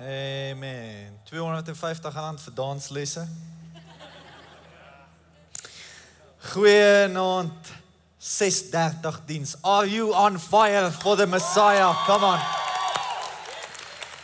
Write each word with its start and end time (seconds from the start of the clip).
Amen. 0.00 1.18
250 1.24 2.12
rand 2.14 2.40
vir 2.40 2.52
danslesse. 2.54 3.28
Goeienaand. 6.52 7.72
6:30 8.18 9.24
diens. 9.26 9.56
Are 9.62 9.88
you 9.88 10.14
on 10.14 10.38
fire 10.38 10.92
for 10.92 11.16
the 11.16 11.26
Messiah? 11.26 11.94
Come 12.06 12.24
on. 12.24 12.38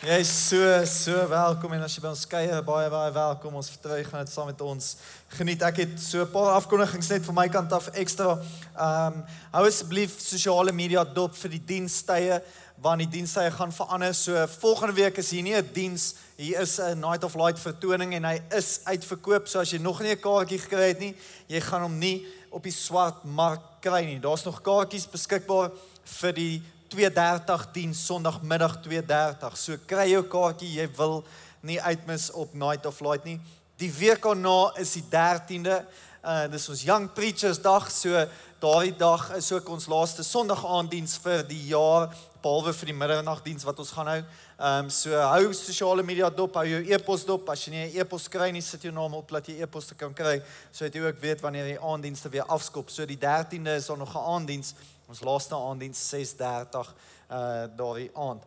Jy 0.05 0.19
is 0.21 0.49
so 0.49 0.85
so 0.85 1.29
welkom 1.29 1.73
en 1.73 1.83
as 1.83 1.95
jy 1.97 2.03
by 2.05 2.11
ons 2.13 2.27
kuier 2.29 2.59
baie 2.63 2.89
baie 2.93 3.13
welkom. 3.15 3.55
Ons 3.57 3.71
vertrou 3.73 3.97
jy 3.97 4.05
gaan 4.05 4.27
dit 4.27 4.33
saam 4.35 4.51
met 4.51 4.61
ons 4.61 4.97
geniet. 5.39 5.63
Ek 5.65 5.79
het 5.81 5.95
so 5.99 6.23
'n 6.23 6.31
paar 6.31 6.55
afkondigings 6.55 7.09
net 7.09 7.25
van 7.25 7.35
my 7.35 7.49
kant 7.49 7.73
af 7.73 7.89
ekstra. 7.89 8.39
Ehm 8.77 9.15
um, 9.15 9.25
hou 9.51 9.67
asseblief 9.67 10.21
sosiale 10.21 10.73
media 10.73 11.05
dop 11.05 11.35
vir 11.35 11.51
die 11.51 11.65
dienstye 11.67 12.43
want 12.83 12.99
die 12.99 13.09
dienstye 13.09 13.51
gaan 13.51 13.73
verander. 13.73 14.15
So 14.15 14.47
volgende 14.59 14.95
week 14.95 15.17
is 15.17 15.31
hier 15.31 15.43
nie 15.43 15.55
'n 15.55 15.69
diens, 15.73 16.15
hier 16.37 16.61
is 16.61 16.79
'n 16.79 16.99
Night 16.99 17.25
of 17.25 17.35
Light 17.35 17.59
vertoning 17.59 18.15
en 18.15 18.25
hy 18.25 18.41
is 18.51 18.81
uitverkoop. 18.85 19.49
So 19.49 19.61
as 19.61 19.71
jy 19.71 19.79
nog 19.79 20.01
nie 20.01 20.11
'n 20.11 20.21
kaartjie 20.21 20.59
gekry 20.59 20.89
het 20.89 20.99
nie, 20.99 21.17
jy 21.47 21.61
gaan 21.61 21.83
hom 21.83 21.99
nie 21.99 22.27
op 22.51 22.63
die 22.63 22.73
swart 22.73 23.25
mark 23.25 23.61
kry 23.81 24.05
nie. 24.05 24.21
Daar's 24.21 24.45
nog 24.45 24.63
kaartjies 24.63 25.11
beskikbaar 25.11 25.71
vir 26.05 26.33
die 26.33 26.63
2:30 26.89 27.73
diens 27.73 28.07
Sondagmiddag 28.07 28.83
2:30. 28.83 29.57
So 29.57 29.77
kry 29.87 30.11
jou 30.11 30.23
kaartjie, 30.23 30.75
jy 30.75 30.89
wil 30.97 31.25
nie 31.61 31.81
uitmis 31.81 32.31
op 32.31 32.55
Night 32.55 32.87
of 32.87 33.01
Light 33.01 33.25
nie. 33.25 33.41
Die 33.77 33.93
week 33.93 34.23
daarna 34.23 34.73
is 34.79 34.93
die 34.93 35.05
13de. 35.11 35.85
Uh 36.25 36.47
dis 36.49 36.69
ons 36.69 36.83
Young 36.83 37.13
Preachers 37.13 37.61
Dag. 37.61 37.91
So 37.91 38.27
daardie 38.65 38.97
dag 38.97 39.35
is 39.37 39.53
ook 39.53 39.69
ons 39.69 39.87
laaste 39.93 40.25
Sondag 40.25 40.63
aanddiens 40.65 41.19
vir 41.21 41.43
die 41.45 41.67
jaar 41.69 42.07
behalwe 42.41 42.73
vir 42.73 42.89
die 42.89 42.97
middernagdiens 42.97 43.65
wat 43.69 43.81
ons 43.83 43.91
gaan 43.93 44.09
hou. 44.09 44.21
Ehm 44.23 44.87
um, 44.87 44.89
so 44.93 45.13
hou 45.13 45.51
sosiale 45.53 46.05
media 46.07 46.31
dop, 46.33 46.57
hou 46.57 46.65
jou 46.71 46.81
e-pos 46.97 47.27
dop. 47.29 47.51
As 47.53 47.65
jy 47.67 47.75
nie 47.75 47.83
'n 47.85 48.01
e-pos 48.01 48.29
kry 48.29 48.51
nie, 48.53 48.63
sit 48.63 48.83
jou 48.83 48.93
naam 48.93 49.15
op 49.21 49.29
dat 49.29 49.49
jy 49.49 49.61
e-pos 49.61 49.87
te 49.87 49.95
kan 49.95 50.15
kry 50.15 50.41
sodat 50.73 50.95
jy 50.95 51.03
ook 51.05 51.21
weet 51.21 51.41
wanneer 51.41 51.65
die 51.75 51.81
aanddienste 51.81 52.29
weer 52.31 52.47
afskop. 52.49 52.89
So 52.89 53.05
die 53.05 53.19
13de 53.19 53.77
is 53.77 53.87
daar 53.87 53.99
nog 53.99 54.15
'n 54.15 54.25
aanddiens. 54.33 54.75
Ons 55.09 55.21
laaste 55.21 55.55
aanddiens 55.55 56.09
6:30 56.09 56.95
uh 57.31 57.69
daardie 57.77 58.11
aand. 58.15 58.43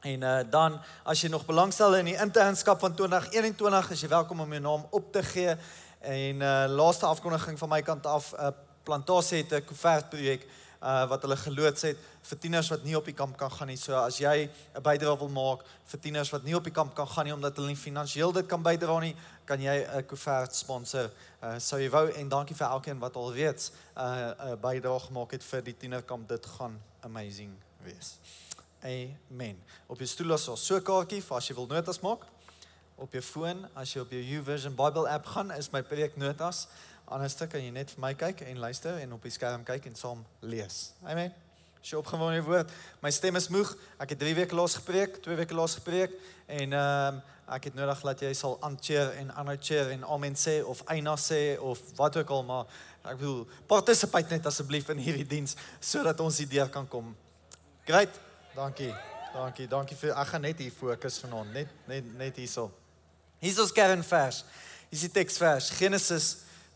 En 0.00 0.20
uh 0.22 0.50
dan 0.50 0.80
as 1.04 1.20
jy 1.20 1.28
nog 1.28 1.44
belangstel 1.44 1.96
in 1.96 2.04
die 2.04 2.20
internskap 2.20 2.80
van 2.80 2.94
2021, 2.94 3.90
is 3.90 4.00
jy 4.00 4.08
welkom 4.08 4.40
om 4.40 4.50
jou 4.50 4.62
naam 4.62 4.86
op 4.90 5.12
te 5.12 5.22
gee. 5.22 5.56
En 6.00 6.40
uh 6.40 6.64
laaste 6.68 7.06
afkondiging 7.06 7.58
van 7.58 7.68
my 7.68 7.82
kant 7.82 8.06
af, 8.06 8.32
uh, 8.32 8.48
plantasie 8.84 9.42
het 9.42 9.52
'n 9.52 9.64
koevert 9.64 10.10
projek 10.10 10.46
uh 10.82 11.06
wat 11.06 11.22
hulle 11.22 11.36
geloods 11.36 11.82
het 11.86 11.98
vir 12.26 12.38
tieners 12.38 12.68
wat 12.72 12.82
nie 12.84 12.96
op 12.98 13.06
die 13.06 13.14
kamp 13.14 13.36
kan 13.38 13.50
gaan 13.50 13.68
nie. 13.70 13.76
So 13.76 13.94
as 13.94 14.18
jy 14.18 14.50
'n 14.74 14.82
bydrae 14.82 15.18
wil 15.18 15.28
maak 15.28 15.64
vir 15.86 16.00
tieners 16.00 16.30
wat 16.30 16.42
nie 16.42 16.56
op 16.56 16.64
die 16.64 16.72
kamp 16.72 16.94
kan 16.94 17.06
gaan 17.06 17.24
nie 17.24 17.34
omdat 17.34 17.56
hulle 17.56 17.68
nie 17.68 17.76
finansiëel 17.76 18.32
dit 18.32 18.46
kan 18.46 18.62
bydra 18.62 19.00
nie, 19.00 19.16
kan 19.44 19.60
jy 19.60 19.86
'n 19.86 20.06
koevert 20.06 20.54
sponsor. 20.54 21.10
Uh 21.42 21.58
sou 21.58 21.80
jy 21.80 21.90
wou 21.90 22.10
en 22.10 22.28
dankie 22.28 22.56
vir 22.56 22.66
elkeen 22.66 22.98
wat 22.98 23.16
alreeds 23.16 23.72
uh 23.96 24.34
'n 24.52 24.60
bydrae 24.60 25.00
gemaak 25.00 25.30
het 25.30 25.44
vir 25.44 25.62
die 25.62 25.76
tienerkamp. 25.76 26.28
Dit 26.28 26.46
gaan 26.46 26.80
amazing 27.00 27.54
wees. 27.84 28.18
Amen. 28.82 29.62
Op 29.86 29.98
jou 29.98 30.06
stoel 30.08 30.34
is 30.34 30.44
so 30.44 30.76
'n 30.76 30.82
kaartjie 30.82 31.22
vir 31.22 31.36
as 31.36 31.48
jy 31.48 31.54
wil 31.54 31.66
notas 31.66 32.00
maak. 32.00 32.26
Op 32.96 33.12
jou 33.12 33.22
foon, 33.22 33.68
as 33.74 33.94
jy 33.94 34.00
op 34.00 34.10
jou 34.10 34.22
YouVersion 34.22 34.74
Bible 34.74 35.08
app 35.08 35.26
gaan, 35.26 35.50
is 35.50 35.70
my 35.70 35.82
preek 35.82 36.16
Anderste 37.12 37.46
kan 37.50 37.60
jy 37.60 37.70
net 37.74 37.90
vir 37.92 38.00
my 38.00 38.12
kyk 38.16 38.40
en 38.48 38.60
luister 38.62 38.96
en 39.02 39.10
op 39.12 39.24
die 39.26 39.32
skerm 39.34 39.64
kyk 39.68 39.90
en 39.90 39.96
saam 39.98 40.22
lees. 40.40 40.92
Amen. 41.04 41.32
Sy 41.82 41.98
opgewonde 41.98 42.40
woord. 42.46 42.70
My 43.02 43.10
stem 43.12 43.36
is 43.36 43.50
moeg. 43.52 43.74
Ek 44.00 44.14
het 44.14 44.20
3 44.22 44.32
weke 44.38 44.56
laas 44.56 44.78
gepreek, 44.78 45.18
2 45.24 45.36
weke 45.42 45.56
laas 45.58 45.76
gepreek 45.80 46.14
en 46.46 46.72
ehm 46.78 47.18
um, 47.18 47.22
ek 47.52 47.66
het 47.68 47.74
nodig 47.76 47.98
dat 48.06 48.22
jy 48.22 48.30
sal 48.38 48.54
aancheer 48.64 49.10
en 49.20 49.32
aancheer 49.36 49.90
en 49.92 50.04
amen 50.14 50.36
sê 50.38 50.54
of 50.64 50.78
eina 50.88 51.12
sê 51.20 51.58
of 51.60 51.80
wat 51.98 52.16
ook 52.16 52.30
al 52.32 52.44
maar 52.48 52.70
ek 53.10 53.18
wil 53.20 53.42
participate 53.68 54.32
net 54.32 54.46
asseblief 54.48 54.88
in 54.94 55.02
hierdie 55.02 55.26
diens 55.28 55.56
sodat 55.80 56.20
ons 56.24 56.38
hier 56.40 56.48
deur 56.48 56.70
kan 56.72 56.86
kom. 56.88 57.10
Great. 57.84 58.14
Dankie. 58.54 58.92
Dankie. 59.34 59.66
Dankie 59.68 59.98
vir 59.98 60.14
ek 60.14 60.30
gaan 60.30 60.46
net 60.46 60.62
hier 60.64 60.72
fokus 60.72 61.18
vanaand, 61.24 61.52
net 61.52 61.76
net 61.90 62.08
net 62.16 62.40
hierso. 62.40 62.70
Ons 63.42 63.74
kernvers. 63.74 64.44
Hier 64.88 64.96
is 64.96 65.04
die 65.08 65.12
teksvers 65.12 65.70
Genesis 65.76 66.30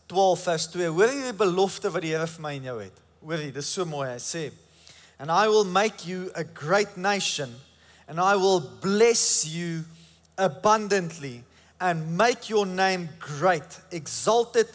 12 0.07 0.43
vers 0.43 0.67
2. 0.71 0.87
Hoor 0.95 1.11
jy 1.11 1.27
die 1.27 1.37
belofte 1.37 1.91
wat 1.91 2.05
die 2.05 2.13
Here 2.13 2.27
vir 2.27 2.43
my 2.43 2.53
en 2.57 2.69
jou 2.69 2.77
het? 2.79 3.03
Hoor 3.23 3.43
jy, 3.43 3.51
dis 3.55 3.69
so 3.75 3.85
mooi. 3.85 4.07
Hy 4.09 4.19
sê, 4.19 4.51
"And 5.19 5.31
I 5.31 5.47
will 5.47 5.65
make 5.65 6.05
you 6.07 6.31
a 6.35 6.43
great 6.43 6.97
nation, 6.97 7.55
and 8.07 8.19
I 8.19 8.35
will 8.35 8.59
bless 8.59 9.45
you 9.45 9.83
abundantly 10.37 11.43
and 11.79 12.17
make 12.17 12.49
your 12.49 12.65
name 12.65 13.09
great, 13.19 13.79
exalted, 13.91 14.67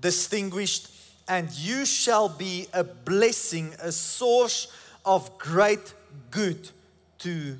distinguished, 0.00 0.88
and 1.28 1.50
you 1.52 1.84
shall 1.84 2.28
be 2.28 2.68
a 2.72 2.82
blessing, 2.82 3.74
a 3.80 3.92
source 3.92 4.68
of 5.04 5.38
great 5.38 5.94
good 6.30 6.70
to 7.18 7.56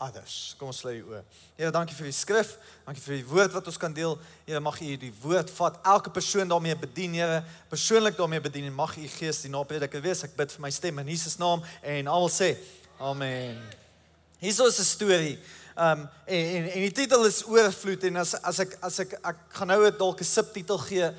others. 0.00 0.54
Kom 0.58 0.70
ons 0.72 0.80
sluit 0.82 0.96
die 0.98 1.04
oë. 1.04 1.20
Here, 1.58 1.70
dankie 1.74 1.94
vir 1.96 2.08
die 2.08 2.16
skrif. 2.16 2.54
Dankie 2.86 3.02
vir 3.04 3.18
die 3.18 3.26
woord 3.28 3.52
wat 3.56 3.66
ons 3.68 3.78
kan 3.80 3.92
deel. 3.94 4.16
Here, 4.46 4.60
mag 4.64 4.78
U 4.80 4.90
die 5.02 5.12
woord 5.22 5.52
vat. 5.58 5.76
Elke 5.92 6.12
persoon 6.14 6.48
daarmee 6.48 6.76
bedien, 6.80 7.14
Here, 7.20 7.42
persoonlik 7.68 8.16
daarmee 8.18 8.40
bedien 8.40 8.70
en 8.70 8.76
mag 8.76 8.96
U 8.96 9.08
Gees 9.18 9.42
die 9.44 9.52
naprediker 9.52 10.02
wees. 10.04 10.24
Ek 10.26 10.36
bid 10.38 10.54
vir 10.56 10.64
my 10.64 10.72
stem 10.74 11.02
in 11.04 11.12
Jesus 11.12 11.36
naam 11.40 11.64
en 11.82 12.08
almal 12.08 12.32
sê 12.32 12.54
amen. 13.00 13.60
Hier 14.40 14.50
is 14.50 14.78
'n 14.80 14.84
storie. 14.84 15.38
Um 15.76 16.08
en, 16.26 16.46
en 16.56 16.64
en 16.72 16.80
die 16.80 16.92
titel 16.92 17.24
is 17.26 17.44
oorvloed 17.44 18.04
en 18.04 18.16
as 18.16 18.34
as 18.34 18.58
ek 18.60 18.78
as 18.80 18.98
ek 19.00 19.12
ek 19.24 19.36
gaan 19.52 19.68
nou 19.68 19.90
dalk 19.90 20.20
'n 20.20 20.24
subtitel 20.24 20.78
gee. 20.78 21.12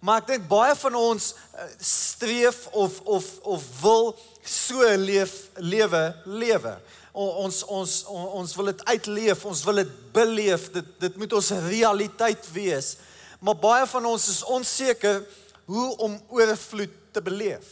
Maar 0.00 0.22
ek 0.22 0.26
dink 0.26 0.48
baie 0.48 0.74
van 0.74 0.94
ons 0.94 1.34
uh, 1.54 1.66
streef 1.78 2.66
of 2.72 3.00
of 3.00 3.38
of 3.42 3.64
wil 3.82 4.16
so 4.42 4.80
leef 4.96 5.50
lewe 5.56 6.14
lewe 6.24 6.78
ons 7.12 7.62
ons 7.66 7.94
ons 8.10 8.56
wil 8.56 8.70
dit 8.70 8.84
uitleef, 8.84 9.44
ons 9.44 9.64
wil 9.66 9.82
dit 9.82 9.92
beleef. 10.14 10.68
Dit 10.74 10.90
dit 11.02 11.16
moet 11.16 11.32
ons 11.32 11.52
realiteit 11.66 12.50
wees. 12.54 12.96
Maar 13.40 13.56
baie 13.56 13.86
van 13.88 14.06
ons 14.06 14.28
is 14.28 14.42
onseker 14.44 15.22
hoe 15.70 15.88
om 15.96 16.18
oorvloed 16.28 16.92
te 17.12 17.22
beleef. 17.22 17.68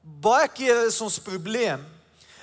Baie 0.00 0.48
kere 0.48 0.88
is 0.88 1.00
ons 1.04 1.20
probleem 1.22 1.84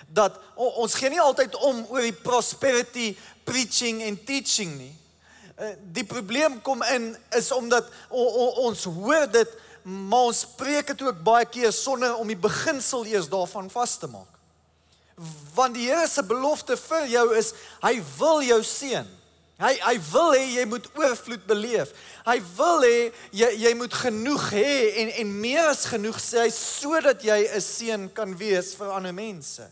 dat 0.07 0.38
ons 0.56 0.94
gee 0.95 1.12
nie 1.12 1.19
altyd 1.19 1.56
om 1.68 1.81
oor 1.91 2.06
die 2.06 2.16
prosperity 2.16 3.09
preaching 3.47 4.00
en 4.07 4.16
teaching 4.24 4.78
nie. 4.78 4.94
Eh, 5.57 5.74
die 5.91 6.06
probleem 6.07 6.62
kom 6.62 6.84
in 6.94 7.09
is 7.35 7.51
omdat 7.51 7.89
ons 8.13 8.84
hoor 8.84 9.28
dit 9.31 9.56
maar 9.88 10.28
ons 10.28 10.41
preek 10.59 10.89
dit 10.91 11.01
ook 11.01 11.19
baie 11.24 11.45
keer 11.47 11.72
sonder 11.72 12.18
om 12.19 12.28
die 12.28 12.39
beginsel 12.39 13.06
eers 13.07 13.29
daarvan 13.31 13.69
vas 13.72 13.94
te 14.00 14.09
maak 14.12 14.34
want 15.54 15.76
die 15.76 15.88
Here 15.90 16.08
se 16.08 16.24
belofte 16.24 16.78
vir 16.78 17.08
jou 17.10 17.28
is 17.38 17.54
hy 17.82 17.98
wil 18.18 18.44
jou 18.46 18.60
seën. 18.66 19.08
Hy 19.58 19.72
hy 19.82 19.96
wil 20.12 20.36
hê 20.36 20.44
jy 20.60 20.66
moet 20.70 20.86
oorvloed 20.94 21.48
beleef. 21.50 21.94
Hy 22.28 22.36
wil 22.60 22.86
hê 22.86 22.98
jy 23.34 23.50
jy 23.64 23.72
moet 23.80 23.96
genoeg 24.04 24.52
hê 24.54 24.76
en 25.02 25.16
en 25.24 25.34
meer 25.42 25.72
as 25.72 25.88
genoeg 25.90 26.20
sê 26.22 26.44
hy 26.46 26.52
sodat 26.54 27.26
jy 27.26 27.40
'n 27.50 27.62
seën 27.62 28.14
kan 28.14 28.38
wees 28.38 28.76
vir 28.78 28.94
ander 28.94 29.14
mense. 29.14 29.66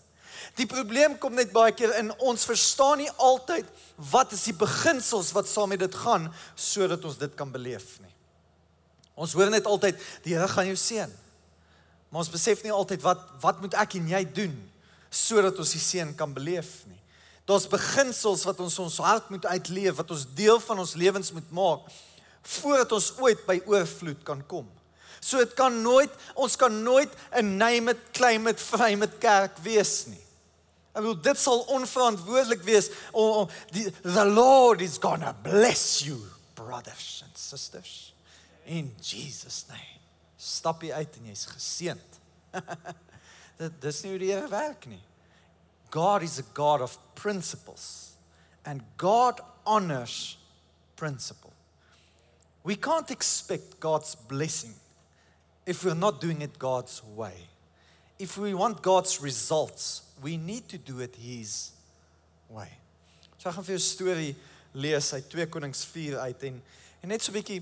Die 0.58 0.66
probleem 0.66 1.18
kom 1.18 1.36
net 1.36 1.54
baie 1.54 1.72
keer 1.72 1.94
in 2.00 2.12
ons 2.20 2.46
verstaan 2.46 2.98
nie 2.98 3.12
altyd 3.18 3.66
wat 3.98 4.34
is 4.34 4.44
die 4.44 4.58
beginsels 4.58 5.34
wat 5.34 5.48
saam 5.48 5.70
met 5.70 5.80
dit 5.80 5.96
gaan 5.96 6.34
sodat 6.56 7.06
ons 7.06 7.18
dit 7.18 7.36
kan 7.36 7.52
beleef 7.52 8.00
nie. 8.02 8.14
Ons 9.16 9.34
hoor 9.34 9.50
net 9.50 9.66
altyd 9.66 9.96
die 10.24 10.34
Here 10.34 10.48
gaan 10.48 10.66
jou 10.66 10.76
seën. 10.76 11.12
Maar 12.10 12.20
ons 12.20 12.32
besef 12.34 12.64
nie 12.64 12.72
altyd 12.72 13.02
wat 13.02 13.22
wat 13.42 13.62
moet 13.62 13.74
ek 13.74 13.96
en 13.96 14.08
jy 14.08 14.26
doen 14.34 14.56
sodat 15.16 15.58
ons 15.62 15.72
die 15.72 15.82
seën 15.82 16.12
kan 16.18 16.34
beleef 16.36 16.84
nie. 16.90 17.00
Daar's 17.46 17.68
beginsels 17.70 18.44
wat 18.48 18.60
ons 18.60 18.78
ons 18.82 18.98
hart 19.06 19.30
moet 19.30 19.46
uitleef, 19.46 19.96
wat 20.00 20.12
ons 20.12 20.26
deel 20.38 20.60
van 20.60 20.82
ons 20.82 20.96
lewens 20.98 21.32
moet 21.36 21.52
maak 21.54 21.90
voordat 22.46 22.92
ons 22.94 23.08
ooit 23.26 23.40
by 23.48 23.56
oorvloed 23.66 24.20
kan 24.26 24.44
kom. 24.46 24.68
So 25.18 25.42
dit 25.42 25.54
kan 25.58 25.74
nooit 25.82 26.12
ons 26.38 26.56
kan 26.62 26.74
nooit 26.84 27.10
'n 27.34 27.58
name 27.58 27.92
it 27.92 28.02
claim 28.14 28.48
it 28.48 28.60
frame 28.60 29.06
it 29.06 29.18
kerk 29.20 29.58
wees 29.66 30.06
nie. 30.06 30.22
Ek 30.94 31.02
bedoel 31.02 31.22
dit 31.22 31.38
sal 31.38 31.66
onverantwoordelik 31.76 32.62
wees. 32.64 32.90
Oh, 33.12 33.42
oh, 33.42 33.50
die, 33.72 33.90
the 34.02 34.26
Lord 34.26 34.82
is 34.82 34.98
going 34.98 35.22
to 35.22 35.34
bless 35.44 36.02
you 36.06 36.22
brothers 36.56 37.24
and 37.26 37.38
sisters 37.38 38.14
in 38.66 38.94
Jesus 39.02 39.66
name. 39.68 40.00
Stap 40.38 40.84
jy 40.84 40.94
uit 40.94 41.18
en 41.18 41.26
jy's 41.26 41.46
geseënd. 41.46 42.22
dit 43.58 43.82
dis 43.82 44.02
nie 44.04 44.12
hoe 44.12 44.22
die 44.22 44.32
Here 44.32 44.50
werk 44.52 44.88
nie. 44.90 45.02
God 45.92 46.24
is 46.24 46.40
a 46.40 46.46
God 46.54 46.82
of 46.82 46.98
principles 47.16 48.16
and 48.66 48.82
God 48.98 49.40
honors 49.66 50.38
principle. 50.96 51.54
We 52.64 52.76
can't 52.76 53.12
expect 53.12 53.80
God's 53.80 54.16
blessing 54.16 54.74
if 55.66 55.84
we're 55.84 55.94
not 55.94 56.20
doing 56.20 56.42
it 56.42 56.58
God's 56.58 57.04
way. 57.16 57.36
If 58.18 58.38
we 58.38 58.54
want 58.54 58.82
God's 58.82 59.22
results, 59.22 60.02
we 60.22 60.38
need 60.38 60.68
to 60.70 60.78
do 60.78 61.00
it 61.00 61.16
his 61.16 61.72
way. 62.50 62.70
So 63.38 63.50
ek 63.50 63.58
gaan 63.58 63.66
vir 63.68 63.76
jou 63.76 63.84
storie 63.84 64.32
lees 64.74 65.12
uit 65.14 65.28
2 65.30 65.48
Konings 65.54 65.84
4 65.86 66.18
uit 66.26 66.46
en 66.50 66.62
en 67.06 67.12
net 67.14 67.22
so 67.22 67.32
'n 67.32 67.38
bietjie 67.38 67.62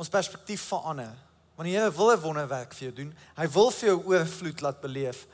ons 0.00 0.08
perspektief 0.08 0.62
verander. 0.72 1.12
Want 1.60 1.68
die 1.68 1.78
Here 1.78 1.92
wil 1.92 2.08
'n 2.16 2.20
wonderwerk 2.20 2.72
vir 2.72 2.88
jou 2.88 2.92
doen. 2.92 3.14
Hy 3.36 3.46
wil 3.52 3.70
vir 3.70 3.88
jou 3.88 4.04
oorvloed 4.04 4.60
laat 4.60 4.80
beleef. 4.80 5.26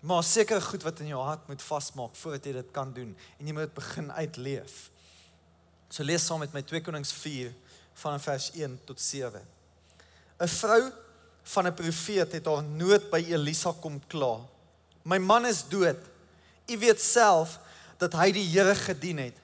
Maar 0.00 0.22
seker 0.24 0.62
goed 0.62 0.82
wat 0.82 1.00
in 1.00 1.06
jou 1.06 1.20
hart 1.20 1.48
moet 1.48 1.62
vasmaak 1.62 2.16
voordat 2.16 2.44
jy 2.44 2.52
dit 2.52 2.70
kan 2.72 2.92
doen 2.92 3.16
en 3.38 3.46
jy 3.46 3.52
moet 3.52 3.74
begin 3.74 4.12
uitleef. 4.12 4.90
So 5.90 6.02
lees 6.02 6.24
saam 6.24 6.38
met 6.38 6.52
my 6.52 6.62
2 6.62 6.80
Konings 6.80 7.12
4 7.12 7.52
van 7.94 8.20
vers 8.20 8.50
1 8.54 8.80
tot 8.84 9.00
7. 9.00 9.40
'n 10.40 10.48
Vrou 10.48 10.92
van 11.42 11.66
'n 11.66 11.74
profeet 11.74 12.32
het 12.32 12.46
haar 12.46 12.62
nood 12.62 13.10
by 13.10 13.20
Elisa 13.28 13.72
kom 13.72 14.00
kla. 14.06 14.40
My 15.02 15.18
man 15.18 15.46
is 15.46 15.68
dood. 15.68 16.00
U 16.66 16.78
weet 16.78 17.00
self 17.00 17.58
dat 17.98 18.12
hy 18.12 18.32
die 18.32 18.48
Here 18.48 18.74
gedien 18.74 19.18
het. 19.18 19.36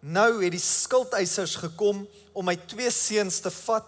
Nou 0.00 0.42
het 0.42 0.50
die 0.50 0.60
skuldeisers 0.60 1.54
gekom 1.54 2.08
om 2.32 2.44
my 2.44 2.56
twee 2.56 2.90
seuns 2.90 3.40
te 3.40 3.50
vat 3.50 3.86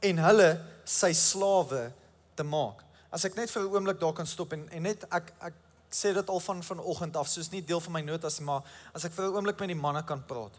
en 0.00 0.18
hulle 0.18 0.73
sy 0.84 1.12
slawe 1.12 1.92
te 2.36 2.42
maak. 2.42 2.82
As 3.10 3.24
ek 3.24 3.36
net 3.36 3.50
vir 3.50 3.62
'n 3.62 3.74
oomblik 3.74 4.00
daar 4.00 4.12
kan 4.12 4.26
stop 4.26 4.52
en 4.52 4.68
en 4.70 4.82
net 4.82 5.04
ek 5.10 5.32
ek 5.40 5.54
sê 5.90 6.12
dit 6.14 6.28
al 6.28 6.40
van 6.40 6.62
vanoggend 6.62 7.16
af, 7.16 7.28
soos 7.28 7.50
nie 7.50 7.62
deel 7.62 7.80
van 7.80 7.92
my 7.92 8.00
notas 8.02 8.40
maar 8.40 8.62
as 8.92 9.04
ek 9.04 9.12
vir 9.12 9.24
'n 9.24 9.36
oomblik 9.36 9.60
met 9.60 9.68
die 9.68 9.82
manne 9.82 10.04
kan 10.04 10.24
praat. 10.26 10.52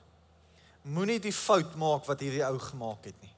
Moenie 0.83 1.19
die 1.19 1.33
fout 1.33 1.75
maak 1.75 2.05
wat 2.05 2.19
hierdie 2.19 2.45
ou 2.45 2.59
gemaak 2.59 3.05
het 3.05 3.21
nie. 3.21 3.33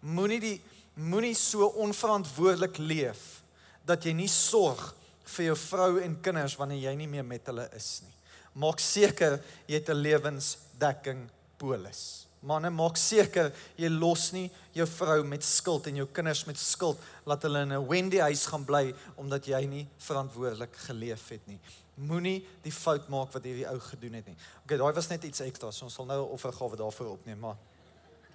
Moenie 0.00 0.40
die 0.40 0.62
moenie 0.94 1.34
so 1.34 1.66
onverantwoordelik 1.66 2.78
leef 2.78 3.42
dat 3.84 4.04
jy 4.04 4.12
nie 4.12 4.28
sorg 4.28 4.94
vir 5.36 5.46
jou 5.46 5.56
vrou 5.56 5.98
en 6.00 6.20
kinders 6.22 6.56
wanneer 6.56 6.90
jy 6.90 6.94
nie 6.96 7.08
meer 7.08 7.24
met 7.24 7.46
hulle 7.46 7.68
is 7.76 8.02
nie. 8.02 8.14
Maak 8.54 8.80
seker 8.80 9.42
jy 9.66 9.74
het 9.74 9.90
'n 9.90 10.02
lewensdekking 10.02 11.28
polis. 11.58 12.25
Manne, 12.46 12.70
maak 12.70 12.98
seker 13.00 13.48
jy 13.74 13.88
los 13.90 14.28
nie 14.34 14.46
jou 14.76 14.86
vrou 14.86 15.22
met 15.26 15.42
skuld 15.42 15.88
en 15.90 15.96
jou 15.98 16.06
kinders 16.14 16.44
met 16.46 16.58
skuld 16.60 17.00
laat 17.26 17.42
hulle 17.42 17.64
in 17.66 17.72
'n 17.72 17.88
Wendy 17.88 18.20
huis 18.22 18.46
gaan 18.46 18.64
bly 18.64 18.94
omdat 19.16 19.46
jy 19.46 19.64
nie 19.66 19.86
verantwoordelik 19.98 20.76
geleef 20.86 21.28
het 21.28 21.46
nie. 21.48 21.58
Moenie 21.96 22.46
die 22.62 22.72
fout 22.72 23.08
maak 23.08 23.32
wat 23.32 23.44
hierdie 23.44 23.66
ou 23.66 23.80
gedoen 23.80 24.14
het 24.14 24.26
nie. 24.26 24.36
Okay, 24.64 24.76
daai 24.78 24.92
was 24.94 25.08
net 25.08 25.24
iets 25.24 25.40
ekstra. 25.40 25.72
So 25.72 25.84
ons 25.84 25.94
sal 25.94 26.06
nou 26.06 26.22
'n 26.22 26.32
offergawe 26.32 26.76
daarvoor 26.76 27.18
opneem, 27.18 27.38
maar 27.38 27.56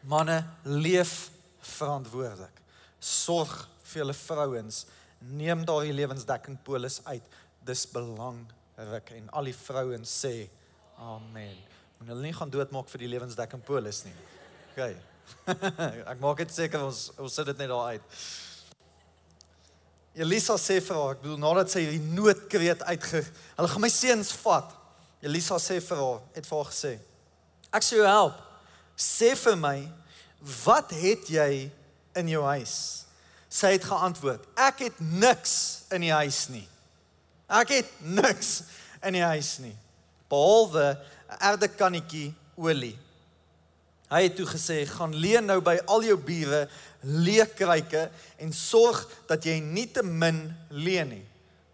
manne, 0.03 0.45
leef 0.63 1.31
verantwoordelik. 1.61 2.61
Sorg 2.99 3.69
vir 3.83 4.01
julle 4.03 4.13
vrouens. 4.13 4.85
Neem 5.19 5.65
daardie 5.65 5.93
lewensdekking 5.93 6.57
polis 6.63 7.01
uit. 7.05 7.23
Dis 7.63 7.85
belangrik 7.85 9.11
en 9.11 9.29
al 9.29 9.43
die 9.43 9.55
vrouens 9.55 10.25
sê 10.25 10.49
amen. 10.97 11.70
Moet 12.01 12.15
hulle 12.15 12.25
nie 12.25 12.33
gaan 12.33 12.49
doodmaak 12.49 12.87
vir 12.89 13.03
die 13.03 13.07
lewensdekking 13.11 13.61
polis 13.61 13.99
nie. 14.07 14.13
OK. 14.71 14.85
Ek 16.11 16.21
maak 16.23 16.39
dit 16.41 16.53
seker 16.55 16.81
ons 16.81 17.11
ons 17.21 17.35
sit 17.37 17.45
dit 17.51 17.59
net 17.61 17.69
daar 17.69 17.91
uit. 17.93 18.15
Elisa 20.17 20.55
sê 20.57 20.79
vir 20.81 20.97
haar, 20.97 21.13
ek 21.13 21.21
bedoel 21.21 21.37
nadat 21.39 21.69
sy 21.71 21.85
hierdie 21.85 22.15
noodkreet 22.17 22.81
uitge, 22.83 23.21
hulle 23.55 23.69
gaan 23.71 23.83
my 23.85 23.91
seuns 23.93 24.33
vat. 24.41 24.73
Elisa 25.23 25.59
sê 25.61 25.77
vir 25.79 26.01
haar, 26.01 26.17
het 26.35 26.49
vir 26.49 26.57
haar 26.57 26.71
gesê, 26.71 26.91
ek 27.71 27.85
sal 27.85 28.01
jou 28.01 28.09
help. 28.09 28.41
Sê 28.99 29.29
vir 29.39 29.55
my, 29.61 29.77
wat 30.65 30.91
het 30.97 31.31
jy 31.31 31.47
in 32.19 32.33
jou 32.33 32.41
huis? 32.49 32.75
Sy 33.47 33.75
het 33.77 33.87
geantwoord, 33.87 34.49
ek 34.59 34.83
het 34.89 34.99
niks 34.99 35.55
in 35.93 36.09
die 36.09 36.11
huis 36.11 36.41
nie. 36.51 36.65
Ek 37.61 37.71
het 37.77 37.95
niks 38.03 38.51
in 39.05 39.15
die 39.15 39.23
huis 39.23 39.53
nie. 39.63 39.77
Behalwe 40.31 40.89
'n 41.31 41.39
erdekannetjie 41.39 42.33
olie. 42.55 42.97
Hy 44.11 44.23
het 44.23 44.35
toe 44.35 44.45
gesê, 44.45 44.83
gaan 44.85 45.15
leen 45.15 45.45
nou 45.47 45.61
by 45.63 45.77
al 45.87 46.03
jou 46.03 46.17
bure 46.19 46.65
leekryke 47.01 48.09
en 48.43 48.51
sorg 48.53 49.05
dat 49.29 49.45
jy 49.47 49.59
nie 49.63 49.87
te 49.87 50.03
min 50.03 50.49
leen 50.69 51.09
nie. 51.15 51.25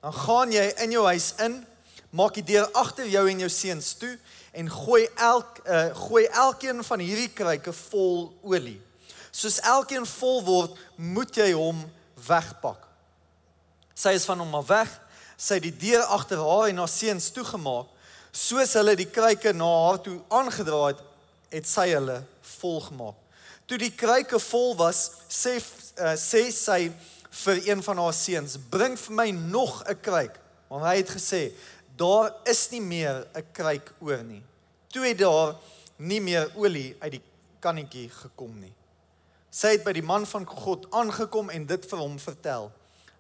Dan 0.02 0.14
gaan 0.14 0.52
jy 0.54 0.68
in 0.86 0.94
jou 0.94 1.06
huis 1.10 1.34
in, 1.42 1.66
maak 2.14 2.38
die 2.38 2.46
deur 2.46 2.70
agter 2.78 3.10
jou 3.10 3.26
en 3.30 3.40
jou 3.40 3.50
seuns 3.50 3.96
toe 3.98 4.14
en 4.54 4.70
gooi 4.70 5.08
elk 5.16 5.60
uh, 5.66 5.90
gooi 5.98 6.26
elkeen 6.26 6.84
van 6.86 7.02
hierdie 7.02 7.34
kryke 7.34 7.74
vol 7.74 8.30
olie. 8.46 8.78
Soos 9.34 9.60
elkeen 9.66 10.06
vol 10.06 10.40
word, 10.46 10.78
moet 10.96 11.36
jy 11.38 11.52
hom 11.58 11.82
wegpak. 12.28 12.86
Sy 13.98 14.14
is 14.18 14.26
van 14.30 14.40
hom 14.42 14.56
af 14.58 14.70
weg. 14.70 14.94
Sy 15.38 15.58
het 15.58 15.66
die 15.68 15.76
deur 15.90 16.06
agter 16.14 16.42
haar 16.42 16.70
en 16.70 16.82
haar 16.82 16.90
seuns 16.90 17.32
toegemaak. 17.34 17.90
Soos 18.38 18.76
hulle 18.78 18.94
die 19.00 19.10
kryke 19.10 19.50
na 19.56 19.66
haar 19.66 20.02
toe 20.06 20.20
aangedraai 20.30 20.92
het, 20.92 21.00
het 21.50 21.70
sy 21.70 21.88
hulle 21.90 22.20
volgemaak. 22.60 23.16
Toe 23.68 23.80
die 23.82 23.94
kruike 23.98 24.38
vol 24.40 24.76
was, 24.80 25.08
sê 25.32 25.56
uh, 25.58 26.14
sê 26.20 26.44
sy 26.54 26.92
vir 27.44 27.62
een 27.66 27.82
van 27.84 28.02
haar 28.04 28.14
seuns: 28.16 28.58
"Bring 28.70 28.98
vir 29.00 29.16
my 29.16 29.30
nog 29.32 29.82
'n 29.90 29.98
kruik." 30.02 30.38
Want 30.70 30.86
hy 30.86 30.96
het 30.98 31.10
gesê: 31.10 31.52
"Daar 31.98 32.36
is 32.46 32.70
nie 32.72 32.82
meer 32.82 33.26
'n 33.36 33.46
kruik 33.52 33.94
oor 34.00 34.24
nie." 34.24 34.44
Toe 34.94 35.06
het 35.06 35.18
daar 35.18 35.56
nie 35.98 36.22
meer 36.22 36.52
olie 36.56 36.96
uit 37.00 37.12
die 37.12 37.24
kannetjie 37.60 38.10
gekom 38.10 38.60
nie. 38.60 38.74
Sy 39.50 39.68
het 39.68 39.84
by 39.84 39.94
die 39.94 40.06
man 40.06 40.26
van 40.26 40.46
God 40.46 40.86
aangekom 40.92 41.50
en 41.50 41.66
dit 41.66 41.86
vir 41.90 42.00
hom 42.00 42.20
vertel. 42.20 42.72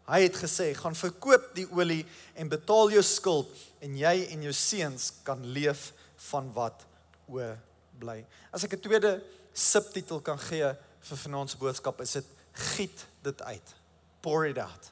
Hy 0.07 0.21
het 0.21 0.35
gesê: 0.35 0.75
"Gaan 0.75 0.95
verkoop 0.95 1.55
die 1.55 1.67
olie 1.71 2.05
en 2.35 2.49
betaal 2.49 2.91
jou 2.91 3.03
skuld 3.03 3.47
en 3.81 3.97
jy 3.97 4.27
en 4.31 4.41
jou 4.41 4.53
seuns 4.53 5.11
kan 5.23 5.45
leef 5.45 5.93
van 6.31 6.51
wat 6.53 6.85
oorbly." 7.27 8.25
As 8.51 8.63
ek 8.63 8.73
'n 8.73 8.79
tweede 8.79 9.23
subtitel 9.53 10.21
kan 10.21 10.39
gee 10.39 10.75
vir 10.99 11.17
vanaand 11.17 11.49
se 11.49 11.57
boodskap 11.57 12.01
is 12.01 12.11
dit 12.11 12.25
giet 12.51 13.05
dit 13.21 13.41
uit. 13.41 13.75
Pour 14.21 14.45
it 14.45 14.57
out. 14.57 14.91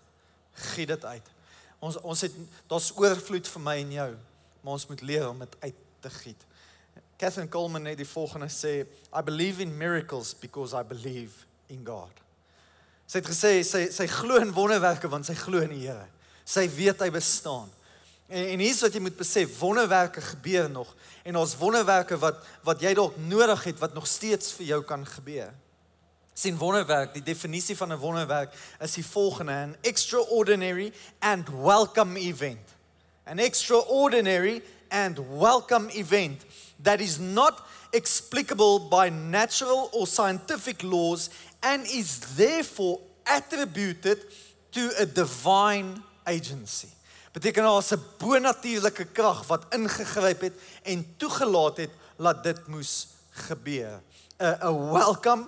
Giet 0.53 0.87
dit 0.87 1.05
uit. 1.05 1.31
Ons 1.79 1.97
ons 2.01 2.21
het 2.21 2.33
daar's 2.67 2.91
oorvloed 2.95 3.47
vir 3.47 3.61
my 3.61 3.77
en 3.83 3.91
jou, 3.91 4.11
maar 4.61 4.73
ons 4.73 4.87
moet 4.87 5.01
leer 5.01 5.29
om 5.29 5.39
dit 5.39 5.55
uit 5.59 5.75
te 5.99 6.09
giet. 6.09 6.45
Catherine 7.17 7.49
Coleman 7.49 7.85
het 7.85 7.97
die 7.97 8.07
volgende 8.07 8.49
sê, 8.51 8.85
I 9.13 9.21
believe 9.23 9.61
in 9.61 9.77
miracles 9.77 10.33
because 10.33 10.75
I 10.75 10.83
believe 10.83 11.45
in 11.67 11.85
God. 11.85 12.11
Sy 13.05 13.21
het 13.21 13.29
gesê 13.29 13.51
sy 13.63 13.85
sy 13.93 14.07
glo 14.09 14.41
in 14.41 14.53
wonderwerke 14.55 15.09
want 15.11 15.27
sy 15.27 15.35
glo 15.37 15.61
in 15.63 15.75
die 15.75 15.85
Here. 15.85 16.07
Sy 16.45 16.65
weet 16.73 17.03
hy 17.05 17.11
bestaan. 17.13 17.69
En 18.27 18.47
en 18.47 18.59
hier's 18.59 18.81
wat 18.81 18.93
jy 18.93 19.01
moet 19.05 19.17
besef, 19.17 19.59
wonderwerke 19.59 20.21
gebeur 20.21 20.69
nog 20.69 20.95
en 21.23 21.37
ons 21.37 21.57
wonderwerke 21.57 22.17
wat 22.17 22.41
wat 22.65 22.81
jy 22.81 22.93
dalk 22.97 23.17
nodig 23.29 23.63
het 23.69 23.79
wat 23.79 23.93
nog 23.93 24.07
steeds 24.09 24.53
vir 24.57 24.65
jou 24.65 24.81
kan 24.83 25.05
gebeur. 25.05 25.53
Sien 26.33 26.57
wonderwerk, 26.57 27.13
die 27.13 27.23
definisie 27.23 27.77
van 27.77 27.93
'n 27.93 28.01
wonderwerk 28.01 28.53
is 28.79 28.93
die 28.93 29.05
volgende: 29.05 29.51
an 29.51 29.75
extraordinary 29.81 30.93
and 31.19 31.49
welcome 31.49 32.19
event. 32.19 32.73
An 33.25 33.39
extraordinary 33.39 34.63
and 34.89 35.19
welcome 35.37 35.89
event 35.93 36.45
that 36.81 36.99
is 36.99 37.17
not 37.17 37.61
explicable 37.91 38.79
by 38.79 39.09
natural 39.09 39.89
or 39.91 40.07
scientific 40.07 40.81
laws 40.81 41.29
and 41.59 41.87
is 41.87 42.19
therefore 42.35 42.99
attributed 43.23 44.25
to 44.69 44.91
a 44.97 45.05
divine 45.05 46.03
agency 46.23 46.89
beteken 47.35 47.63
daar's 47.63 47.91
'n 47.91 48.03
bonatuurlike 48.17 49.05
krag 49.05 49.47
wat 49.47 49.65
ingegryp 49.69 50.41
het 50.41 50.53
en 50.83 51.13
toegelaat 51.17 51.77
het 51.77 51.89
dat 52.17 52.43
dit 52.43 52.67
moes 52.67 53.07
gebeur. 53.29 54.01
'n 54.37 54.57
'n 54.61 54.91
welcome 54.91 55.47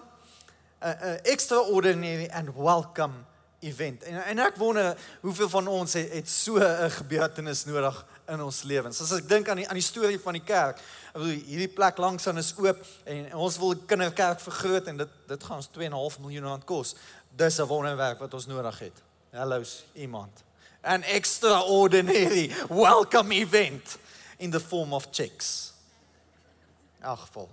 'n 0.81 1.19
extraordinary 1.23 2.29
and 2.29 2.55
welcome 2.55 3.13
event. 3.59 4.03
En 4.03 4.23
en 4.23 4.39
ek 4.39 4.55
wonder 4.55 4.97
hoeveel 5.21 5.49
van 5.49 5.67
ons 5.67 5.93
het, 5.93 6.11
het 6.13 6.29
so 6.29 6.59
'n 6.59 6.91
gebeurtenis 6.91 7.65
nodig 7.65 8.05
in 8.27 8.41
ons 8.41 8.63
lewens. 8.63 9.01
As 9.01 9.11
ek 9.11 9.29
dink 9.29 9.49
aan 9.49 9.55
die 9.55 9.67
aan 9.67 9.79
die 9.79 9.91
storie 9.93 10.19
van 10.19 10.33
die 10.33 10.43
kerk, 10.43 10.77
ek 10.77 11.13
bedoel 11.13 11.41
hierdie 11.45 11.73
plek 11.73 11.97
langs 11.97 12.27
aan 12.27 12.37
is 12.37 12.53
oop 12.57 12.85
en 13.03 13.35
ons 13.35 13.57
wil 13.57 13.75
kinderkerk 13.75 14.39
vergroot 14.39 14.87
en 14.87 14.97
dit 14.97 15.09
dit 15.27 15.43
gaan 15.43 15.55
ons 15.55 15.69
2.5 15.69 16.19
miljoen 16.19 16.43
rand 16.43 16.63
kos. 16.63 16.95
Dis 17.35 17.59
'n 17.59 17.63
wonderwerk 17.63 18.19
wat 18.19 18.33
ons 18.33 18.45
nodig 18.45 18.79
het. 18.79 19.01
Hallo's 19.31 19.85
iemand 19.93 20.46
an 20.87 21.03
extraordinary 21.03 22.49
welcome 22.69 23.31
event 23.33 23.97
in 24.39 24.49
the 24.49 24.59
form 24.59 24.93
of 24.93 25.11
chicks. 25.11 25.73
Agvol. 27.03 27.49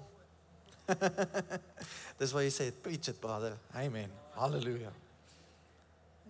Dis 2.20 2.30
wat 2.30 2.44
jy 2.46 2.52
sê, 2.54 2.68
preach 2.70 3.10
it 3.10 3.18
brother. 3.20 3.56
Amen. 3.74 4.12
Halleluja. 4.38 4.92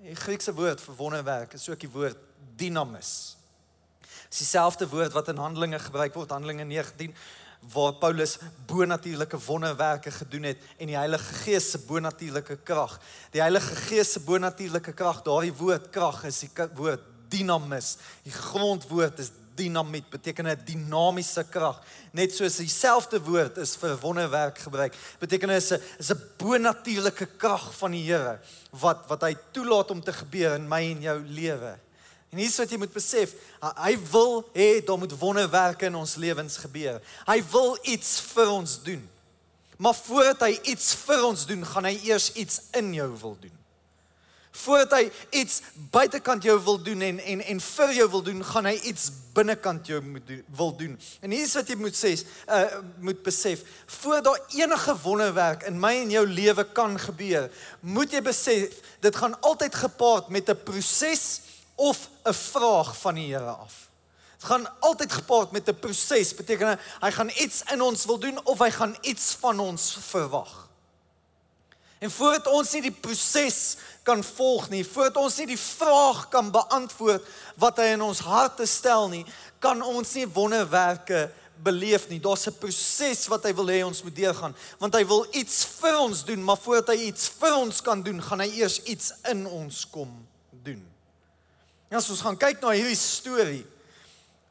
Die 0.05 0.17
Griekse 0.17 0.55
woord 0.57 0.81
vir 0.81 0.97
wonderwerk 0.97 1.55
is 1.59 1.69
ook 1.69 1.85
die 1.85 1.93
woord 1.93 2.21
dynamis. 2.57 3.13
Dis 4.31 4.47
dieselfde 4.47 4.89
woord 4.89 5.13
wat 5.13 5.29
in 5.29 5.43
Handelinge 5.43 5.79
gebruik 5.85 6.17
word, 6.17 6.33
Handelinge 6.33 6.65
19 6.65 7.13
waar 7.73 7.93
Paulus 7.93 8.39
bonatuurlike 8.67 9.39
wonderwerke 9.47 10.11
gedoen 10.11 10.43
het 10.43 10.59
en 10.79 10.87
die 10.87 10.97
Heilige 10.97 11.35
Gees 11.45 11.71
se 11.71 11.79
bonatuurlike 11.79 12.57
krag. 12.57 12.99
Die 13.31 13.41
Heilige 13.41 13.77
Gees 13.87 14.13
se 14.13 14.21
bonatuurlike 14.21 14.93
krag, 14.93 15.23
daardie 15.23 15.55
woord 15.55 15.91
krag 15.91 16.25
is 16.25 16.41
die 16.45 16.51
woord 16.75 17.01
dynamis. 17.33 17.97
Die 18.23 18.33
grondwoord 18.33 19.19
is 19.19 19.33
dinamiet, 19.55 20.11
beteken 20.11 20.47
'n 20.47 20.65
dinamiese 20.65 21.45
krag. 21.51 21.81
Net 22.13 22.35
soos 22.35 22.57
dieselfde 22.57 23.21
woord 23.23 23.57
is 23.57 23.77
vir 23.77 23.97
wonderwerk 24.01 24.59
gebruik. 24.59 24.95
Beteken 25.19 25.51
is 25.51 25.71
'n 25.73 25.81
is 25.99 26.11
'n 26.11 26.21
bonatuurlike 26.39 27.27
krag 27.37 27.75
van 27.79 27.91
die 27.91 28.05
Here 28.05 28.41
wat 28.71 29.07
wat 29.09 29.23
hy 29.23 29.37
toelaat 29.53 29.91
om 29.91 30.01
te 30.01 30.13
gebeur 30.13 30.55
in 30.55 30.69
my 30.69 30.83
en 30.91 31.01
jou 31.01 31.19
lewe. 31.27 31.79
En 32.35 32.41
hier's 32.43 32.57
wat 32.59 32.73
jy 32.75 32.81
moet 32.83 32.91
besef, 32.91 33.37
hy 33.63 33.93
wil 34.11 34.41
hê 34.57 34.81
daar 34.83 34.99
moet 34.99 35.13
wonderwerke 35.21 35.87
in 35.87 35.95
ons 35.95 36.17
lewens 36.19 36.57
gebeur. 36.59 36.99
Hy 37.29 37.37
wil 37.53 37.77
iets 37.95 38.17
vir 38.33 38.51
ons 38.51 38.73
doen. 38.83 39.05
Maar 39.79 39.95
voordat 39.95 40.49
hy 40.49 40.57
iets 40.75 40.97
vir 41.05 41.23
ons 41.29 41.47
doen, 41.47 41.63
gaan 41.67 41.87
hy 41.87 41.95
eers 42.09 42.33
iets 42.35 42.59
in 42.75 42.91
jou 42.97 43.07
wil 43.23 43.39
doen 43.39 43.55
voordat 44.55 44.93
hy 44.99 45.05
iets 45.41 45.61
buitekant 45.91 46.45
jou 46.47 46.55
wil 46.63 46.79
doen 46.83 47.01
en 47.03 47.19
en 47.19 47.41
en 47.43 47.61
vir 47.61 47.93
jou 47.99 48.07
wil 48.11 48.23
doen, 48.23 48.43
gaan 48.47 48.69
hy 48.71 48.75
iets 48.87 49.09
binnekant 49.35 49.89
jou 49.91 49.99
moet 50.07 50.27
doen, 50.27 50.43
wil 50.57 50.71
doen. 50.79 50.93
En 51.21 51.33
hier 51.35 51.43
is 51.43 51.55
wat 51.59 51.71
jy 51.71 51.77
moet 51.81 51.97
sê, 51.99 52.13
uh 52.47 52.79
moet 53.03 53.23
besef, 53.27 53.65
voordat 53.99 54.29
daar 54.29 54.61
enige 54.61 54.95
wonderwerk 55.03 55.67
in 55.67 55.81
my 55.81 55.97
en 56.05 56.15
jou 56.15 56.23
lewe 56.31 56.67
kan 56.77 56.95
gebeur, 56.99 57.49
moet 57.81 58.15
jy 58.15 58.23
besef 58.23 58.79
dit 59.03 59.19
gaan 59.19 59.35
altyd 59.43 59.75
gepaard 59.75 60.31
met 60.31 60.49
'n 60.49 60.63
proses 60.65 61.41
of 61.75 62.09
'n 62.25 62.33
vraag 62.33 62.97
van 63.01 63.15
die 63.15 63.35
Here 63.35 63.51
af. 63.51 63.89
Dit 64.39 64.45
gaan 64.45 64.81
altyd 64.81 65.13
gepaard 65.13 65.51
met 65.51 65.69
'n 65.69 65.79
proses, 65.79 66.35
beteken 66.35 66.79
hy 67.01 67.11
gaan 67.11 67.31
iets 67.35 67.63
in 67.73 67.83
ons 67.83 68.05
wil 68.05 68.19
doen 68.19 68.45
of 68.45 68.59
hy 68.59 68.71
gaan 68.71 68.97
iets 69.01 69.37
van 69.41 69.61
ons 69.61 69.97
verwag. 70.01 70.69
En 71.99 72.11
voordat 72.11 72.47
ons 72.47 72.73
nie 72.73 72.83
die 72.83 72.93
proses 72.93 73.77
kan 74.03 74.25
volg 74.25 74.69
nie, 74.69 74.85
voordat 74.85 75.17
ons 75.17 75.37
nie 75.41 75.47
die 75.47 75.59
vraag 75.59 76.29
kan 76.29 76.51
beantwoord 76.51 77.25
wat 77.57 77.77
hy 77.81 77.95
in 77.95 78.03
ons 78.03 78.19
harte 78.19 78.67
stel 78.67 79.09
nie, 79.09 79.25
kan 79.59 79.83
ons 79.83 80.13
nie 80.15 80.27
wonderwerke 80.29 81.31
beleef 81.65 82.09
nie. 82.09 82.21
Daar's 82.21 82.47
'n 82.47 82.59
proses 82.59 83.27
wat 83.27 83.45
hy 83.45 83.55
wil 83.55 83.67
hê 83.73 83.85
ons 83.85 84.03
moet 84.03 84.17
deurgaan, 84.17 84.57
want 84.79 84.95
hy 84.95 85.07
wil 85.07 85.27
iets 85.33 85.65
vir 85.65 85.99
ons 85.99 86.25
doen, 86.25 86.45
maar 86.45 86.59
voordat 86.59 86.89
hy 86.89 87.07
iets 87.09 87.29
vir 87.29 87.57
ons 87.57 87.81
kan 87.81 88.03
doen, 88.03 88.23
gaan 88.23 88.41
hy 88.41 88.51
eers 88.61 88.83
iets 88.83 89.13
in 89.23 89.47
ons 89.47 89.87
kom 89.91 90.27
doen. 90.51 90.94
En 91.95 92.01
as 92.01 92.11
ons 92.11 92.25
gaan 92.27 92.35
kyk 92.35 92.59
na 92.59 92.73
hierdie 92.75 92.99
storie 92.99 93.63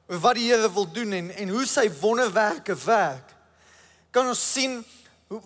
oor 0.08 0.22
wat 0.24 0.38
die 0.40 0.46
Here 0.48 0.70
wil 0.72 0.86
doen 0.96 1.12
en 1.18 1.26
en 1.44 1.50
hoe 1.52 1.66
sy 1.68 1.90
wonderwerke 2.00 2.72
werk, 2.86 3.34
kan 4.16 4.30
ons 4.32 4.40
sien 4.54 4.78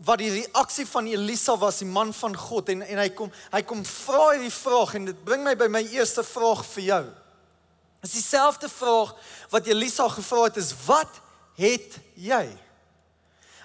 wat 0.06 0.22
die 0.22 0.30
reaksie 0.36 0.86
van 0.86 1.10
Elisa 1.10 1.56
was, 1.58 1.80
die 1.82 1.90
man 1.90 2.12
van 2.14 2.38
God 2.38 2.70
en 2.70 2.84
en 2.86 3.02
hy 3.02 3.08
kom 3.18 3.34
hy 3.50 3.64
kom 3.66 3.82
vra 3.90 4.28
hierdie 4.36 4.54
vraag 4.54 4.94
en 5.00 5.10
dit 5.10 5.26
bring 5.26 5.42
my 5.42 5.56
by 5.58 5.72
my 5.74 5.82
eerste 5.90 6.22
vraag 6.22 6.62
vir 6.76 6.86
jou. 6.92 7.02
Dis 8.06 8.14
dieselfde 8.20 8.70
vraag 8.70 9.18
wat 9.56 9.74
Elisa 9.74 10.06
gevra 10.20 10.46
het 10.52 10.62
is 10.62 10.76
wat 10.86 11.18
het 11.58 11.98
jy? 12.14 12.46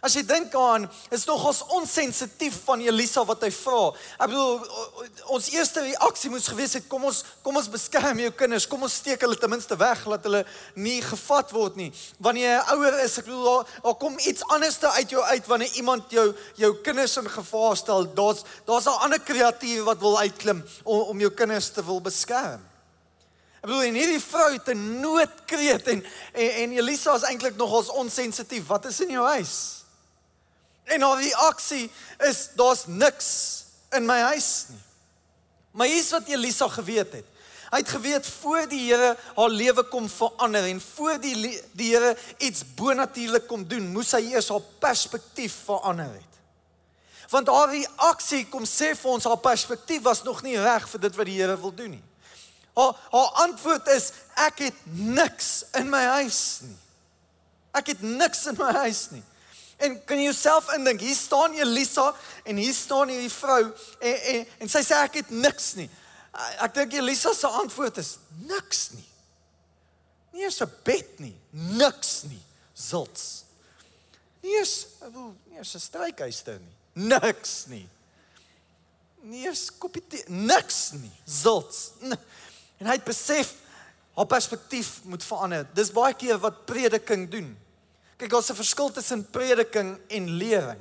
As 0.03 0.17
jy 0.19 0.25
dink 0.27 0.51
aan, 0.59 0.89
is 1.15 1.23
nogals 1.29 1.61
onsensitief 1.79 2.57
van 2.67 2.81
Elisa 2.83 3.23
wat 3.23 3.45
hy 3.47 3.53
vra. 3.55 3.83
Ek 4.19 4.33
bedoel 4.33 5.11
ons 5.31 5.51
eerste 5.55 5.85
reaksie 5.85 6.31
moes 6.33 6.49
gewees 6.51 6.73
het 6.75 6.89
kom 6.91 7.05
ons 7.07 7.21
kom 7.45 7.55
ons 7.61 7.69
beskerm 7.71 8.19
jou 8.19 8.33
kinders, 8.35 8.65
kom 8.67 8.83
ons 8.83 8.97
steek 8.99 9.23
hulle 9.23 9.37
ten 9.39 9.53
minste 9.53 9.77
weg 9.79 10.01
laat 10.11 10.25
hulle 10.27 10.41
nie 10.75 10.97
gevat 11.07 11.53
word 11.55 11.77
nie. 11.79 11.93
Wanneer 12.19 12.49
jy 12.49 12.57
ouer 12.75 12.97
is, 13.05 13.15
ek 13.21 13.29
bedoel 13.29 13.47
daar, 13.47 13.77
daar 13.85 13.95
kom 14.01 14.17
iets 14.27 14.43
anderste 14.51 14.91
uit 14.97 15.15
jou 15.15 15.23
uit 15.23 15.51
wanneer 15.53 15.77
iemand 15.79 16.11
jou 16.11 16.25
jou 16.59 16.71
kinders 16.83 17.15
in 17.21 17.31
gevaar 17.31 17.79
stel. 17.79 18.09
Daar's 18.17 18.43
daar's 18.67 18.89
'n 18.91 19.03
ander 19.07 19.21
kreatuur 19.23 19.85
wat 19.87 20.03
wil 20.03 20.19
uitklim 20.19 20.65
om 20.83 21.15
om 21.15 21.21
jou 21.21 21.31
kinders 21.31 21.71
te 21.71 21.85
wil 21.85 22.01
beskerm. 22.01 22.59
Ek 23.63 23.71
bedoel 23.71 23.87
en 23.87 23.95
hierdie 23.95 24.21
vrou 24.21 24.51
het 24.51 24.67
'n 24.75 24.99
noodkreet 24.99 25.87
en 25.87 26.03
en, 26.35 26.51
en 26.51 26.73
Elisa 26.73 27.15
is 27.15 27.23
eintlik 27.23 27.57
nogals 27.57 27.89
onsensitief. 27.89 28.67
Wat 28.67 28.85
is 28.85 29.01
in 29.01 29.15
jou 29.15 29.27
huis? 29.27 29.82
En 30.85 31.03
haar 31.03 31.21
reaksie 31.23 31.91
is 32.19 32.49
daar's 32.59 32.87
niks 32.87 33.29
in 33.91 34.07
my 34.07 34.19
huis 34.33 34.65
nie. 34.69 34.81
Maar 35.73 35.87
hier's 35.87 36.11
wat 36.11 36.29
Elisa 36.29 36.69
geweet 36.69 37.13
het. 37.13 37.29
Hy 37.73 37.79
het 37.81 37.89
geweet 37.89 38.27
voor 38.27 38.67
die 38.69 38.83
Here 38.91 39.15
haar 39.37 39.49
lewe 39.49 39.83
kom 39.89 40.09
verander 40.09 40.67
en 40.69 40.81
voor 40.81 41.17
die 41.21 41.37
die 41.73 41.95
Here 41.95 42.17
iets 42.37 42.65
bonatuurlik 42.77 43.47
kom 43.49 43.65
doen, 43.69 43.89
moes 43.95 44.13
hy 44.13 44.27
eers 44.35 44.51
haar 44.53 44.65
perspektief 44.83 45.55
verander 45.65 46.11
het. 46.13 46.33
Want 47.33 47.49
haar 47.49 47.73
reaksie 47.73 48.45
kom 48.53 48.67
sê 48.69 48.93
vir 48.93 49.15
ons 49.15 49.25
haar 49.25 49.41
perspektief 49.41 50.05
was 50.05 50.21
nog 50.27 50.43
nie 50.45 50.59
reg 50.61 50.85
vir 50.91 51.07
dit 51.07 51.17
wat 51.17 51.31
die 51.31 51.39
Here 51.41 51.57
wil 51.57 51.73
doen 51.73 51.97
nie. 51.97 52.05
Haar 52.77 52.93
haar 53.13 53.33
antwoord 53.47 53.89
is 53.97 54.11
ek 54.37 54.67
het 54.67 54.85
niks 54.93 55.65
in 55.81 55.89
my 55.93 56.03
huis 56.19 56.61
nie. 56.67 56.77
Ek 57.73 57.95
het 57.95 58.05
niks 58.05 58.45
in 58.53 58.61
my 58.61 58.69
huis 58.83 59.07
nie. 59.17 59.25
En 59.83 59.97
kan 60.07 60.21
jy 60.21 60.29
jouself 60.31 60.69
indink, 60.77 61.01
hier 61.03 61.17
staan 61.19 61.57
Elisa 61.59 62.13
en 62.47 62.57
hier 62.57 62.75
staan 62.75 63.11
hierdie 63.11 63.33
vrou 63.33 63.63
en 63.99 64.21
en 64.33 64.45
en 64.63 64.71
sy 64.71 64.83
sê 64.87 65.01
ek 65.03 65.23
het 65.23 65.33
niks 65.35 65.73
nie. 65.79 65.89
Ek 66.63 66.75
dink 66.77 66.95
Elisa 66.97 67.33
se 67.35 67.51
antwoord 67.51 67.99
is 68.01 68.17
niks 68.47 68.93
nie. 68.95 69.09
Nie 70.33 70.45
eens 70.45 70.61
'n 70.63 70.71
bed 70.85 71.19
nie, 71.19 71.37
niks 71.51 72.23
nie. 72.29 72.43
Zults. 72.75 73.45
Nie 74.43 74.59
eens, 74.59 74.87
nie 75.51 75.59
eens 75.59 75.75
'n 75.75 75.81
strykyster 75.81 76.61
nie. 76.61 76.77
Niks 76.93 77.67
nie. 77.67 77.89
Nie 79.23 79.47
eens 79.47 79.71
koppie 79.79 80.03
tee, 80.09 80.25
niks 80.29 80.93
nie. 80.93 81.13
Zults. 81.25 81.91
En 82.79 82.87
hy 82.87 82.93
het 82.93 83.05
besef 83.05 83.55
haar 84.15 84.27
perspektief 84.27 85.01
moet 85.05 85.25
verander. 85.25 85.67
Dis 85.75 85.93
baie 85.93 86.15
keer 86.15 86.39
wat 86.39 86.65
prediking 86.67 87.31
doen. 87.31 87.59
Kyk, 88.23 88.31
daar's 88.31 88.51
'n 88.51 88.55
verskil 88.55 88.91
tussen 88.91 89.31
prediking 89.31 89.99
en 90.07 90.31
lering. 90.31 90.81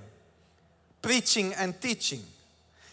Preaching 0.99 1.55
and 1.55 1.81
teaching. 1.81 2.23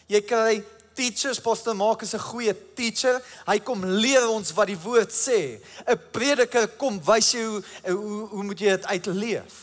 Jy 0.06 0.20
kry 0.20 0.64
teachers, 0.94 1.38
Pastor 1.38 1.76
Mark 1.76 2.02
is 2.02 2.14
'n 2.14 2.18
goeie 2.18 2.56
teacher. 2.74 3.22
Hy 3.46 3.58
kom 3.58 3.84
leer 3.84 4.28
ons 4.28 4.52
wat 4.52 4.66
die 4.66 4.78
woord 4.78 5.12
sê. 5.12 5.60
'n 5.86 6.00
Prediker 6.10 6.68
kom 6.68 7.00
wys 7.04 7.32
jou 7.32 7.44
hoe, 7.44 7.62
hoe 7.92 8.28
hoe 8.28 8.42
moet 8.42 8.58
jy 8.58 8.68
dit 8.68 8.86
uitleef. 8.86 9.54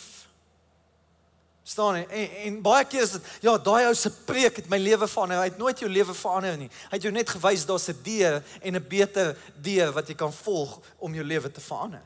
Staan 1.63 1.95
en, 1.95 2.09
en, 2.09 2.29
en 2.29 2.61
baie 2.61 2.85
keer 2.85 3.01
is 3.01 3.11
dit 3.11 3.23
ja, 3.41 3.57
daai 3.57 3.87
ou 3.87 3.95
se 3.95 4.11
preek 4.11 4.55
het 4.55 4.69
my 4.69 4.77
lewe 4.77 5.07
verander. 5.07 5.37
Hy 5.37 5.43
het 5.49 5.57
nooit 5.57 5.79
jou 5.79 5.89
lewe 5.89 6.13
verander 6.13 6.57
nie. 6.57 6.69
Hy 6.69 6.91
het 6.91 7.01
jou 7.01 7.11
net 7.11 7.29
gewys 7.29 7.65
daar's 7.65 7.89
'n 7.89 8.03
deur 8.03 8.43
en 8.61 8.75
'n 8.75 8.87
beter 8.87 9.37
deur 9.55 9.91
wat 9.91 10.07
jy 10.07 10.15
kan 10.15 10.33
volg 10.33 10.79
om 10.99 11.13
jou 11.13 11.25
lewe 11.25 11.51
te 11.51 11.61
verander. 11.61 12.01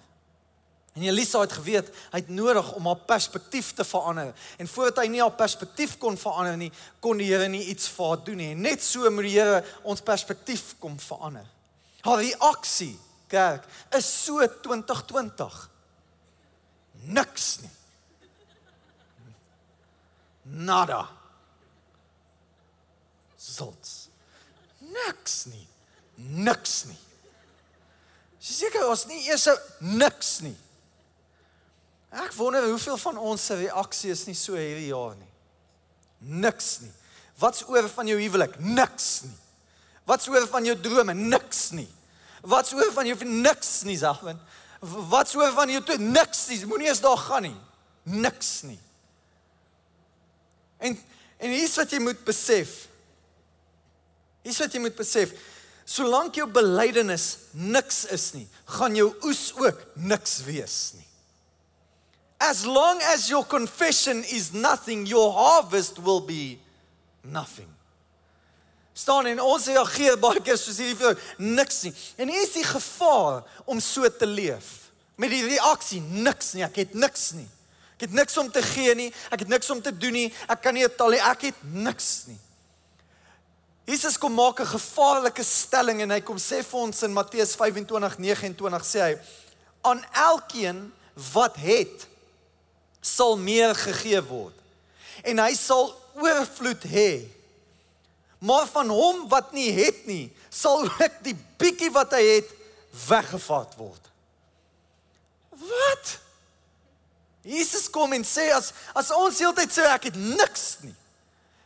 En 0.94 1.04
Elisa 1.06 1.42
het 1.44 1.54
geweet 1.54 1.90
hy 2.12 2.22
het 2.22 2.30
nodig 2.34 2.72
om 2.74 2.88
haar 2.90 3.04
perspektief 3.08 3.74
te 3.74 3.86
verander. 3.86 4.34
En 4.58 4.68
voordat 4.68 5.04
hy 5.04 5.12
nie 5.14 5.22
haar 5.22 5.36
perspektief 5.38 5.98
kon 6.02 6.18
verander 6.18 6.58
nie, 6.58 6.72
kon 7.00 7.22
die 7.22 7.30
Here 7.30 7.48
nie 7.48 7.64
iets 7.72 7.88
vir 7.94 8.12
haar 8.12 8.24
doen 8.26 8.42
nie. 8.42 8.54
Net 8.58 8.84
so 8.84 9.12
moet 9.14 9.30
die 9.30 9.36
Here 9.38 9.62
ons 9.84 10.02
perspektief 10.02 10.74
kom 10.82 10.98
verander. 11.00 11.46
Haar 12.02 12.24
reaksie, 12.24 12.96
kerk, 13.30 13.68
is 13.96 14.08
so 14.26 14.42
2020. 14.64 15.60
Niks 17.14 17.60
nie. 17.62 17.76
Nada. 20.50 21.04
Zots. 23.38 24.10
Niks 24.80 25.46
nie. 25.46 25.68
Niks 26.16 26.82
nie. 26.90 26.98
Sy 28.40 28.72
gou 28.74 28.88
ons 28.90 29.06
nie 29.08 29.20
eers 29.28 29.46
niks 29.80 30.40
nie. 30.44 30.56
Ek 32.10 32.34
wonder 32.34 32.66
hoeveel 32.66 32.98
van 32.98 33.18
ons 33.18 33.46
se 33.46 33.58
reaksie 33.60 34.12
is 34.12 34.26
nie 34.26 34.38
so 34.38 34.58
hierdie 34.58 34.90
jaar 34.90 35.14
nie. 35.18 35.30
Niks 36.42 36.80
nie. 36.84 36.92
Wat's 37.40 37.64
oor 37.70 37.88
van 37.94 38.10
jou 38.10 38.18
huwelik? 38.20 38.58
Niks 38.60 39.10
nie. 39.28 39.38
Wat's 40.10 40.28
oor 40.28 40.48
van 40.50 40.66
jou 40.66 40.76
drome? 40.82 41.14
Niks 41.14 41.70
nie. 41.78 41.88
Wat's 42.42 42.74
oor 42.74 42.90
van 42.96 43.08
jou 43.08 43.18
niks 43.24 43.84
nie, 43.88 43.98
Zagwin? 44.00 44.40
Wat's 44.82 45.36
oor 45.38 45.52
van 45.56 45.70
jou 45.70 45.84
toe? 45.86 46.00
Niks 46.02 46.48
nie. 46.50 46.60
Moenie 46.66 46.90
eens 46.90 47.04
daar 47.04 47.20
gaan 47.20 47.46
nie. 47.50 47.56
Niks 48.04 48.62
nie. 48.68 48.80
En 50.80 50.98
en 51.40 51.54
hier's 51.56 51.78
wat 51.80 51.94
jy 51.94 52.02
moet 52.04 52.20
besef. 52.28 52.90
Hier's 54.44 54.60
wat 54.60 54.74
jy 54.76 54.82
moet 54.84 54.98
besef. 54.98 55.32
Solank 55.90 56.36
jou 56.38 56.46
belydenis 56.52 57.30
niks 57.58 58.04
is 58.14 58.28
nie, 58.36 58.46
gaan 58.76 58.94
jou 58.98 59.08
oes 59.26 59.48
ook 59.58 59.80
niks 59.98 60.36
wees 60.46 60.80
nie. 60.98 61.06
As 62.40 62.66
long 62.66 63.02
as 63.14 63.30
your 63.30 63.46
confession 63.46 64.24
is 64.24 64.54
nothing, 64.54 65.06
your 65.06 65.34
harvest 65.34 66.00
will 66.00 66.22
be 66.22 66.58
nothing. 67.24 67.68
Staan 68.94 69.28
en 69.28 69.40
ons 69.44 69.68
reageer 69.68 70.18
baie 70.20 70.42
keer 70.44 70.58
soos 70.60 70.80
hierdie 70.80 70.98
vrou, 71.00 71.14
niks 71.40 71.84
nie. 71.86 71.94
En 72.20 72.32
is 72.32 72.52
die 72.56 72.66
gevaar 72.68 73.46
om 73.68 73.80
so 73.84 74.08
te 74.12 74.28
leef. 74.28 74.90
Met 75.20 75.32
die 75.32 75.46
reaksie 75.46 76.00
niks 76.00 76.54
nie, 76.56 76.64
ek 76.68 76.82
het 76.84 76.96
niks 76.96 77.32
nie. 77.36 77.48
Ek 77.96 78.08
het 78.08 78.16
niks 78.16 78.38
om 78.40 78.48
te 78.52 78.64
gee 78.64 78.96
nie, 78.96 79.10
ek 79.32 79.44
het 79.44 79.52
niks 79.52 79.72
om 79.72 79.82
te 79.84 79.92
doen 79.92 80.16
nie, 80.16 80.28
ek 80.48 80.62
kan 80.64 80.76
nie 80.76 80.86
betaal 80.88 81.16
nie, 81.16 81.24
ek 81.28 81.50
het 81.50 81.64
niks 81.76 82.10
nie. 82.32 82.40
Jesus 83.90 84.20
kom 84.22 84.36
maak 84.36 84.60
'n 84.62 84.72
gevaarlike 84.76 85.44
stelling 85.44 86.02
en 86.02 86.12
hy 86.12 86.22
kom 86.22 86.38
sê 86.38 86.64
vir 86.64 86.80
ons 86.80 87.04
in 87.04 87.14
Matteus 87.14 87.56
25:29 87.56 88.86
sê 88.86 89.00
hy 89.02 89.20
aan 89.82 90.06
elkeen 90.14 90.92
wat 91.34 91.56
het 91.56 92.08
sal 93.02 93.38
meer 93.40 93.76
gegee 93.78 94.22
word 94.28 94.56
en 95.28 95.42
hy 95.42 95.52
sal 95.58 95.92
oorvloed 96.20 96.86
hê. 96.88 97.12
Maar 98.40 98.68
van 98.72 98.92
hom 98.92 99.26
wat 99.32 99.52
nie 99.56 99.72
het 99.76 100.06
nie, 100.08 100.30
sal 100.50 100.86
ook 100.88 101.20
die 101.26 101.36
bietjie 101.60 101.92
wat 101.92 102.16
hy 102.16 102.24
het 102.24 102.54
weggevat 103.08 103.76
word. 103.80 104.10
Wat? 105.60 106.16
Jesus 107.44 107.88
kom 107.92 108.14
en 108.16 108.24
sê 108.28 108.50
as 108.56 108.72
as 108.98 109.12
ons 109.16 109.40
heeltyd 109.40 109.72
sê 109.74 109.86
ek 109.92 110.10
het 110.10 110.18
niks 110.20 110.80
nie, 110.84 110.96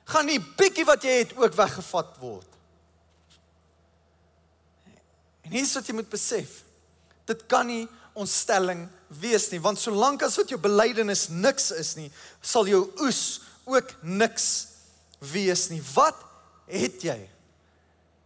gaan 0.10 0.30
die 0.30 0.42
bietjie 0.42 0.86
wat 0.88 1.06
jy 1.06 1.20
het 1.24 1.38
ook 1.38 1.56
weggevat 1.58 2.18
word. 2.22 2.50
En 5.44 5.52
hier 5.52 5.66
is 5.66 5.74
wat 5.76 5.90
jy 5.90 5.96
moet 5.98 6.12
besef. 6.12 6.62
Dit 7.28 7.46
kan 7.52 7.68
nie 7.68 7.86
ons 8.14 8.40
stelling 8.44 8.86
wees 9.22 9.50
nie, 9.52 9.62
want 9.62 9.82
solank 9.82 10.24
as 10.26 10.38
wat 10.38 10.52
jou 10.54 10.60
belydenis 10.62 11.28
niks 11.34 11.72
is 11.76 11.96
nie, 11.98 12.10
sal 12.42 12.68
jou 12.70 12.86
oes 13.02 13.42
ook 13.66 13.94
niks 14.02 14.50
wees 15.32 15.70
nie. 15.72 15.82
Wat 15.94 16.20
het 16.70 17.06
jy? 17.06 17.20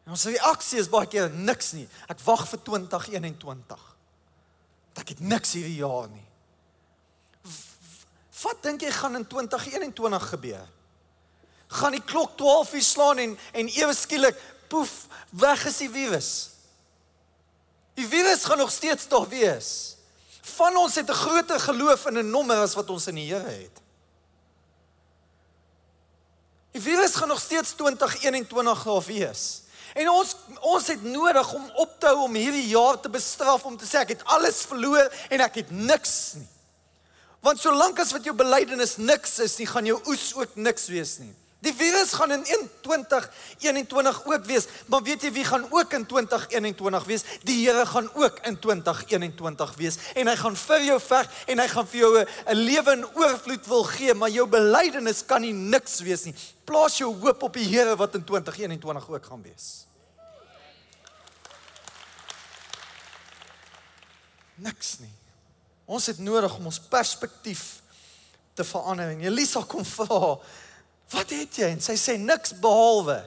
En 0.07 0.15
ons 0.15 0.27
reaksie 0.29 0.79
is 0.79 0.89
baie 0.91 1.07
keer 1.11 1.29
niks 1.35 1.73
nie. 1.75 1.85
Ek 2.07 2.21
wag 2.23 2.45
vir 2.47 2.61
2021. 2.69 3.85
Ek 4.97 5.13
het 5.13 5.21
niks 5.21 5.53
hierdie 5.57 5.81
jaar 5.81 6.07
nie. 6.09 6.23
Wat 8.37 8.61
dink 8.63 8.85
jy 8.85 8.91
gaan 8.93 9.17
in 9.19 9.25
2021 9.27 10.27
gebeur? 10.31 10.67
Gaan 11.79 11.97
die 11.97 12.05
klok 12.07 12.37
12 12.39 12.73
uur 12.77 12.85
slaan 12.85 13.19
en 13.19 13.33
en 13.51 13.71
ewe 13.75 13.95
skielik 13.97 14.37
poef 14.71 15.07
weg 15.35 15.65
is 15.67 15.81
die 15.83 15.91
virus. 15.91 16.31
Die 17.97 18.05
virus 18.07 18.43
gaan 18.45 18.57
nog 18.57 18.71
steeds 18.71 19.07
daar 19.07 19.27
wees. 19.27 19.95
Van 20.41 20.77
ons 20.77 20.95
het 20.95 21.09
'n 21.09 21.13
groter 21.13 21.59
geloof 21.59 22.05
in 22.05 22.17
'n 22.17 22.29
nommer 22.29 22.57
as 22.57 22.73
wat 22.73 22.89
ons 22.89 23.07
in 23.07 23.15
die 23.15 23.33
Here 23.33 23.49
het. 23.49 23.81
Die 26.71 26.81
virus 26.81 27.15
gaan 27.15 27.27
nog 27.27 27.41
steeds 27.41 27.71
2021 27.71 28.83
daar 28.83 29.03
wees. 29.03 29.61
En 29.93 30.09
ons 30.09 30.35
ons 30.59 30.87
het 30.87 31.03
nodig 31.03 31.53
om 31.53 31.71
op 31.73 31.99
te 31.99 32.05
hou 32.05 32.17
om 32.17 32.35
hierdie 32.35 32.67
jaar 32.67 32.99
te 32.99 33.09
bestraf 33.09 33.63
om 33.63 33.77
te 33.77 33.85
sê 33.85 33.97
ek 34.03 34.09
het 34.09 34.23
alles 34.23 34.61
verloor 34.61 35.13
en 35.29 35.39
ek 35.39 35.55
het 35.55 35.71
niks 35.71 36.33
nie. 36.33 36.47
Want 37.39 37.59
solank 37.59 37.99
as 37.99 38.11
wat 38.11 38.23
jou 38.23 38.35
belydenis 38.35 38.97
niks 38.97 39.39
is, 39.39 39.57
nie 39.57 39.67
gaan 39.67 39.85
jou 39.85 40.01
oes 40.05 40.35
ook 40.35 40.55
niks 40.55 40.87
wees 40.87 41.17
nie. 41.17 41.35
Die 41.59 41.73
virus 41.73 42.13
gaan 42.13 42.31
in 42.31 42.43
2021 42.81 44.25
ook 44.25 44.43
wees, 44.45 44.67
maar 44.85 45.01
weet 45.03 45.23
jy 45.25 45.31
wie 45.33 45.45
gaan 45.45 45.65
ook 45.73 45.93
in 45.97 46.05
2021 46.05 47.07
wees? 47.09 47.23
Die 47.49 47.57
Here 47.65 47.85
gaan 47.85 48.09
ook 48.13 48.37
in 48.45 48.59
2021 48.59 49.73
wees 49.75 49.97
en 50.13 50.29
hy 50.29 50.35
gaan 50.37 50.55
vir 50.55 50.85
jou 50.85 50.99
veg 51.01 51.31
en 51.49 51.63
hy 51.63 51.67
gaan 51.71 51.87
vir 51.87 51.99
jou 51.99 52.11
'n 52.21 52.55
lewe 52.61 52.91
in 52.91 53.05
oorvloed 53.05 53.65
wil 53.65 53.83
gee, 53.83 54.13
maar 54.13 54.29
jou 54.29 54.45
belydenis 54.47 55.25
kan 55.25 55.41
nie 55.41 55.53
niks 55.53 55.99
wees 55.99 56.23
nie. 56.23 56.35
Plaas 56.63 56.97
jou 56.97 57.09
hoop 57.15 57.43
op 57.43 57.53
die 57.53 57.65
Here 57.65 57.95
wat 57.95 58.15
in 58.15 58.23
2021 58.23 59.09
ook 59.09 59.25
gaan 59.25 59.41
wees. 59.41 59.87
Niks 64.55 64.99
nie. 64.99 65.13
Ons 65.85 66.05
het 66.05 66.19
nodig 66.19 66.55
om 66.57 66.65
ons 66.65 66.79
perspektief 66.79 67.81
te 68.53 68.63
verander. 68.63 69.09
En 69.13 69.21
Elisa 69.21 69.63
kom 69.67 69.85
vra, 69.85 70.39
"Wat 71.09 71.29
het 71.29 71.55
jy?" 71.55 71.71
En 71.71 71.81
sy 71.81 71.95
sê 71.95 72.17
niks 72.17 72.53
behalwe 72.59 73.23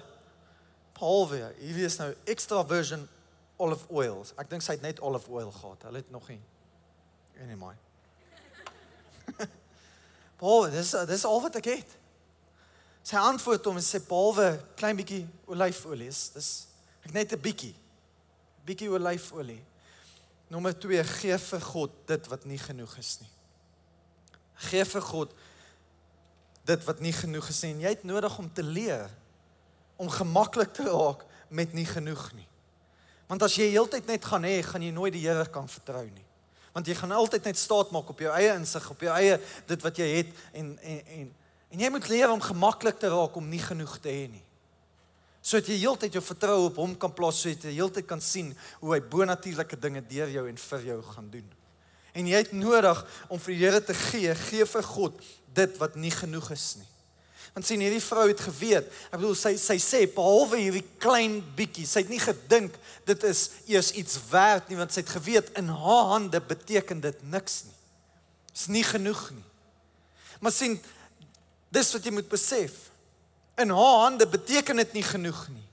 behalwe 1.01 1.55
hier 1.59 1.87
is 1.87 1.97
nou 2.01 2.11
extra 2.29 2.61
virgin 2.69 3.07
olive 3.61 3.87
oils. 3.89 4.35
Ek 4.41 4.51
dink 4.51 4.65
sy 4.65 4.77
het 4.77 4.85
net 4.85 5.01
olive 5.05 5.31
oil 5.33 5.51
gehad. 5.53 5.87
Hulle 5.89 6.03
het 6.03 6.11
nog 6.13 6.27
nie 6.29 6.41
anymore. 7.41 7.77
behalwe 10.41 10.71
dis 10.75 10.93
dis 11.09 11.25
al 11.29 11.41
wat 11.47 11.57
ek 11.61 11.71
het. 11.73 11.97
Sy 13.07 13.21
antwoord 13.21 13.65
hom 13.71 13.81
en 13.81 13.85
sê 13.85 14.01
behalwe 14.05 14.53
klein 14.77 14.99
bietjie 14.99 15.25
olyfolie. 15.49 16.11
Dis 16.37 16.51
ek 17.07 17.15
net 17.17 17.33
'n 17.33 17.41
bietjie. 17.41 17.75
Bietjie 18.69 18.93
olyfolie. 18.93 19.63
Nommer 20.53 20.75
2 20.77 21.05
gee 21.05 21.39
vir 21.39 21.61
God 21.61 21.93
dit 22.07 22.27
wat 22.29 22.45
nie 22.45 22.59
genoeg 22.59 22.97
is 22.99 23.21
nie. 23.23 23.31
Gee 24.69 24.85
vir 24.85 25.03
God 25.03 25.33
dit 26.69 26.85
wat 26.85 27.01
nie 27.01 27.13
genoeg 27.13 27.49
is 27.49 27.63
nie. 27.63 27.85
Jy 27.85 27.95
het 27.97 28.05
nodig 28.05 28.39
om 28.39 28.51
te 28.53 28.63
leer 28.63 29.11
om 30.01 30.09
gemaklik 30.09 30.73
te 30.73 30.87
raak 30.89 31.27
met 31.49 31.73
nie 31.77 31.87
genoeg 31.87 32.31
nie. 32.33 32.47
Want 33.29 33.43
as 33.47 33.55
jy 33.59 33.69
heeltyd 33.71 34.09
net 34.09 34.25
gaan 34.25 34.47
hê, 34.49 34.61
gaan 34.65 34.83
jy 34.83 34.91
nooit 34.95 35.13
die 35.15 35.27
Here 35.27 35.47
kan 35.53 35.69
vertrou 35.69 36.07
nie. 36.07 36.27
Want 36.73 36.87
jy 36.87 36.95
gaan 36.99 37.13
altyd 37.13 37.51
net 37.51 37.59
staat 37.59 37.91
maak 37.95 38.11
op 38.11 38.23
jou 38.23 38.31
eie 38.33 38.55
insig, 38.55 38.87
op 38.91 39.01
jou 39.03 39.13
eie 39.15 39.41
dit 39.67 39.83
wat 39.83 39.99
jy 39.99 40.09
het 40.21 40.31
en 40.53 40.77
en 40.79 41.03
en 41.19 41.29
en 41.71 41.83
jy 41.85 41.91
moet 41.91 42.09
leer 42.11 42.31
om 42.33 42.41
gemaklik 42.43 42.99
te 42.99 43.11
raak 43.11 43.37
om 43.39 43.47
nie 43.47 43.63
genoeg 43.63 43.99
te 44.03 44.11
hê 44.11 44.25
nie 44.31 44.43
sodat 45.41 45.71
jy 45.73 45.79
heeltyd 45.81 46.17
jou 46.17 46.23
vertroue 46.25 46.69
op 46.69 46.79
hom 46.83 46.93
kan 47.01 47.13
plaas 47.17 47.41
sodat 47.41 47.65
jy 47.65 47.79
heeltyd 47.79 48.07
kan 48.09 48.21
sien 48.21 48.53
hoe 48.83 48.93
hy 48.95 49.01
bonatuurlike 49.13 49.79
dinge 49.81 50.03
deur 50.11 50.33
jou 50.35 50.45
en 50.51 50.61
vir 50.61 50.87
jou 50.91 50.99
gaan 51.15 51.31
doen. 51.33 51.47
En 52.13 52.27
jy 52.27 52.41
het 52.43 52.53
nodig 52.53 53.03
om 53.29 53.41
vir 53.41 53.55
die 53.55 53.61
Here 53.65 53.83
te 53.85 53.95
gee, 53.95 54.35
gee 54.35 54.67
vir 54.67 54.87
God 54.87 55.21
dit 55.55 55.77
wat 55.79 55.97
nie 55.99 56.13
genoeg 56.15 56.51
is 56.55 56.73
nie. 56.79 56.89
Want 57.55 57.67
sien 57.67 57.83
hierdie 57.83 58.03
vrou 58.03 58.29
het 58.31 58.41
geweet, 58.45 58.91
ek 59.11 59.19
bedoel 59.19 59.35
sy 59.39 59.57
sy 59.59 59.75
sê 59.83 60.05
behalwe 60.15 60.61
hierdie 60.61 60.85
klein 61.03 61.41
bietjie, 61.59 61.87
sy 61.89 62.05
het 62.05 62.13
nie 62.13 62.23
gedink 62.23 62.77
dit 63.09 63.27
is 63.27 63.49
eers 63.71 63.91
iets 63.99 64.21
werd 64.31 64.71
nie 64.71 64.79
want 64.79 64.95
sy 64.95 65.03
het 65.03 65.11
geweet 65.17 65.51
in 65.59 65.73
haar 65.75 66.13
hande 66.13 66.39
beteken 66.47 67.03
dit 67.03 67.25
niks 67.33 67.65
nie. 67.67 67.79
Is 68.55 68.69
nie 68.71 68.85
genoeg 68.87 69.25
nie. 69.35 69.47
Maar 70.41 70.55
sien 70.55 70.79
dis 71.75 71.91
wat 71.95 72.07
jy 72.07 72.15
moet 72.15 72.31
besef 72.31 72.87
in 73.61 73.75
haar 73.75 73.99
hande 74.05 74.29
beteken 74.31 74.79
dit 74.85 74.95
nie 75.01 75.07
genoeg 75.07 75.43
nie. 75.51 75.67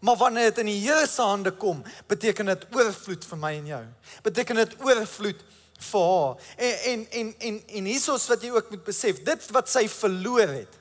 Maar 0.00 0.16
wanneer 0.20 0.50
dit 0.50 0.62
in 0.62 0.70
die 0.70 0.80
Here 0.84 1.06
se 1.08 1.22
hande 1.22 1.50
kom, 1.50 1.82
beteken 2.06 2.52
dit 2.52 2.66
oorvloed 2.76 3.24
vir 3.26 3.38
my 3.40 3.52
en 3.58 3.70
jou. 3.72 3.84
Beteken 4.22 4.60
dit 4.62 4.74
oorvloed 4.84 5.42
vir 5.78 6.08
haar. 6.10 6.42
En 6.56 6.74
en 6.92 7.06
en 7.10 7.34
en, 7.38 7.60
en 7.66 7.84
hiersoos 7.84 8.26
wat 8.30 8.42
jy 8.42 8.50
ook 8.54 8.70
moet 8.70 8.84
besef, 8.84 9.22
dit 9.24 9.48
wat 9.54 9.70
sy 9.70 9.86
verloor 9.92 10.48
het, 10.48 10.78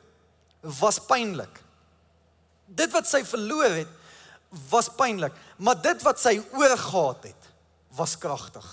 was 0.79 0.99
pynlik. 1.07 1.61
Dit 2.65 2.93
wat 2.95 3.07
sy 3.09 3.21
verloor 3.27 3.79
het, 3.83 3.91
was 4.71 4.89
pynlik, 4.97 5.35
maar 5.57 5.77
dit 5.81 6.01
wat 6.05 6.19
sy 6.21 6.37
oorgehad 6.55 7.27
het, 7.27 7.49
was 7.95 8.15
kragtig 8.19 8.65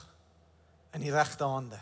in 0.94 1.02
die 1.04 1.12
regte 1.12 1.46
hande. 1.48 1.78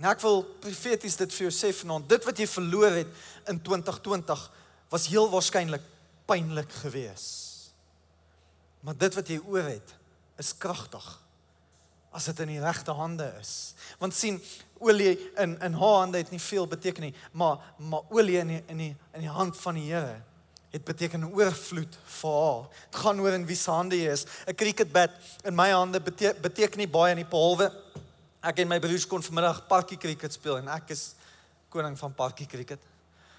Nou 0.00 0.10
ek 0.10 0.22
wil 0.24 0.42
profeties 0.62 1.18
dit 1.20 1.34
vir 1.36 1.46
jou 1.46 1.54
sê 1.54 1.72
vanaand, 1.76 2.08
dit 2.10 2.26
wat 2.26 2.38
jy 2.38 2.46
verloor 2.50 2.96
het 3.02 3.50
in 3.50 3.60
2020 3.62 4.44
was 4.92 5.08
heel 5.12 5.28
waarskynlik 5.30 5.84
pynlik 6.28 6.72
geweest. 6.82 7.72
Maar 8.82 8.96
dit 8.98 9.14
wat 9.14 9.28
jy 9.30 9.38
oor 9.46 9.68
het, 9.68 9.92
is 10.42 10.54
kragtig 10.58 11.04
as 12.12 12.28
dit 12.28 12.42
in 12.44 12.54
die 12.54 12.60
regte 12.60 12.92
hande 12.96 13.28
is. 13.40 13.74
Want 13.98 14.14
sien, 14.14 14.40
olie 14.82 15.14
in 15.40 15.56
in 15.60 15.78
haar 15.78 15.98
hande 16.02 16.20
het 16.20 16.30
nie 16.30 16.40
veel 16.40 16.66
beteken 16.66 17.08
nie, 17.08 17.14
maar 17.32 17.58
maar 17.76 18.04
olie 18.10 18.38
in 18.38 18.56
die, 18.56 18.62
in 18.66 18.76
die 18.76 18.92
in 19.14 19.26
die 19.26 19.32
hand 19.32 19.56
van 19.56 19.74
die 19.80 19.88
Here 19.92 20.20
het 20.72 20.84
beteken 20.84 21.26
oorvloed 21.28 21.96
vir 22.20 22.36
haar. 22.42 22.68
Dit 22.90 23.00
gaan 23.00 23.20
oor 23.20 23.34
in 23.36 23.46
wie 23.46 23.56
se 23.56 23.70
hande 23.70 23.96
jy 23.96 24.12
is. 24.12 24.24
'n 24.46 24.54
Cricket 24.54 24.92
bat 24.92 25.10
in 25.44 25.54
my 25.54 25.70
hande 25.70 26.00
beteken, 26.00 26.40
beteken 26.40 26.78
nie 26.78 26.88
baie 26.88 27.14
nie 27.14 27.28
behalwe 27.28 27.72
ek 28.42 28.64
en 28.64 28.72
my 28.72 28.80
broers 28.82 29.06
kon 29.06 29.22
vanmiddag 29.22 29.62
parkie 29.70 29.98
cricket 30.02 30.34
speel 30.34 30.58
en 30.58 30.70
ek 30.74 30.90
is 30.96 31.12
koning 31.70 31.94
van 31.98 32.14
parkie 32.16 32.48
cricket. 32.50 32.80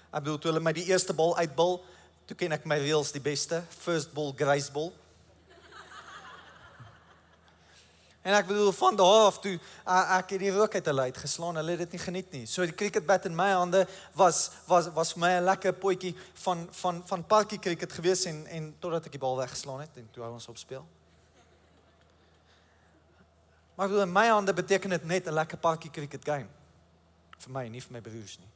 Ek 0.08 0.24
bedoel 0.24 0.38
toe 0.40 0.50
hulle 0.50 0.62
my 0.64 0.72
die 0.72 0.86
eerste 0.88 1.12
bal 1.16 1.34
uitbil, 1.36 1.76
toe 2.24 2.36
ken 2.38 2.54
ek 2.56 2.64
my 2.70 2.78
reels 2.80 3.12
die 3.12 3.22
beste, 3.22 3.60
first 3.84 4.14
ball 4.16 4.32
grace 4.36 4.72
ball. 4.72 4.92
En 8.24 8.32
ek 8.32 8.46
bedoel 8.48 8.72
van 8.72 8.96
daar 8.96 9.26
af 9.28 9.38
toe 9.44 9.58
ek 9.84 10.30
het 10.34 10.40
die 10.40 10.52
rook 10.54 10.74
uit 10.74 10.86
hulle 10.88 11.08
uit 11.10 11.18
geslaan, 11.20 11.58
hulle 11.60 11.74
het 11.76 11.82
dit 11.84 11.96
nie 11.96 12.00
geniet 12.00 12.30
nie. 12.32 12.46
So 12.48 12.64
die 12.64 12.74
cricket 12.74 13.04
bat 13.06 13.28
in 13.28 13.36
my 13.36 13.50
hande 13.52 13.84
was 14.16 14.48
was 14.66 14.88
was 14.96 15.12
vir 15.12 15.20
my 15.20 15.30
'n 15.36 15.44
lekker 15.44 15.72
potjie 15.72 16.14
van 16.46 16.66
van 16.70 17.02
van 17.06 17.26
parkie 17.26 17.58
cricket 17.58 17.92
gewees 17.92 18.24
en 18.24 18.46
en 18.46 18.74
totdat 18.78 19.06
ek 19.06 19.12
die 19.12 19.20
bal 19.20 19.36
weggeslaan 19.36 19.80
het 19.80 19.96
en 19.96 20.08
toe 20.12 20.22
hou 20.22 20.32
ons 20.32 20.48
op 20.48 20.58
speel. 20.58 20.86
Maar 23.76 23.88
vir 23.88 24.08
my 24.08 24.26
hande 24.28 24.52
beteken 24.52 24.90
dit 24.90 25.04
net 25.04 25.26
'n 25.26 25.34
lekker 25.34 25.58
parkie 25.58 25.90
cricket 25.90 26.24
game. 26.24 26.48
Vir 27.38 27.50
my, 27.52 27.68
nie 27.68 27.80
vir 27.80 27.92
my 27.92 28.00
broers 28.00 28.38
nie 28.38 28.54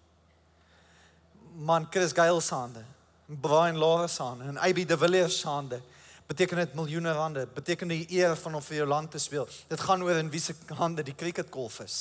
man 1.59 1.87
Chris 1.90 2.12
Gayle 2.12 2.40
se 2.40 2.54
hande, 2.54 2.85
Brian 3.26 3.76
Lara 3.76 4.07
se 4.07 4.22
hande 4.22 4.44
en 4.44 4.57
AB 4.57 4.87
de 4.87 4.96
Villiers 4.96 5.40
se 5.40 5.48
hande. 5.48 5.81
Beteken 6.28 6.60
dit 6.60 6.74
miljoene 6.76 7.12
rande, 7.16 7.46
beteken 7.54 7.88
die 7.88 8.04
eer 8.12 8.36
van 8.36 8.58
om 8.58 8.62
vir 8.62 8.82
jou 8.82 8.88
land 8.88 9.10
te 9.10 9.20
speel. 9.22 9.48
Dit 9.68 9.80
gaan 9.80 10.02
oor 10.04 10.20
in 10.20 10.30
wie 10.30 10.40
se 10.40 10.54
hande 10.76 11.02
die 11.02 11.16
cricketkolf 11.16 11.80
is. 11.80 11.98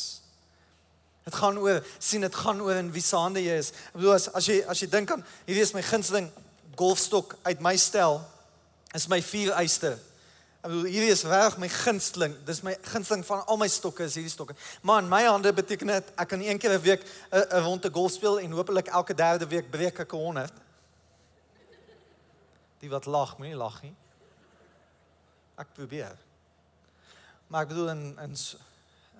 Dit 1.27 1.35
gaan 1.35 1.59
oor 1.59 1.79
sien 1.99 2.23
dit 2.23 2.35
gaan 2.35 2.61
oor 2.61 2.75
in 2.75 2.91
wie 2.91 3.03
se 3.03 3.15
hande 3.15 3.43
jy 3.43 3.55
is. 3.61 3.71
Ek 3.91 4.01
bedoel 4.01 4.17
as 4.17 4.27
as 4.35 4.49
jy 4.51 4.59
as 4.67 4.83
jy 4.83 4.89
dink 4.91 5.11
aan 5.15 5.23
hierdie 5.45 5.63
is 5.63 5.73
my 5.75 5.83
gunsteling 5.83 6.27
golfstok 6.77 7.37
uit 7.47 7.63
my 7.63 7.75
stel 7.79 8.19
is 8.95 9.07
my 9.11 9.21
vier 9.23 9.55
eyster 9.57 9.97
Ek 10.67 10.71
bedoel 10.73 10.89
hierdie 10.89 11.13
is 11.13 11.21
reg 11.23 11.53
my 11.61 11.67
gunsteling. 11.71 12.33
Dis 12.47 12.63
my 12.65 12.73
gunsteling 12.89 13.21
van 13.23 13.43
al 13.47 13.59
my 13.61 13.69
stokke 13.71 14.03
is 14.03 14.17
hierdie 14.17 14.33
stokke. 14.33 14.55
Maar 14.83 15.03
in 15.03 15.11
my 15.11 15.21
hande 15.23 15.53
beteken 15.55 15.93
dit 15.93 16.09
ek 16.17 16.31
kan 16.33 16.41
een 16.43 16.59
keer 16.59 16.73
'n 16.75 16.81
week 16.81 17.05
'n 17.31 17.61
ronde 17.63 17.89
golf 17.89 18.11
speel 18.11 18.39
en 18.39 18.51
hopelik 18.51 18.87
elke 18.87 19.13
derde 19.13 19.47
week 19.47 19.69
breek 19.71 19.99
ek 19.99 20.13
'n 20.13 20.17
100. 20.17 20.51
Die 22.79 22.89
wat 22.89 23.05
lag, 23.05 23.37
moenie 23.37 23.55
lag 23.55 23.81
nie. 23.81 23.95
Ek 25.57 25.73
probeer. 25.73 26.17
Maar 27.47 27.65
ek 27.65 27.73
bedoel 27.73 27.89
in 27.89 28.03
in 28.21 28.35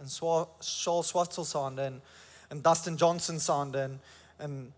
in 0.01 0.09
Charles 0.09 1.07
Schwartzel 1.07 1.45
se 1.45 1.57
hande 1.57 1.81
en 1.81 2.01
en 2.49 2.61
Dustin 2.61 2.95
Johnson 2.95 3.39
se 3.39 3.51
hande 3.51 3.81
en 3.81 4.01
en 4.37 4.73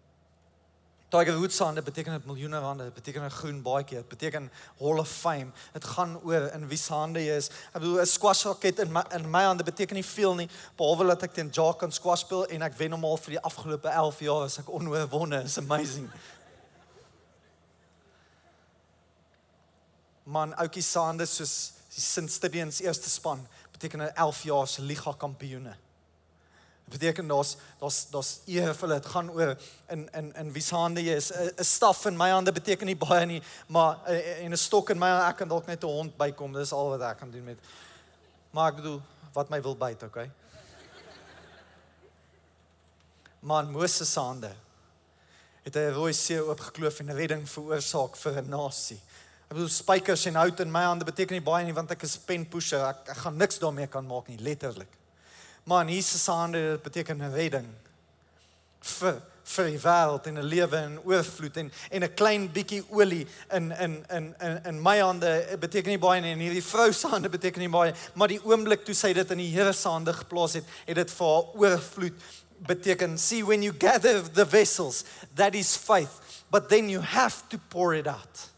Tiger 1.10 1.38
Woods 1.38 1.56
se 1.56 1.64
hande 1.64 1.82
beteken 1.82 2.14
dit 2.14 2.26
miljoene 2.26 2.60
rande, 2.60 2.84
dit 2.84 2.94
beteken 2.94 3.24
'n 3.24 3.30
groen 3.30 3.62
baadjie, 3.62 3.98
dit 3.98 4.08
beteken 4.08 4.52
Hall 4.80 5.00
of 5.00 5.10
Fame. 5.10 5.52
Dit 5.74 5.84
gaan 5.84 6.20
oor 6.24 6.52
in 6.54 6.68
wie 6.68 6.78
se 6.78 6.94
hande 6.94 7.20
jy 7.20 7.36
is. 7.36 7.50
Ek 7.74 7.82
bedoel 7.82 8.00
'n 8.02 8.06
squash 8.06 8.46
raket 8.46 8.80
in 8.80 8.92
my 8.92 9.04
in 9.12 9.30
my 9.30 9.44
hande 9.44 9.64
beteken 9.64 9.96
nie 9.96 10.06
veel 10.06 10.36
nie, 10.36 10.50
behalwe 10.78 11.08
dat 11.08 11.24
ek 11.24 11.34
teen 11.34 11.50
Jock 11.50 11.80
kan 11.80 11.92
squash 11.92 12.20
speel 12.20 12.46
en 12.46 12.62
ek 12.62 12.78
wen 12.78 12.92
hom 12.92 13.04
al 13.04 13.18
vir 13.18 13.32
die 13.32 13.42
afgelope 13.42 13.90
11 13.90 14.20
jaar 14.20 14.44
as 14.44 14.60
ek 14.60 14.70
onoorwonde. 14.70 15.42
It's 15.44 15.58
amazing. 15.58 16.10
Man, 20.30 20.54
ouetjie 20.62 20.84
se 20.86 21.02
hande 21.02 21.26
soos 21.26 21.54
die 21.90 22.02
St. 22.04 22.30
Stephen's 22.30 22.84
eerste 22.86 23.10
span 23.10 23.40
beteken 23.74 24.02
'n 24.02 24.14
11 24.14 24.44
jaar 24.44 24.68
se 24.68 24.82
liga 24.82 25.14
kampioene. 25.18 25.74
Dit 26.86 27.00
beteken 27.00 27.28
daar's 27.28 27.58
daar's 27.80 28.10
daar's 28.10 28.40
eer 28.46 28.74
vir 28.74 28.88
hulle. 28.88 29.00
Dit 29.02 29.12
gaan 29.12 29.30
oor 29.30 29.58
in 29.90 30.10
in 30.14 30.36
in 30.36 30.52
wie 30.54 30.62
se 30.62 30.76
hande 30.76 31.02
jy 31.02 31.16
is. 31.16 31.32
'n 31.32 31.64
Staf 31.64 32.06
in 32.06 32.18
my 32.18 32.30
hande 32.30 32.52
beteken 32.52 32.86
nie 32.86 32.96
baie 32.96 33.26
nie, 33.26 33.42
maar 33.68 34.06
en 34.06 34.52
'n 34.52 34.58
stok 34.58 34.90
in 34.90 35.00
my 35.00 35.10
ek 35.30 35.38
kan 35.38 35.48
dalk 35.48 35.66
net 35.66 35.84
'n 35.84 35.88
hond 35.88 36.18
bykom. 36.18 36.54
Dis 36.54 36.72
al 36.72 36.90
wat 36.90 37.02
ek 37.02 37.18
kan 37.18 37.32
doen 37.32 37.44
met. 37.44 37.58
Maar 38.52 38.70
ek 38.70 38.76
bedoel 38.76 39.02
wat 39.34 39.50
my 39.50 39.62
wil 39.62 39.76
byt, 39.76 40.04
okay? 40.04 40.32
Man 43.42 43.72
Moses 43.72 44.14
se 44.14 44.20
hande 44.20 44.52
het 45.64 45.76
'n 45.76 45.94
rooi 45.94 46.14
see 46.14 46.42
oopgekloof 46.42 47.00
en 47.00 47.16
redding 47.16 47.50
veroorsaak 47.50 48.16
vir 48.16 48.42
'n 48.42 48.50
nasie. 48.50 49.02
Ek 49.50 49.56
bedoel 49.56 49.72
spykers 49.74 50.28
en 50.30 50.36
hout 50.38 50.60
in 50.62 50.70
my 50.70 50.84
hande 50.86 51.06
beteken 51.08 51.34
nie 51.34 51.42
baie 51.42 51.64
nie 51.66 51.74
want 51.74 51.90
ek 51.90 52.04
is 52.06 52.20
pen 52.22 52.44
pusher. 52.46 52.84
Ek, 52.86 53.00
ek 53.16 53.22
gaan 53.24 53.38
niks 53.42 53.58
daarmee 53.58 53.88
kan 53.90 54.06
maak 54.06 54.28
nie, 54.30 54.38
letterlik. 54.46 54.92
Maar 55.66 55.88
in 55.88 55.96
Jesus 55.96 56.22
se 56.22 56.36
hande 56.38 56.60
dit 56.62 56.84
beteken 56.86 57.18
'n 57.18 57.34
redding 57.34 57.66
vir 58.80 59.18
vir 59.50 59.66
die 59.72 59.80
wêreld 59.82 60.28
en 60.30 60.38
'n 60.38 60.46
lewe 60.46 60.78
in 60.78 61.00
oorvloed. 61.02 61.58
En 61.58 61.72
en 61.90 62.04
'n 62.04 62.14
klein 62.14 62.46
bietjie 62.54 62.84
olie 62.92 63.26
in 63.52 63.72
in 63.72 64.06
in 64.10 64.36
in 64.40 64.64
in 64.66 64.82
my 64.82 65.00
hande 65.00 65.58
beteken 65.60 65.90
nie 65.90 65.98
baie 65.98 66.22
nie 66.22 66.34
en 66.34 66.46
hierdie 66.46 66.64
vrou 66.64 66.94
se 66.94 67.08
hande 67.08 67.30
beteken 67.30 67.60
nie 67.60 67.70
baie 67.70 67.94
maar 68.14 68.28
die 68.28 68.46
oomblik 68.46 68.86
toe 68.86 68.94
sy 68.94 69.14
dit 69.14 69.32
in 69.32 69.38
die 69.38 69.52
Here 69.52 69.74
se 69.74 69.90
hande 69.90 70.14
geplaas 70.14 70.54
het 70.54 70.66
het 70.86 70.96
dit 70.96 71.12
vir 71.12 71.28
haar 71.28 71.44
oorvloed 71.56 72.22
beteken. 72.68 73.18
See 73.18 73.44
when 73.44 73.64
you 73.64 73.74
gather 73.80 74.22
the 74.22 74.46
vessels 74.46 75.04
that 75.36 75.56
is 75.56 75.76
faith. 75.76 76.44
But 76.52 76.70
then 76.70 76.90
you 76.90 77.02
have 77.02 77.50
to 77.50 77.58
pour 77.70 77.96
it 77.96 78.08
out 78.08 78.50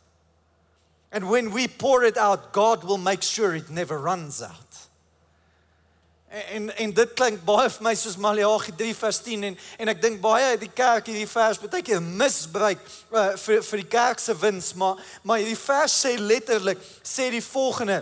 and 1.12 1.30
when 1.30 1.52
we 1.52 1.68
pour 1.68 2.04
it 2.04 2.18
out 2.18 2.52
God 2.52 2.84
will 2.84 2.98
make 2.98 3.24
sure 3.24 3.56
it 3.56 3.70
never 3.70 3.98
runs 3.98 4.42
out. 4.42 4.88
En 6.54 6.70
en 6.78 6.92
dit 6.92 7.14
klink 7.16 7.42
baie 7.44 7.68
vir 7.70 7.84
my 7.84 7.94
soos 7.94 8.16
Maleagi 8.16 8.72
3 8.78 8.94
vers 8.96 9.20
10 9.26 9.44
en 9.44 9.58
en 9.80 9.92
ek 9.92 10.02
dink 10.02 10.22
baie 10.24 10.56
die 10.58 10.72
kerk 10.72 11.10
hierdie 11.12 11.28
vers 11.28 11.60
baie 11.60 11.84
keer 11.84 12.00
misbruik 12.00 12.80
uh, 13.12 13.34
vir 13.36 13.60
vir 13.68 13.84
die 13.84 13.92
kerk 13.98 14.24
se 14.24 14.36
wins 14.40 14.72
maar 14.80 15.02
maar 15.24 15.42
hierdie 15.44 15.60
vers 15.60 15.98
sê 16.06 16.16
letterlik 16.16 16.80
sê 17.04 17.28
die 17.36 17.44
volgende 17.44 18.00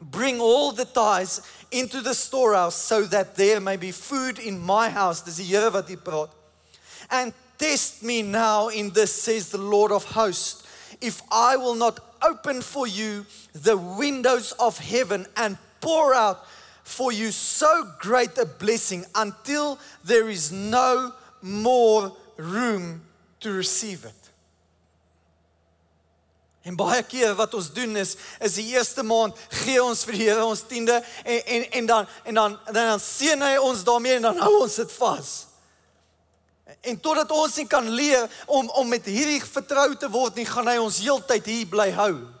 bring 0.00 0.40
all 0.40 0.72
the 0.72 0.84
tithes 0.84 1.40
into 1.70 2.00
the 2.00 2.14
storehouse 2.14 2.76
so 2.76 3.02
that 3.02 3.34
there 3.34 3.60
may 3.60 3.76
be 3.76 3.90
food 3.90 4.38
in 4.38 4.58
my 4.58 4.88
house. 4.88 5.22
Dis 5.22 5.36
die 5.36 5.44
Here 5.44 5.70
wat 5.70 5.88
hier 5.88 5.98
praat. 5.98 6.30
And 7.10 7.32
test 7.58 8.02
me 8.02 8.22
now 8.22 8.68
in 8.68 8.90
this 8.90 9.12
says 9.12 9.50
the 9.50 9.58
Lord 9.58 9.92
of 9.92 10.04
hosts 10.04 10.65
if 11.00 11.22
I 11.30 11.56
will 11.56 11.74
not 11.74 12.00
open 12.22 12.62
for 12.62 12.86
you 12.86 13.26
the 13.52 13.76
windows 13.76 14.52
of 14.52 14.78
heaven 14.78 15.26
and 15.36 15.56
pour 15.80 16.14
out 16.14 16.44
for 16.82 17.12
you 17.12 17.30
so 17.30 17.84
great 17.98 18.38
a 18.38 18.46
blessing 18.46 19.04
until 19.14 19.78
there 20.04 20.28
is 20.28 20.52
no 20.52 21.12
more 21.42 22.12
room 22.36 23.02
to 23.40 23.52
receive 23.52 24.04
it. 24.04 24.14
En 26.66 26.74
baie 26.74 27.02
keer 27.06 27.34
wat 27.38 27.54
ons 27.54 27.68
doen 27.70 27.94
is 27.96 28.16
is 28.42 28.56
die 28.58 28.72
eerste 28.74 29.04
maand 29.06 29.38
gee 29.62 29.78
ons 29.82 30.02
vir 30.06 30.16
die 30.18 30.24
Here 30.26 30.42
ons 30.42 30.64
tiende 30.66 30.96
en 31.22 31.44
en 31.46 31.66
en 31.78 31.86
dan 31.86 32.08
en 32.24 32.34
dan 32.34 32.56
en 32.66 32.74
dan 32.74 33.02
seën 33.02 33.42
hy 33.42 33.54
ons 33.62 33.84
daarmee 33.86 34.18
en 34.18 34.26
dan 34.30 34.40
hou 34.42 34.62
ons 34.64 34.74
dit 34.82 34.96
vas. 34.98 35.45
En 36.80 37.00
totdat 37.00 37.30
ons 37.30 37.56
nie 37.56 37.66
kan 37.66 37.88
leer 37.88 38.28
om 38.46 38.68
om 38.68 38.88
met 38.88 39.06
hierdie 39.06 39.42
vertrou 39.42 39.94
te 39.96 40.10
word 40.10 40.36
nie, 40.36 40.46
gaan 40.46 40.68
hy 40.68 40.76
ons 40.82 41.00
heeltyd 41.02 41.46
hier 41.46 41.70
bly 41.70 41.90
hou. 41.96 42.35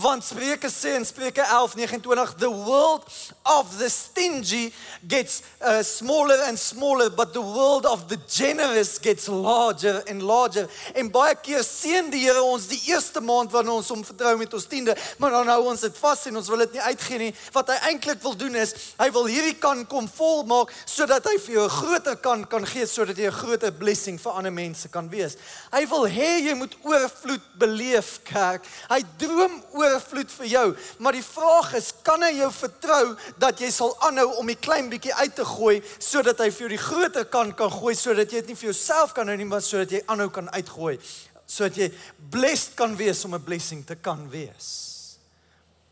Want 0.00 0.24
Spreuke 0.24 0.66
sê 0.70 0.96
in 0.96 1.04
Spreuke 1.06 1.40
11:29 1.40 2.34
the 2.38 2.50
world 2.50 3.06
of 3.44 3.78
the 3.78 3.88
stingy 3.88 4.72
gets 5.06 5.42
uh, 5.62 5.82
smaller 5.82 6.42
and 6.48 6.58
smaller 6.58 7.10
but 7.10 7.32
the 7.32 7.40
world 7.40 7.86
of 7.86 8.08
the 8.08 8.18
generous 8.26 8.98
gets 8.98 9.28
larger 9.28 10.02
and 10.08 10.20
larger. 10.22 10.66
En 10.94 11.10
baie 11.10 11.36
keer 11.38 11.62
seën 11.62 12.10
die 12.10 12.24
Here 12.24 12.42
ons 12.42 12.66
die 12.66 12.80
eerste 12.88 13.20
maand 13.20 13.52
wanneer 13.52 13.76
ons 13.76 13.92
hom 13.92 14.02
vertrou 14.02 14.32
met 14.40 14.54
ons 14.56 14.66
tiende, 14.66 14.96
maar 15.18 15.30
dan 15.30 15.52
hou 15.52 15.60
ons 15.70 15.86
dit 15.86 15.98
vas 16.02 16.26
en 16.26 16.40
ons 16.42 16.50
wil 16.50 16.64
dit 16.64 16.74
nie 16.74 16.82
uitgee 16.88 17.18
nie. 17.18 17.30
Wat 17.54 17.70
hy 17.70 17.78
eintlik 17.92 18.22
wil 18.24 18.34
doen 18.40 18.58
is 18.64 18.74
hy 18.98 19.08
wil 19.14 19.30
hierdie 19.30 19.54
kan 19.62 19.86
kom 19.86 20.10
volmaak 20.10 20.74
sodat 20.88 21.30
hy 21.30 21.36
vir 21.46 21.54
jou 21.60 21.68
'n 21.68 21.76
groter 21.76 22.16
kan 22.16 22.44
kan 22.44 22.66
gee 22.66 22.86
sodat 22.86 23.16
jy 23.16 23.30
'n 23.30 23.38
groter 23.38 23.70
blessing 23.70 24.18
vir 24.18 24.32
ander 24.32 24.52
mense 24.52 24.88
kan 24.88 25.08
wees. 25.08 25.36
Hy 25.70 25.86
wil 25.86 26.08
hê 26.08 26.50
jy 26.50 26.54
moet 26.54 26.74
oorvloed 26.82 27.46
beleef, 27.54 28.18
kerk. 28.24 28.66
Hy 28.90 29.02
droom 29.18 29.62
oor 29.70 29.83
oorvloed 29.84 30.32
vir 30.38 30.46
jou. 30.46 30.64
Maar 30.98 31.18
die 31.18 31.26
vraag 31.26 31.74
is, 31.78 31.92
kan 32.02 32.22
hy 32.24 32.32
jou 32.38 32.50
vertrou 32.52 33.04
dat 33.38 33.60
jy 33.60 33.70
sal 33.70 33.94
aanhou 34.08 34.30
om 34.40 34.50
die 34.50 34.58
klein 34.58 34.90
bietjie 34.92 35.14
uit 35.14 35.36
te 35.36 35.44
gooi 35.44 35.76
sodat 35.98 36.40
hy 36.42 36.50
vir 36.50 36.66
jou 36.66 36.72
die 36.74 36.84
groter 36.86 37.28
kan 37.28 37.52
kan 37.54 37.70
gooi 37.70 37.94
sodat 37.94 38.32
jy 38.32 38.42
dit 38.42 38.52
nie 38.52 38.58
vir 38.58 38.72
jouself 38.72 39.14
kan 39.14 39.28
hou 39.28 39.36
nie, 39.36 39.48
maar 39.48 39.62
sodat 39.62 39.92
jy 39.92 40.02
aanhou 40.08 40.30
kan 40.32 40.50
uitgooi 40.56 40.98
sodat 41.46 41.78
jy 41.78 41.90
blessed 42.32 42.74
kan 42.78 42.96
wees 42.96 43.24
om 43.24 43.34
'n 43.34 43.44
blessing 43.44 43.84
te 43.86 43.94
kan 43.94 44.28
wees. 44.30 44.94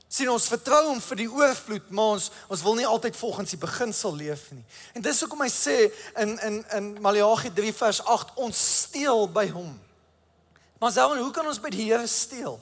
Sien 0.08 0.28
ons 0.28 0.48
vertrou 0.48 0.88
hom 0.88 1.00
vir 1.00 1.16
die 1.16 1.30
oorvloed, 1.30 1.90
maar 1.90 2.04
ons 2.04 2.30
ons 2.48 2.62
wil 2.62 2.74
nie 2.74 2.86
altyd 2.86 3.16
volgens 3.16 3.50
die 3.50 3.60
beginsel 3.60 4.16
leef 4.16 4.50
nie. 4.52 4.64
En 4.94 5.02
dis 5.02 5.20
hoekom 5.20 5.40
hy 5.40 5.48
sê 5.48 5.92
in 6.20 6.38
in 6.38 6.64
in 6.76 7.00
Maleagi 7.00 7.50
3 7.50 7.72
vers 7.72 8.02
8 8.04 8.34
ons 8.36 8.82
steel 8.82 9.28
by 9.28 9.46
hom. 9.48 9.80
Maar 10.78 10.92
selfs 10.92 11.20
hoe 11.20 11.30
kan 11.30 11.46
ons 11.46 11.60
by 11.60 11.70
die 11.70 11.84
Here 11.84 12.06
steel? 12.06 12.60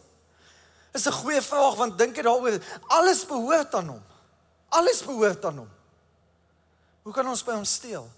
Is 0.92 1.06
'n 1.06 1.12
goeie 1.12 1.42
vraag 1.42 1.76
want 1.76 1.98
dink 1.98 2.16
jy 2.16 2.22
daaroor? 2.22 2.58
Alles 2.86 3.26
behoort 3.26 3.74
aan 3.74 3.88
hom. 3.88 4.02
Alles 4.68 5.02
behoort 5.02 5.44
aan 5.44 5.58
hom. 5.58 5.70
Hoe 7.02 7.12
kan 7.12 7.28
ons 7.28 7.44
by 7.44 7.52
hom 7.52 7.64
steel? 7.64 8.10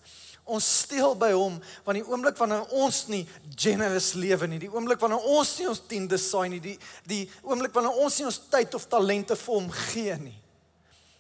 Ons 0.45 0.79
steel 0.79 1.15
by 1.17 1.31
hom 1.33 1.61
want 1.85 1.99
die 1.99 2.07
oomblik 2.07 2.37
wanneer 2.37 2.65
ons 2.75 3.07
nie 3.07 3.29
generous 3.55 4.13
lewe 4.19 4.47
nie, 4.47 4.59
die 4.59 4.73
oomblik 4.73 5.01
wanneer 5.01 5.23
ons 5.37 5.53
nie 5.59 5.69
ons 5.69 5.83
tiende 5.87 6.19
saai 6.19 6.49
nie, 6.49 6.61
die 6.61 6.79
die 7.07 7.31
oomblik 7.43 7.73
wanneer 7.73 7.95
ons 8.03 8.19
nie 8.19 8.27
ons 8.27 8.41
tyd 8.51 8.75
of 8.75 8.89
talente 8.91 9.37
vir 9.37 9.55
hom 9.55 9.71
gee 9.71 10.17
nie, 10.19 10.39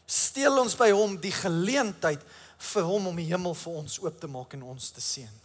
steel 0.07 0.59
ons 0.59 0.75
by 0.75 0.91
hom 0.91 1.15
die 1.21 1.33
geleentheid 1.33 2.25
vir 2.73 2.83
hom 2.83 3.07
om 3.12 3.17
die 3.17 3.31
hemel 3.31 3.55
vir 3.55 3.79
ons 3.85 3.99
oop 4.03 4.19
te 4.21 4.27
maak 4.27 4.55
en 4.59 4.67
ons 4.75 4.91
te 4.91 5.01
seën. 5.01 5.41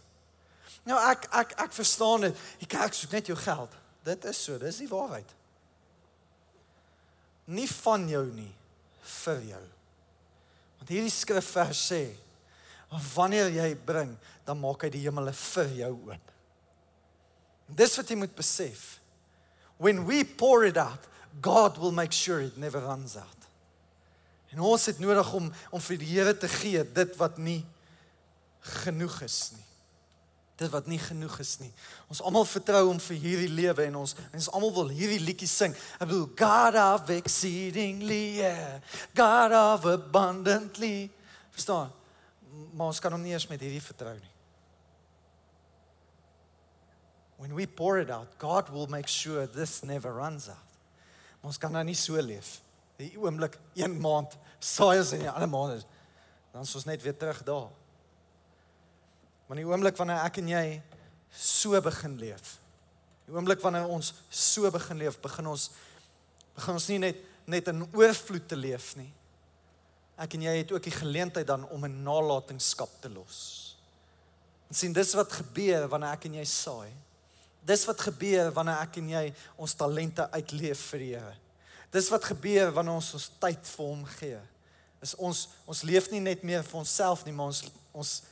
Nou 0.84 0.98
ek 0.98 1.28
ek 1.30 1.54
ek 1.68 1.72
verstaan 1.72 2.26
dit. 2.26 2.46
Die 2.58 2.66
kerk 2.66 2.94
soek 2.94 3.12
net 3.12 3.30
jou 3.30 3.38
geld. 3.38 3.70
Dit 4.04 4.24
is 4.24 4.42
so, 4.42 4.58
dis 4.58 4.82
die 4.82 4.90
waarheid 4.90 5.37
nie 7.48 7.68
van 7.68 8.06
jou 8.10 8.24
nie 8.32 8.52
vir 9.24 9.42
jou. 9.54 9.64
Want 10.78 10.92
hierdie 10.92 11.12
skrifvers 11.12 11.80
sê 11.90 12.02
wanneer 13.12 13.50
jy 13.52 13.68
bring, 13.84 14.14
dan 14.48 14.60
maak 14.60 14.86
hy 14.86 14.88
die 14.94 15.02
hemele 15.04 15.34
vir 15.36 15.72
jou 15.82 15.90
oop. 16.08 16.30
Dis 17.68 17.98
wat 18.00 18.08
jy 18.08 18.16
moet 18.16 18.32
besef. 18.36 18.96
When 19.76 20.06
we 20.08 20.22
pour 20.24 20.64
it 20.64 20.80
out, 20.80 21.04
God 21.44 21.76
will 21.76 21.92
make 21.92 22.16
sure 22.16 22.40
it 22.40 22.56
never 22.56 22.80
runs 22.80 23.16
out. 23.20 23.44
En 24.48 24.64
ons 24.64 24.88
het 24.88 24.98
nodig 24.98 25.28
om 25.36 25.50
om 25.76 25.82
vir 25.90 26.00
die 26.00 26.08
Here 26.14 26.32
te 26.32 26.48
gee 26.48 26.80
dit 26.96 27.16
wat 27.20 27.36
nie 27.36 27.60
genoeg 28.80 29.20
is 29.28 29.40
nie 29.52 29.67
dit 30.58 30.70
wat 30.72 30.88
nie 30.90 30.98
genoeg 30.98 31.36
is 31.42 31.56
nie. 31.62 31.70
Ons 32.10 32.20
almal 32.26 32.46
vertrou 32.48 32.82
hom 32.88 32.98
vir 33.02 33.20
hierdie 33.22 33.50
lewe 33.52 33.84
en 33.86 34.00
ons 34.00 34.14
ons 34.34 34.48
almal 34.50 34.72
wil 34.74 34.90
hierdie 34.94 35.20
liedjie 35.22 35.50
sing. 35.50 35.76
I 36.00 36.08
will 36.10 36.26
God 36.38 36.78
of 36.78 37.10
exceedingly 37.14 38.38
yeah, 38.40 38.80
God 39.16 39.54
of 39.54 39.86
abundantly. 39.90 41.10
Verstaan? 41.54 41.94
Maar 42.74 42.90
ons 42.90 43.00
kan 43.02 43.14
hom 43.14 43.22
nie 43.22 43.36
eens 43.36 43.46
met 43.50 43.62
hierdie 43.62 43.82
vertrou 43.82 44.16
nie. 44.18 44.34
When 47.38 47.54
we 47.54 47.66
pour 47.66 48.00
it 48.02 48.10
out, 48.10 48.34
God 48.38 48.72
will 48.74 48.88
make 48.90 49.06
sure 49.06 49.46
this 49.46 49.84
never 49.84 50.10
runs 50.12 50.48
out. 50.50 50.78
Ons 51.46 51.58
kan 51.58 51.70
nou 51.70 51.84
nie 51.86 51.94
so 51.94 52.18
leef 52.18 52.58
Die 52.98 53.12
oomblik 53.14 53.54
een 53.78 53.94
maand 54.02 54.32
saai 54.58 54.98
ons 54.98 55.12
in 55.14 55.22
die 55.22 55.30
ander 55.30 55.50
maande 55.50 55.78
dan 56.50 56.66
is 56.66 56.74
ons 56.74 56.88
net 56.88 57.02
weer 57.04 57.14
terug 57.14 57.42
daar. 57.46 57.68
Maar 59.48 59.62
die 59.62 59.66
oomblik 59.66 59.96
wanneer 59.96 60.24
ek 60.26 60.40
en 60.42 60.50
jy 60.52 60.64
so 61.32 61.78
begin 61.80 62.18
leef. 62.20 62.58
Die 63.28 63.34
oomblik 63.36 63.60
wanneer 63.64 63.88
ons 63.88 64.12
so 64.28 64.68
begin 64.72 65.00
leef, 65.00 65.18
begin 65.24 65.48
ons 65.50 65.70
begin 66.58 66.74
ons 66.74 66.88
nie 66.90 66.98
net 66.98 67.24
net 67.48 67.70
in 67.70 67.86
oorvloed 67.96 68.44
te 68.44 68.56
leef 68.60 68.90
nie. 68.98 69.08
Ek 70.20 70.34
en 70.36 70.42
jy 70.44 70.52
het 70.58 70.72
ook 70.74 70.84
die 70.84 70.92
geleentheid 70.92 71.46
dan 71.48 71.64
om 71.72 71.84
'n 71.84 72.02
nalatenskap 72.02 72.90
te 73.00 73.08
los. 73.08 73.76
En 74.68 74.74
sien 74.74 74.92
dis 74.92 75.14
wat 75.14 75.32
gebeur 75.32 75.88
wanneer 75.88 76.12
ek 76.12 76.24
en 76.24 76.34
jy 76.34 76.44
saai. 76.44 76.92
Dis 77.64 77.84
wat 77.84 78.00
gebeur 78.00 78.52
wanneer 78.52 78.82
ek 78.82 78.96
en 78.96 79.08
jy 79.08 79.34
ons 79.56 79.74
talente 79.74 80.30
uitleef 80.30 80.80
vir 80.90 80.98
die 80.98 81.14
Here. 81.14 81.36
Dis 81.90 82.08
wat 82.08 82.24
gebeur 82.24 82.72
wanneer 82.72 82.94
ons 82.94 83.14
ons 83.14 83.30
tyd 83.40 83.66
vir 83.66 83.86
hom 83.86 84.04
gee. 84.04 84.40
Is 85.00 85.14
ons 85.14 85.48
ons 85.66 85.82
leef 85.82 86.10
nie 86.10 86.20
net 86.20 86.42
meer 86.42 86.62
vir 86.62 86.78
onsself 86.78 87.24
nie, 87.24 87.32
maar 87.32 87.46
ons 87.46 87.64
ons 87.92 88.22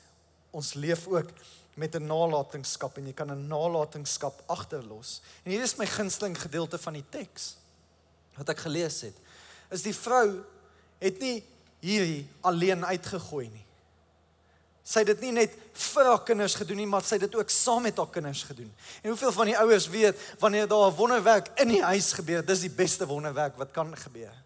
ons 0.56 0.72
leef 0.74 1.06
ook 1.06 1.30
met 1.76 1.94
'n 1.94 2.06
nalatenskap 2.06 2.96
en 2.96 3.06
jy 3.06 3.12
kan 3.12 3.30
'n 3.30 3.46
nalatenskap 3.46 4.42
agterlos. 4.46 5.20
En 5.44 5.50
hier 5.50 5.62
is 5.62 5.76
my 5.76 5.86
gunsteling 5.86 6.40
gedeelte 6.40 6.78
van 6.78 6.92
die 6.92 7.04
teks 7.08 7.56
wat 8.34 8.48
ek 8.48 8.58
gelees 8.58 9.00
het. 9.00 9.16
Is 9.70 9.82
die 9.82 9.94
vrou 9.94 10.44
het 10.98 11.18
nie 11.18 11.44
hierdie 11.80 12.28
alleen 12.40 12.84
uitgegooi 12.84 13.48
nie. 13.48 13.64
Sy 14.82 15.02
het 15.02 15.06
dit 15.06 15.20
nie 15.20 15.32
net 15.32 15.52
vir 15.72 16.04
haar 16.04 16.22
kinders 16.22 16.54
gedoen 16.54 16.76
nie, 16.76 16.86
maar 16.86 17.02
sy 17.02 17.18
het 17.18 17.26
dit 17.26 17.34
ook 17.34 17.50
saam 17.50 17.82
met 17.82 17.96
haar 17.96 18.10
kinders 18.10 18.42
gedoen. 18.42 18.72
En 19.02 19.08
hoeveel 19.08 19.32
van 19.32 19.46
die 19.46 19.58
ouers 19.58 19.88
weet 19.88 20.16
wanneer 20.38 20.68
daar 20.68 20.90
'n 20.90 20.96
wonderwerk 20.96 21.48
in 21.60 21.68
die 21.68 21.82
huis 21.82 22.12
gebeur, 22.12 22.46
dis 22.46 22.60
die 22.60 22.70
beste 22.70 23.06
wonderwerk 23.06 23.56
wat 23.56 23.70
kan 23.70 23.96
gebeur. 23.96 24.45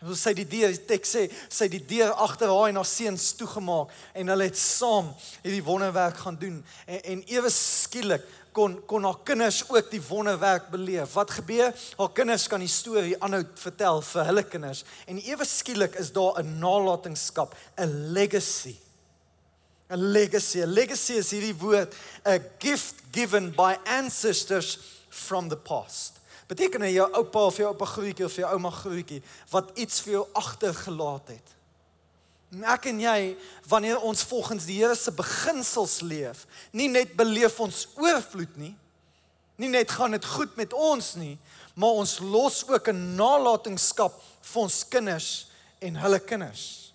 En 0.00 0.08
so 0.08 0.16
sy 0.16 0.32
die 0.32 0.46
deur, 0.48 0.72
die 0.72 0.86
teks 0.88 1.10
sê, 1.12 1.26
sy 1.52 1.68
die 1.68 1.82
deur 1.84 2.14
agter 2.24 2.48
haar 2.48 2.70
en 2.70 2.80
haar 2.80 2.88
seuns 2.88 3.34
toegemaak 3.36 3.92
en 4.16 4.32
hulle 4.32 4.46
het 4.48 4.56
saam 4.56 5.10
hierdie 5.42 5.64
wonderwerk 5.66 6.22
gaan 6.22 6.38
doen. 6.40 6.60
En 6.86 7.02
en 7.14 7.24
ewe 7.28 7.50
skielik 7.52 8.24
kon 8.56 8.78
kon 8.88 9.04
haar 9.04 9.20
kinders 9.28 9.60
ook 9.68 9.90
die 9.92 10.02
wonderwerk 10.08 10.70
beleef. 10.72 11.12
Wat 11.18 11.34
gebeur? 11.36 11.74
Haar 11.98 12.12
kinders 12.16 12.48
kan 12.48 12.64
die 12.64 12.72
storie 12.72 13.18
aanhou 13.20 13.42
vertel 13.60 14.00
vir 14.08 14.30
hulle 14.30 14.46
kinders. 14.48 14.84
En 15.06 15.20
ewe 15.20 15.44
skielik 15.44 15.98
is 16.00 16.12
daar 16.16 16.40
'n 16.40 16.58
nalatenskap, 16.58 17.54
'n 17.76 18.12
legacy. 18.16 18.78
'n 19.90 20.12
Legacy. 20.12 20.62
'n 20.62 20.72
Legacy 20.72 21.18
is 21.18 21.30
hierdie 21.30 21.56
woord, 21.58 21.94
a 22.26 22.38
gift 22.58 22.94
given 23.12 23.50
by 23.50 23.76
ancestors 23.84 24.78
from 25.08 25.48
the 25.48 25.56
past. 25.56 26.19
Beteken 26.50 26.82
jy 26.82 26.98
oupa 27.06 27.46
of 27.46 27.56
jou 27.60 27.68
oupa 27.70 27.86
grootjie 27.86 28.26
of 28.26 28.34
jou 28.34 28.48
ouma 28.50 28.72
grootjie 28.74 29.22
wat 29.52 29.70
iets 29.78 30.02
vir 30.02 30.18
jou 30.18 30.26
agtergelaat 30.34 31.34
het? 31.36 31.56
ek 32.50 32.88
en 32.90 32.98
jy 32.98 33.18
wanneer 33.70 34.00
ons 34.02 34.24
volgens 34.26 34.64
die 34.66 34.80
Here 34.80 34.96
se 34.98 35.12
beginsels 35.14 36.00
leef, 36.02 36.46
nie 36.74 36.88
net 36.90 37.14
beleef 37.18 37.60
ons 37.62 37.84
oorvloed 37.94 38.56
nie, 38.58 38.72
nie 39.60 39.70
net 39.70 39.92
gaan 39.94 40.16
dit 40.16 40.26
goed 40.26 40.56
met 40.58 40.74
ons 40.74 41.12
nie, 41.20 41.36
maar 41.78 42.00
ons 42.02 42.18
los 42.18 42.64
ook 42.66 42.88
'n 42.90 43.14
nalatenskap 43.14 44.18
vir 44.42 44.62
ons 44.62 44.84
kinders 44.88 45.46
en 45.80 45.96
hulle 45.96 46.18
kinders. 46.18 46.92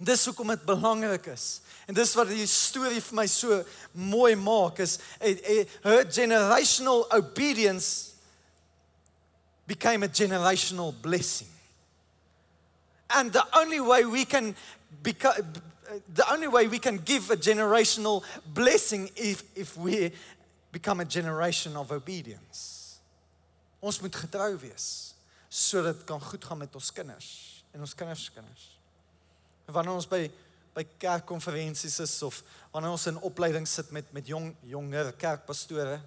En 0.00 0.04
dis 0.04 0.24
hoekom 0.24 0.48
dit 0.48 0.64
belangrik 0.64 1.26
is. 1.26 1.60
En 1.86 1.94
dis 1.94 2.14
wat 2.14 2.28
die 2.28 2.46
storie 2.46 3.00
vir 3.00 3.14
my 3.14 3.26
so 3.26 3.64
mooi 3.92 4.34
maak 4.34 4.78
is 4.78 4.98
a, 5.20 5.28
a, 5.28 5.66
her 5.82 6.04
generational 6.10 7.06
obedience 7.12 8.11
became 9.74 10.02
a 10.02 10.10
generational 10.20 10.92
blessing 11.06 11.52
and 13.14 13.32
the 13.32 13.44
only 13.56 13.80
way 13.80 14.04
we 14.04 14.24
can 14.24 14.54
become 15.02 15.34
the 16.14 16.24
only 16.32 16.48
way 16.48 16.66
we 16.68 16.78
can 16.78 16.96
give 16.98 17.30
a 17.30 17.36
generational 17.36 18.22
blessing 18.54 19.10
if 19.16 19.42
if 19.54 19.76
we 19.76 20.12
become 20.72 21.00
a 21.00 21.04
generation 21.04 21.76
of 21.76 21.92
obedience. 21.92 22.98
Ons 23.80 24.00
moet 24.00 24.14
getrou 24.16 24.56
wees 24.62 25.14
sodat 25.52 26.04
kan 26.08 26.20
goed 26.20 26.44
gaan 26.44 26.58
met 26.58 26.74
ons 26.74 26.92
kinders 26.92 27.28
en 27.74 27.80
ons 27.84 27.94
kinders 27.94 28.24
se 28.24 28.32
kinders. 28.32 28.68
Wanneer 29.68 29.98
ons 30.00 30.08
by 30.08 30.30
by 30.72 30.86
kerkkonferensies 30.96 31.98
is 32.00 32.14
of 32.24 32.38
wanneer 32.72 32.94
ons 32.94 33.04
in 33.10 33.20
opleiding 33.20 33.68
sit 33.68 33.90
met 33.92 34.08
met 34.16 34.26
jong 34.26 34.54
jonger 34.64 35.12
kerkpastore 35.20 35.98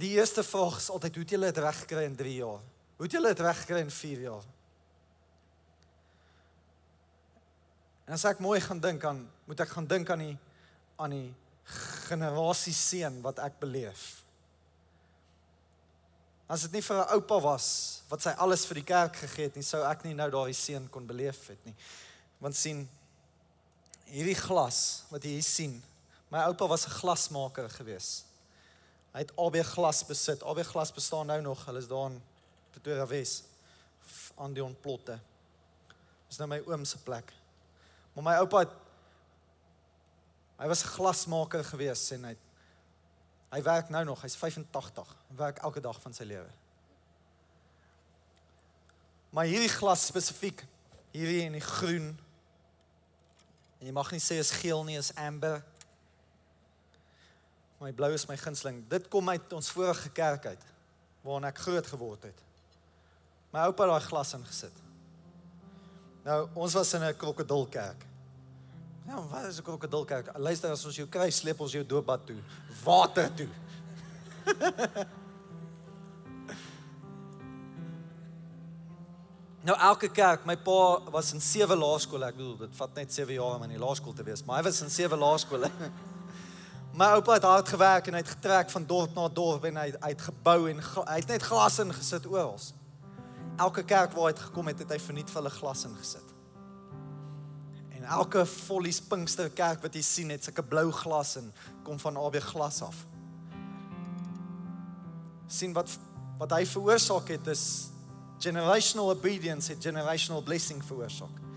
Die 0.00 0.14
eerste 0.16 0.44
vraag 0.46 0.78
is 0.80 0.88
altyd 0.90 1.14
hoe 1.14 1.24
het 1.24 1.32
julle 1.34 1.50
dit 1.52 1.60
reg 1.60 1.82
gekry 1.82 2.06
in 2.08 2.16
3 2.16 2.34
jaar? 2.34 2.62
Hoe 2.96 3.04
het 3.04 3.12
julle 3.12 3.34
dit 3.34 3.42
reg 3.44 3.58
gekry 3.60 3.82
in 3.84 3.90
4 3.90 4.20
jaar? 4.20 4.46
En 8.06 8.16
as 8.16 8.24
ek 8.24 8.40
mooi 8.42 8.60
gaan 8.64 8.80
dink 8.80 9.04
aan, 9.04 9.20
moet 9.44 9.60
ek 9.60 9.74
gaan 9.74 9.86
dink 9.86 10.10
aan 10.10 10.24
die 10.24 10.38
aan 11.00 11.12
die 11.14 11.28
generasie 12.10 12.74
seën 12.76 13.20
wat 13.24 13.38
ek 13.40 13.60
beleef. 13.60 14.20
As 16.50 16.66
dit 16.66 16.72
nie 16.76 16.82
vir 16.82 16.96
'n 16.96 17.12
oupa 17.16 17.38
was 17.40 18.02
wat 18.08 18.22
sy 18.22 18.34
alles 18.36 18.66
vir 18.66 18.80
die 18.80 18.88
kerk 18.88 19.16
gegee 19.16 19.44
het 19.48 19.54
nie, 19.56 19.62
sou 19.62 19.84
ek 19.84 20.04
nie 20.04 20.14
nou 20.14 20.30
daardie 20.30 20.58
seën 20.58 20.88
kon 20.90 21.06
beleef 21.06 21.46
het 21.48 21.64
nie. 21.64 21.74
Want 22.40 22.56
sien 22.56 22.88
hierdie 24.04 24.34
glas 24.34 25.04
wat 25.10 25.24
jy 25.24 25.30
hier 25.38 25.46
sien, 25.46 25.82
my 26.30 26.44
oupa 26.48 26.66
was 26.66 26.86
'n 26.86 26.98
glasmaker 27.00 27.70
geweest. 27.70 28.29
Hy 29.10 29.24
het 29.24 29.32
AB 29.36 29.56
glas 29.66 30.04
besit. 30.06 30.42
AB 30.46 30.62
glas 30.66 30.92
bestaan 30.94 31.26
nou 31.26 31.40
nog. 31.42 31.64
Hulle 31.66 31.78
is 31.78 31.88
daar 31.90 32.10
in 32.10 32.20
Pretoria 32.70 33.06
Wes 33.06 33.42
aan 34.38 34.54
die 34.54 34.64
ontplotte. 34.64 35.18
Dis 36.28 36.38
nou 36.38 36.48
my 36.50 36.60
oom 36.66 36.84
se 36.86 36.98
plek. 37.02 37.32
Maar 38.14 38.24
my 38.24 38.36
oupa 38.44 38.64
het 38.64 38.78
hy 40.60 40.68
was 40.68 40.84
'n 40.84 40.92
glasmaker 40.94 41.64
gewees 41.64 42.10
en 42.10 42.24
hy 42.24 42.36
hy 43.50 43.62
werk 43.62 43.88
nou 43.88 44.04
nog. 44.04 44.22
Hy's 44.22 44.36
85. 44.36 45.16
Hy 45.28 45.36
werk 45.36 45.58
elke 45.58 45.80
dag 45.80 46.00
van 46.00 46.14
sy 46.14 46.24
lewe. 46.24 46.50
Maar 49.30 49.44
hierdie 49.44 49.68
glas 49.68 50.06
spesifiek, 50.06 50.64
hierdie 51.10 51.44
in 51.46 51.52
die 51.52 51.60
groen. 51.60 52.18
En 53.78 53.86
jy 53.86 53.92
mag 53.92 54.10
nie 54.10 54.20
sê 54.20 54.38
is 54.38 54.50
geel 54.50 54.84
nie, 54.84 54.98
is 54.98 55.14
amber. 55.14 55.62
My 57.80 57.92
blou 57.96 58.12
is 58.12 58.26
my 58.28 58.36
gunsteling. 58.36 58.82
Dit 58.92 59.08
kom 59.08 59.28
uit 59.32 59.52
ons 59.56 59.70
vorige 59.72 60.10
kerk 60.12 60.46
uit 60.52 60.64
waarin 61.24 61.48
ek 61.48 61.58
groot 61.64 61.86
geword 61.86 62.22
het. 62.28 62.38
My 63.52 63.60
oupa 63.68 63.86
daai 63.88 64.04
glas 64.04 64.34
ingesit. 64.36 64.76
Nou, 66.24 66.48
ons 66.54 66.74
was 66.76 66.94
in 66.96 67.02
'n 67.04 67.16
krokodilkerk. 67.16 68.04
Ja, 69.06 69.22
wat 69.28 69.44
is 69.44 69.58
'n 69.58 69.62
krokodilkerk? 69.62 70.38
Luister 70.38 70.70
as 70.70 70.84
ons 70.84 70.96
jou 70.96 71.08
kry, 71.08 71.30
sleep 71.30 71.60
ons 71.60 71.72
jou 71.72 71.86
doopbad 71.86 72.26
toe, 72.26 72.36
water 72.84 73.34
toe. 73.34 73.48
nou 79.66 79.78
elke 79.78 80.08
kerk, 80.08 80.44
my 80.44 80.56
pa 80.56 81.00
was 81.10 81.32
in 81.32 81.40
sewe 81.40 81.76
laerskole. 81.76 82.26
Ek 82.26 82.36
bedoel, 82.36 82.56
dit 82.58 82.76
vat 82.76 82.94
net 82.94 83.12
7 83.12 83.34
jaar 83.34 83.54
om 83.56 83.62
in 83.62 83.68
die 83.70 83.78
laerskool 83.78 84.12
te 84.12 84.22
wees, 84.22 84.44
maar 84.44 84.56
hy 84.56 84.62
was 84.62 84.80
in 84.82 84.90
sewe 84.90 85.16
laerskole. 85.16 85.70
My 86.92 87.06
oupa 87.14 87.32
het 87.32 87.46
hard 87.46 87.68
gewerk 87.68 88.06
en 88.06 88.16
hy 88.18 88.22
het 88.24 88.32
getrek 88.34 88.70
van 88.70 88.86
dorp 88.86 89.14
na 89.14 89.28
dorp 89.28 89.64
en 89.68 89.76
hy 89.78 89.90
hy 89.92 90.10
het 90.10 90.24
gebou 90.26 90.58
en 90.70 90.80
hy 90.82 91.18
het 91.20 91.30
net 91.30 91.44
glas 91.46 91.78
ingesit 91.78 92.26
oral. 92.26 92.58
Elke 93.60 93.84
kerk 93.84 94.16
waar 94.16 94.30
hy 94.30 94.32
het 94.34 94.42
gekom 94.48 94.70
het, 94.72 94.82
het 94.82 94.90
hy 94.90 94.98
verniet 94.98 95.30
vir 95.30 95.42
hulle 95.42 95.52
glas 95.54 95.84
ingesit. 95.86 96.34
En 97.94 98.08
elke 98.16 98.42
Follies 98.48 98.98
Pinkster 99.04 99.50
kerk 99.54 99.84
wat 99.84 99.94
jy 99.94 100.02
sien 100.02 100.32
het 100.34 100.44
sulke 100.44 100.64
blou 100.66 100.88
glas 101.02 101.36
en 101.38 101.52
kom 101.86 102.00
van 102.00 102.18
AB 102.18 102.40
glas 102.50 102.82
af. 102.82 103.06
sien 105.50 105.72
wat 105.74 105.90
wat 106.38 106.52
hy 106.54 106.64
veroorsaak 106.64 107.28
het 107.28 107.48
is 107.52 107.90
generational 108.40 109.10
obedience, 109.12 109.68
het 109.68 109.82
generational 109.84 110.42
blessing 110.42 110.80
veroorsaak. 110.84 111.49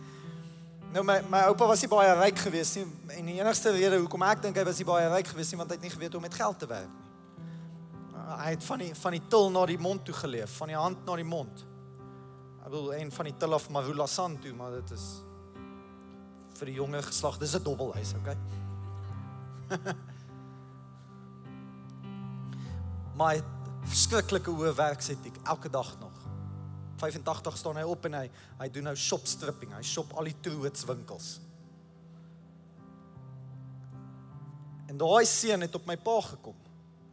Nou 0.93 1.01
my 1.01 1.15
my 1.25 1.39
oupa 1.49 1.65
was 1.65 1.81
nie 1.81 1.89
baie 1.89 2.11
ryk 2.19 2.37
gewees 2.37 2.75
nie 2.77 2.83
en 3.17 3.25
die 3.31 3.39
enigste 3.39 3.71
rede 3.73 3.97
hoekom 3.97 4.21
ek 4.27 4.43
dink 4.43 4.57
hy 4.59 4.65
was 4.67 4.77
nie 4.77 4.85
baie 4.85 5.07
ryk 5.09 5.31
gewees 5.31 5.49
nie 5.49 5.57
want 5.57 5.71
hy 5.73 5.77
het 5.79 5.85
nie 5.87 5.93
geweet 5.93 6.13
hoe 6.13 6.19
om 6.21 6.25
met 6.27 6.37
geld 6.37 6.59
te 6.61 6.67
werk 6.69 6.91
nie. 6.91 7.09
Hy 8.33 8.49
het 8.53 8.63
van 8.67 8.83
die 8.83 8.91
van 8.99 9.15
die 9.17 9.21
til 9.33 9.49
na 9.55 9.63
die 9.69 9.79
mond 9.81 10.05
toe 10.05 10.13
geleef, 10.19 10.53
van 10.61 10.69
die 10.69 10.77
hand 10.77 11.01
na 11.07 11.15
die 11.17 11.25
mond. 11.25 11.65
Ek 12.61 12.69
wil 12.75 12.93
een 12.93 13.09
van 13.11 13.25
die 13.25 13.33
til 13.41 13.57
af 13.57 13.65
Marula 13.73 14.05
San 14.07 14.37
toe, 14.43 14.53
maar 14.53 14.71
dit 14.77 14.93
is 14.93 15.07
vir 16.59 16.69
die 16.69 16.77
jonger 16.77 17.03
geslag, 17.09 17.41
dis 17.41 17.55
'n 17.57 17.63
dobbelhuis, 17.65 18.13
okay? 18.21 18.37
my 23.23 23.41
verskriklike 23.89 24.51
hoë 24.53 24.75
werksetiek 24.77 25.41
elke 25.43 25.69
dag 25.73 25.97
nog. 25.99 26.22
85 27.03 27.57
staan 27.59 27.79
hy 27.81 27.87
op 27.87 28.05
en 28.09 28.19
hy 28.21 28.27
hy 28.59 28.69
doen 28.73 28.89
nou 28.89 28.95
shop 28.97 29.27
stripping. 29.29 29.73
Hy 29.75 29.83
shop 29.87 30.13
al 30.17 30.31
die 30.31 30.37
troets 30.45 30.85
winkels. 30.89 31.33
En 34.91 34.99
daai 35.01 35.25
seun 35.25 35.65
het 35.65 35.75
op 35.75 35.87
my 35.89 35.97
pa 35.97 36.19
gekom. 36.21 36.57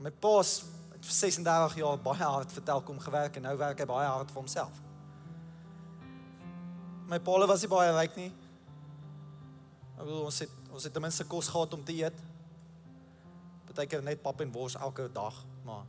My 0.01 0.13
pa's 0.13 0.61
het 0.93 1.07
vir 1.07 1.17
36 1.17 1.79
jaar 1.81 2.01
baie 2.05 2.27
hard 2.35 2.53
vir 2.53 2.65
Telkom 2.67 2.99
gewerk 3.01 3.39
en 3.39 3.47
nou 3.49 3.57
werk 3.61 3.81
hy 3.81 3.89
baie 3.89 4.09
hard 4.09 4.33
vir 4.33 4.43
homself. 4.43 4.81
My 7.11 7.19
pa 7.19 7.39
was 7.49 7.65
nie 7.65 7.71
baie 7.73 7.93
ryk 7.97 8.19
nie. 8.21 8.31
Ek 9.97 10.05
bedoel 10.05 10.27
ons 10.29 10.43
het 10.45 10.57
ons 10.71 10.85
het 10.87 10.93
ten 10.95 11.03
minste 11.03 11.25
kos 11.27 11.49
gehad 11.51 11.73
om 11.75 11.81
te 11.85 11.97
eet. 11.99 12.21
Partykeer 13.67 14.05
net 14.07 14.21
pap 14.23 14.39
en 14.41 14.53
wors 14.55 14.77
elke 14.79 15.09
dag, 15.13 15.41
maar 15.65 15.89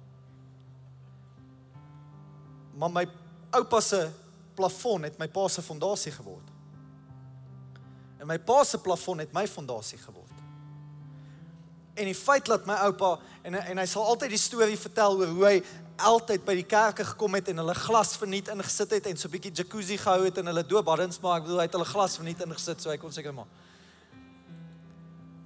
maar 2.81 2.89
my 2.89 3.03
oupa 3.51 3.81
se 3.81 4.09
plafon 4.55 5.03
het 5.07 5.19
my 5.19 5.27
pa 5.27 5.47
se 5.47 5.61
fondasie 5.61 6.11
geword. 6.11 6.47
En 8.19 8.27
my 8.27 8.37
pa 8.39 8.63
se 8.63 8.77
plafon 8.77 9.23
het 9.23 9.33
my 9.33 9.47
fondasie 9.47 9.99
geword. 10.01 10.29
En 11.93 12.07
die 12.07 12.15
feit 12.15 12.45
dat 12.45 12.65
my 12.65 12.77
oupa 12.87 13.17
en 13.43 13.57
en 13.59 13.81
hy 13.81 13.85
sal 13.89 14.05
altyd 14.07 14.35
die 14.35 14.41
storie 14.41 14.77
vertel 14.79 15.17
oor 15.19 15.33
hoe 15.35 15.45
hy 15.45 15.55
altyd 16.01 16.45
by 16.45 16.55
die 16.57 16.65
kerke 16.65 17.05
gekom 17.05 17.35
het 17.37 17.51
en 17.51 17.61
hulle 17.61 17.75
glas 17.77 18.15
verniet 18.17 18.49
ingesit 18.49 18.95
het 18.97 19.09
en 19.11 19.17
so 19.17 19.27
'n 19.27 19.31
bietjie 19.31 19.51
jacuzzi 19.51 19.97
gehou 19.97 20.25
het 20.25 20.37
en 20.37 20.45
hulle 20.45 20.63
doopbaddens 20.65 21.19
maar 21.19 21.37
ek 21.37 21.43
bedoel 21.43 21.59
hy 21.59 21.67
het 21.67 21.77
hulle 21.77 21.93
glas 21.93 22.15
verniet 22.15 22.41
ingesit 22.41 22.81
so 22.81 22.89
hy 22.89 22.97
kon 22.97 23.11
seker 23.11 23.33
maar. 23.33 23.49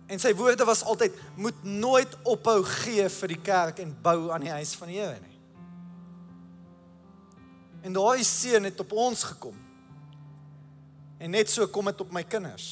En 0.08 0.20
sy 0.20 0.36
woorde 0.36 0.66
was 0.66 0.84
altyd 0.84 1.14
moet 1.36 1.64
nooit 1.64 2.18
ophou 2.24 2.64
gee 2.64 3.10
vir 3.10 3.28
die 3.28 3.42
kerk 3.42 3.80
en 3.80 3.96
bou 4.02 4.32
aan 4.32 4.42
die 4.42 4.52
huis 4.52 4.76
van 4.76 4.88
die 4.88 5.00
Here 5.00 5.20
nie. 5.20 5.35
En 7.86 7.94
daai 7.94 8.24
seën 8.26 8.64
het 8.66 8.80
op 8.82 8.92
ons 8.98 9.24
gekom. 9.24 9.58
En 11.22 11.30
net 11.30 11.50
so 11.50 11.68
kom 11.70 11.86
dit 11.86 12.02
op 12.02 12.14
my 12.14 12.24
kinders. 12.26 12.68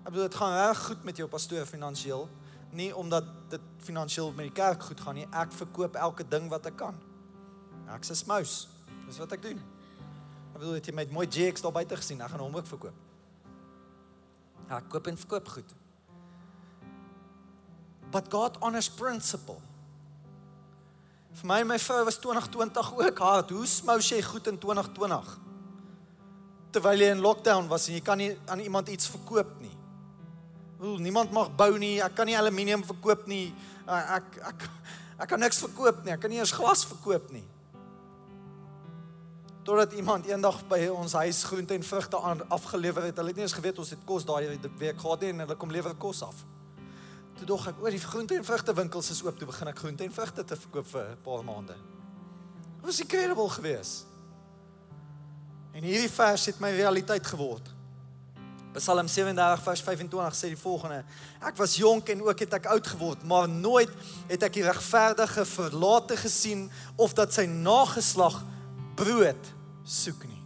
Ek 0.00 0.14
bedoel 0.14 0.30
dit 0.30 0.38
gaan 0.40 0.54
reg 0.56 0.80
goed 0.86 1.02
met 1.04 1.20
jou 1.20 1.26
pastoor 1.28 1.66
finansiëel, 1.68 2.24
nie 2.72 2.88
omdat 2.96 3.26
dit 3.52 3.66
finansiëel 3.84 4.32
met 4.32 4.48
die 4.48 4.56
kerk 4.56 4.86
goed 4.88 5.00
gaan 5.04 5.18
nie. 5.20 5.26
Ek 5.28 5.52
verkoop 5.52 5.98
elke 6.00 6.24
ding 6.24 6.48
wat 6.48 6.70
ek 6.70 6.78
kan. 6.80 6.96
Ek's 7.92 8.10
'n 8.10 8.20
smous. 8.22 8.68
Dis 9.06 9.18
wat 9.18 9.32
ek 9.32 9.42
doen. 9.42 9.60
Ek 10.54 10.58
bedoel 10.58 10.74
het 10.78 10.86
jy 10.86 10.94
met 10.94 11.10
mooi 11.10 11.26
JX 11.26 11.60
daar 11.60 11.72
buite 11.72 11.96
gesien? 11.96 12.20
Ek 12.20 12.30
gaan 12.30 12.40
hom 12.40 12.56
ook 12.56 12.66
verkoop. 12.66 12.94
Ja, 14.68 14.76
ek 14.76 14.88
koop 14.88 15.06
en 15.06 15.18
verkoop 15.18 15.48
goed. 15.48 15.74
But 18.10 18.30
God 18.30 18.56
honors 18.56 18.90
principle. 18.90 19.60
Vir 21.38 21.46
my 21.46 21.60
en 21.62 21.68
my 21.70 21.78
vrou 21.78 22.04
was 22.04 22.18
2020 22.18 22.90
ook 22.98 23.18
hard. 23.18 23.50
Hoe 23.54 23.66
smous 23.66 24.08
jy 24.10 24.22
goed 24.22 24.48
in 24.50 24.58
2020? 24.58 25.36
Terwyl 26.74 27.04
jy 27.04 27.10
in 27.14 27.22
lockdown 27.22 27.68
was 27.70 27.86
en 27.88 27.94
jy 27.94 28.02
kan 28.06 28.18
nie 28.18 28.32
aan 28.50 28.62
iemand 28.64 28.90
iets 28.90 29.10
verkoop 29.10 29.54
nie. 29.62 29.72
Hoe 30.80 30.98
niemand 30.98 31.30
mag 31.30 31.52
bou 31.56 31.70
nie. 31.78 31.98
Ek 32.02 32.14
kan 32.18 32.26
nie 32.26 32.38
aluminium 32.38 32.82
verkoop 32.86 33.26
nie. 33.30 33.52
Ek 33.86 34.10
ek 34.10 34.36
ek, 34.52 34.68
ek 35.20 35.32
kan 35.32 35.42
niks 35.42 35.62
verkoop 35.62 36.04
nie. 36.04 36.14
Ek 36.14 36.22
kan 36.22 36.32
nie 36.32 36.42
eens 36.42 36.54
glas 36.56 36.84
verkoop 36.88 37.30
nie. 37.34 37.46
Totdat 39.62 39.92
iemand 39.92 40.26
eendag 40.26 40.62
by 40.70 40.86
ons 40.90 41.12
huis 41.20 41.44
groente 41.46 41.76
en 41.76 41.84
vrugte 41.84 42.18
afgelewer 42.48 43.06
het. 43.06 43.18
Hulle 43.20 43.30
het 43.30 43.38
nie 43.38 43.46
eens 43.46 43.54
geweet 43.54 43.78
ons 43.78 43.92
het 43.92 44.02
kos 44.08 44.24
daai 44.26 44.58
week 44.80 44.98
gehad 44.98 45.20
nie 45.22 45.34
en 45.34 45.44
hulle 45.44 45.58
kom 45.60 45.70
lewer 45.70 45.94
kos 46.00 46.24
af. 46.26 46.42
Toe 47.40 47.48
dog 47.48 47.62
ek, 47.70 47.78
oor 47.80 47.94
die 47.94 48.02
groente 48.02 48.36
en 48.36 48.44
vrugte 48.44 48.74
winkels 48.76 49.06
is 49.14 49.22
oop, 49.24 49.38
toe 49.40 49.46
begin 49.48 49.70
ek 49.70 49.78
groente 49.80 50.04
en 50.04 50.12
vrugte 50.12 50.42
te 50.44 50.56
verkoop 50.60 50.88
vir 50.92 51.06
'n 51.08 51.22
paar 51.24 51.44
maande. 51.44 51.72
Dit 51.72 52.84
was 52.84 53.00
incredible 53.00 53.48
geweest. 53.48 54.04
En 55.72 55.82
hierdie 55.82 56.10
vers 56.10 56.46
het 56.46 56.60
my 56.60 56.70
realiteit 56.70 57.26
geword. 57.26 57.64
Psalm 58.74 59.08
37 59.08 59.62
vers 59.62 59.80
25 59.80 60.34
sê 60.34 60.48
die 60.52 60.56
volgende: 60.56 61.04
Ek 61.40 61.56
was 61.56 61.76
jonk 61.76 62.08
en 62.08 62.22
ook 62.22 62.38
het 62.38 62.52
ek 62.52 62.66
oud 62.66 62.86
geword, 62.86 63.24
maar 63.24 63.48
nooit 63.48 63.90
het 64.28 64.42
ek 64.42 64.52
die 64.52 64.66
regverdige 64.68 65.44
verlate 65.44 66.16
gesien 66.16 66.70
of 66.96 67.14
dat 67.14 67.32
sy 67.32 67.46
nageslag 67.46 68.44
brood 68.94 69.54
soek 69.84 70.24
nie 70.28 70.39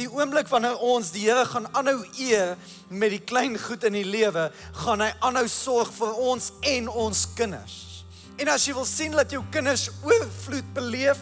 die 0.00 0.08
oomblik 0.08 0.48
wanneer 0.48 0.80
ons 0.80 1.12
die 1.14 1.26
Here 1.26 1.44
gaan 1.48 1.68
aanhou 1.76 2.00
eer 2.18 2.56
met 2.88 3.12
die 3.12 3.22
klein 3.22 3.58
goed 3.60 3.84
in 3.88 3.98
die 3.98 4.06
lewe, 4.06 4.48
gaan 4.82 5.04
hy 5.04 5.10
aanhou 5.20 5.46
sorg 5.50 5.92
vir 5.98 6.20
ons 6.30 6.50
en 6.66 6.88
ons 6.88 7.24
kinders. 7.36 7.76
En 8.40 8.48
as 8.48 8.64
jy 8.64 8.74
wil 8.76 8.88
sien 8.88 9.12
dat 9.12 9.32
jou 9.34 9.42
kinders 9.52 9.90
oorvloed 10.06 10.72
beleef, 10.76 11.20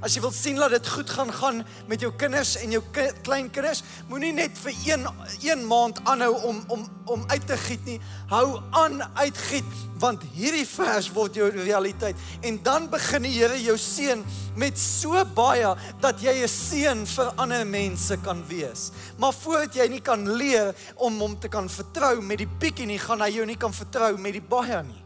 As 0.00 0.14
jy 0.16 0.22
wil 0.24 0.32
sien 0.32 0.56
dat 0.56 0.72
dit 0.72 0.86
goed 0.88 1.10
gaan 1.12 1.28
gaan 1.28 1.58
met 1.88 2.00
jou 2.00 2.08
kinders 2.16 2.54
en 2.56 2.72
jou 2.72 2.80
klein 3.20 3.50
kinders, 3.52 3.82
moenie 4.08 4.32
net 4.32 4.56
vir 4.62 4.72
een 4.86 5.02
een 5.44 5.66
maand 5.68 6.00
aanhou 6.08 6.32
om 6.48 6.62
om 6.72 6.86
om 7.10 7.24
uit 7.28 7.44
te 7.46 7.56
giet 7.66 7.84
nie. 7.84 7.98
Hou 8.30 8.62
aan 8.78 9.02
uitgiet 9.18 9.66
want 10.00 10.22
hierdie 10.32 10.64
vers 10.64 11.10
word 11.12 11.36
jou 11.36 11.50
realiteit 11.52 12.16
en 12.46 12.56
dan 12.64 12.86
begin 12.88 13.26
die 13.26 13.34
Here 13.34 13.58
jou 13.60 13.76
seën 13.76 14.22
met 14.56 14.78
so 14.80 15.20
baie 15.36 15.74
dat 16.00 16.22
jy 16.24 16.32
'n 16.44 16.48
seën 16.48 17.04
vir 17.06 17.32
ander 17.36 17.66
mense 17.66 18.16
kan 18.24 18.40
wees. 18.48 18.92
Maar 19.18 19.32
voordat 19.32 19.74
jy 19.74 19.88
nie 19.88 20.00
kan 20.00 20.24
leer 20.32 20.74
om 20.96 21.20
hom 21.20 21.38
te 21.38 21.48
kan 21.48 21.68
vertrou 21.68 22.22
met 22.22 22.38
die 22.38 22.48
bietjie 22.48 22.86
nie, 22.86 22.98
gaan 22.98 23.20
hy 23.20 23.28
jou 23.28 23.46
nie 23.46 23.56
kan 23.56 23.72
vertrou 23.72 24.16
met 24.16 24.32
die 24.32 24.48
baie 24.48 24.82
nie. 24.82 25.04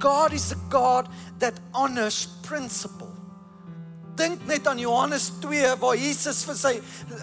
God 0.00 0.32
is 0.32 0.52
a 0.52 0.56
God 0.70 1.06
that 1.38 1.54
honors 1.72 2.28
principle 2.42 3.05
dink 4.18 4.42
net 4.48 4.66
aan 4.68 4.78
Johannes 4.80 5.28
2 5.42 5.74
waar 5.80 5.96
Jesus 5.98 6.42
vir 6.46 6.56
sy 6.58 6.72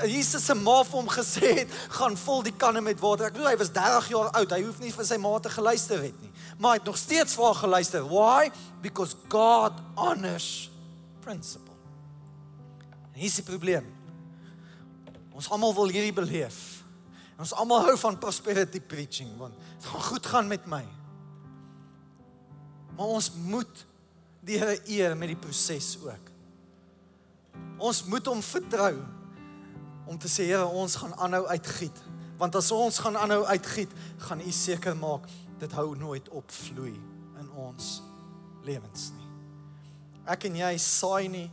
Jesus 0.09 0.45
se 0.45 0.55
ma 0.57 0.79
vir 0.85 0.97
hom 0.97 1.09
gesê 1.11 1.51
het, 1.61 1.73
gaan 1.97 2.17
vul 2.19 2.43
die 2.45 2.55
kanne 2.55 2.81
met 2.85 3.01
water. 3.01 3.27
Ek 3.27 3.37
bedoel 3.37 3.51
hy 3.51 3.57
was 3.61 3.71
30 3.75 4.09
jaar 4.13 4.31
oud. 4.39 4.55
Hy 4.55 4.61
hoef 4.65 4.79
nie 4.83 4.93
vir 4.93 5.07
sy 5.07 5.17
ma 5.21 5.33
te 5.39 5.51
geluister 5.53 6.01
het 6.03 6.17
nie. 6.21 6.31
Maar 6.57 6.75
hy 6.75 6.81
het 6.81 6.89
nog 6.89 6.99
steeds 6.99 7.37
vir 7.37 7.47
haar 7.49 7.59
geluister. 7.61 8.07
Why? 8.09 8.51
Because 8.83 9.17
God 9.31 9.79
honors 9.99 10.69
principle. 11.23 11.77
En 13.13 13.21
hier 13.21 13.29
is 13.29 13.39
die 13.39 13.47
probleem. 13.47 13.87
Ons 15.33 15.49
almal 15.53 15.73
wil 15.77 15.93
hierdie 15.93 16.13
beleef. 16.15 16.59
Ons 17.41 17.55
almal 17.57 17.87
hou 17.87 17.95
van 17.99 18.19
prosperity 18.21 18.81
preaching 18.81 19.31
want 19.39 19.57
dit 19.57 19.89
gaan 19.89 20.05
goed 20.09 20.29
gaan 20.33 20.51
met 20.51 20.67
my. 20.69 20.83
Maar 22.93 23.17
ons 23.17 23.31
moet 23.49 23.87
die 24.43 24.59
Here 24.59 24.75
eer 24.91 25.17
met 25.17 25.31
die 25.31 25.39
proses 25.39 25.95
ook. 26.03 26.32
Ons 27.83 28.03
moet 28.07 28.25
hom 28.27 28.41
vertrou 28.41 28.95
om 30.07 30.17
te 30.19 30.29
sê 30.31 30.47
Here, 30.49 30.65
ons 30.65 30.95
gaan 30.99 31.13
aanhou 31.15 31.45
uitgiet. 31.47 32.03
Want 32.39 32.55
as 32.59 32.71
ons 32.75 32.99
gaan 32.99 33.17
aanhou 33.17 33.43
uitgiet, 33.45 33.91
gaan 34.27 34.41
U 34.43 34.51
seker 34.51 34.95
maak 34.97 35.27
dit 35.61 35.75
hou 35.77 35.93
nooit 35.95 36.29
op 36.35 36.51
vloei 36.51 36.95
in 37.39 37.51
ons 37.59 38.01
lewens 38.67 39.11
nie. 39.15 39.29
Ek 40.27 40.47
en 40.47 40.57
jy 40.59 40.71
saai 40.79 41.27
nie 41.31 41.49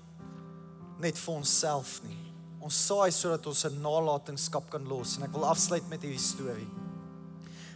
net 1.03 1.19
vir 1.19 1.35
onsself 1.35 1.99
nie. 2.07 2.19
Ons 2.61 2.79
saai 2.87 3.11
sodat 3.15 3.47
ons 3.47 3.65
'n 3.65 3.83
nalatenskap 3.83 4.71
kan 4.71 4.85
los 4.85 5.17
en 5.17 5.25
ek 5.25 5.33
wil 5.33 5.45
afsluit 5.45 5.89
met 5.89 6.03
hierdie 6.03 6.19
storie. 6.19 6.69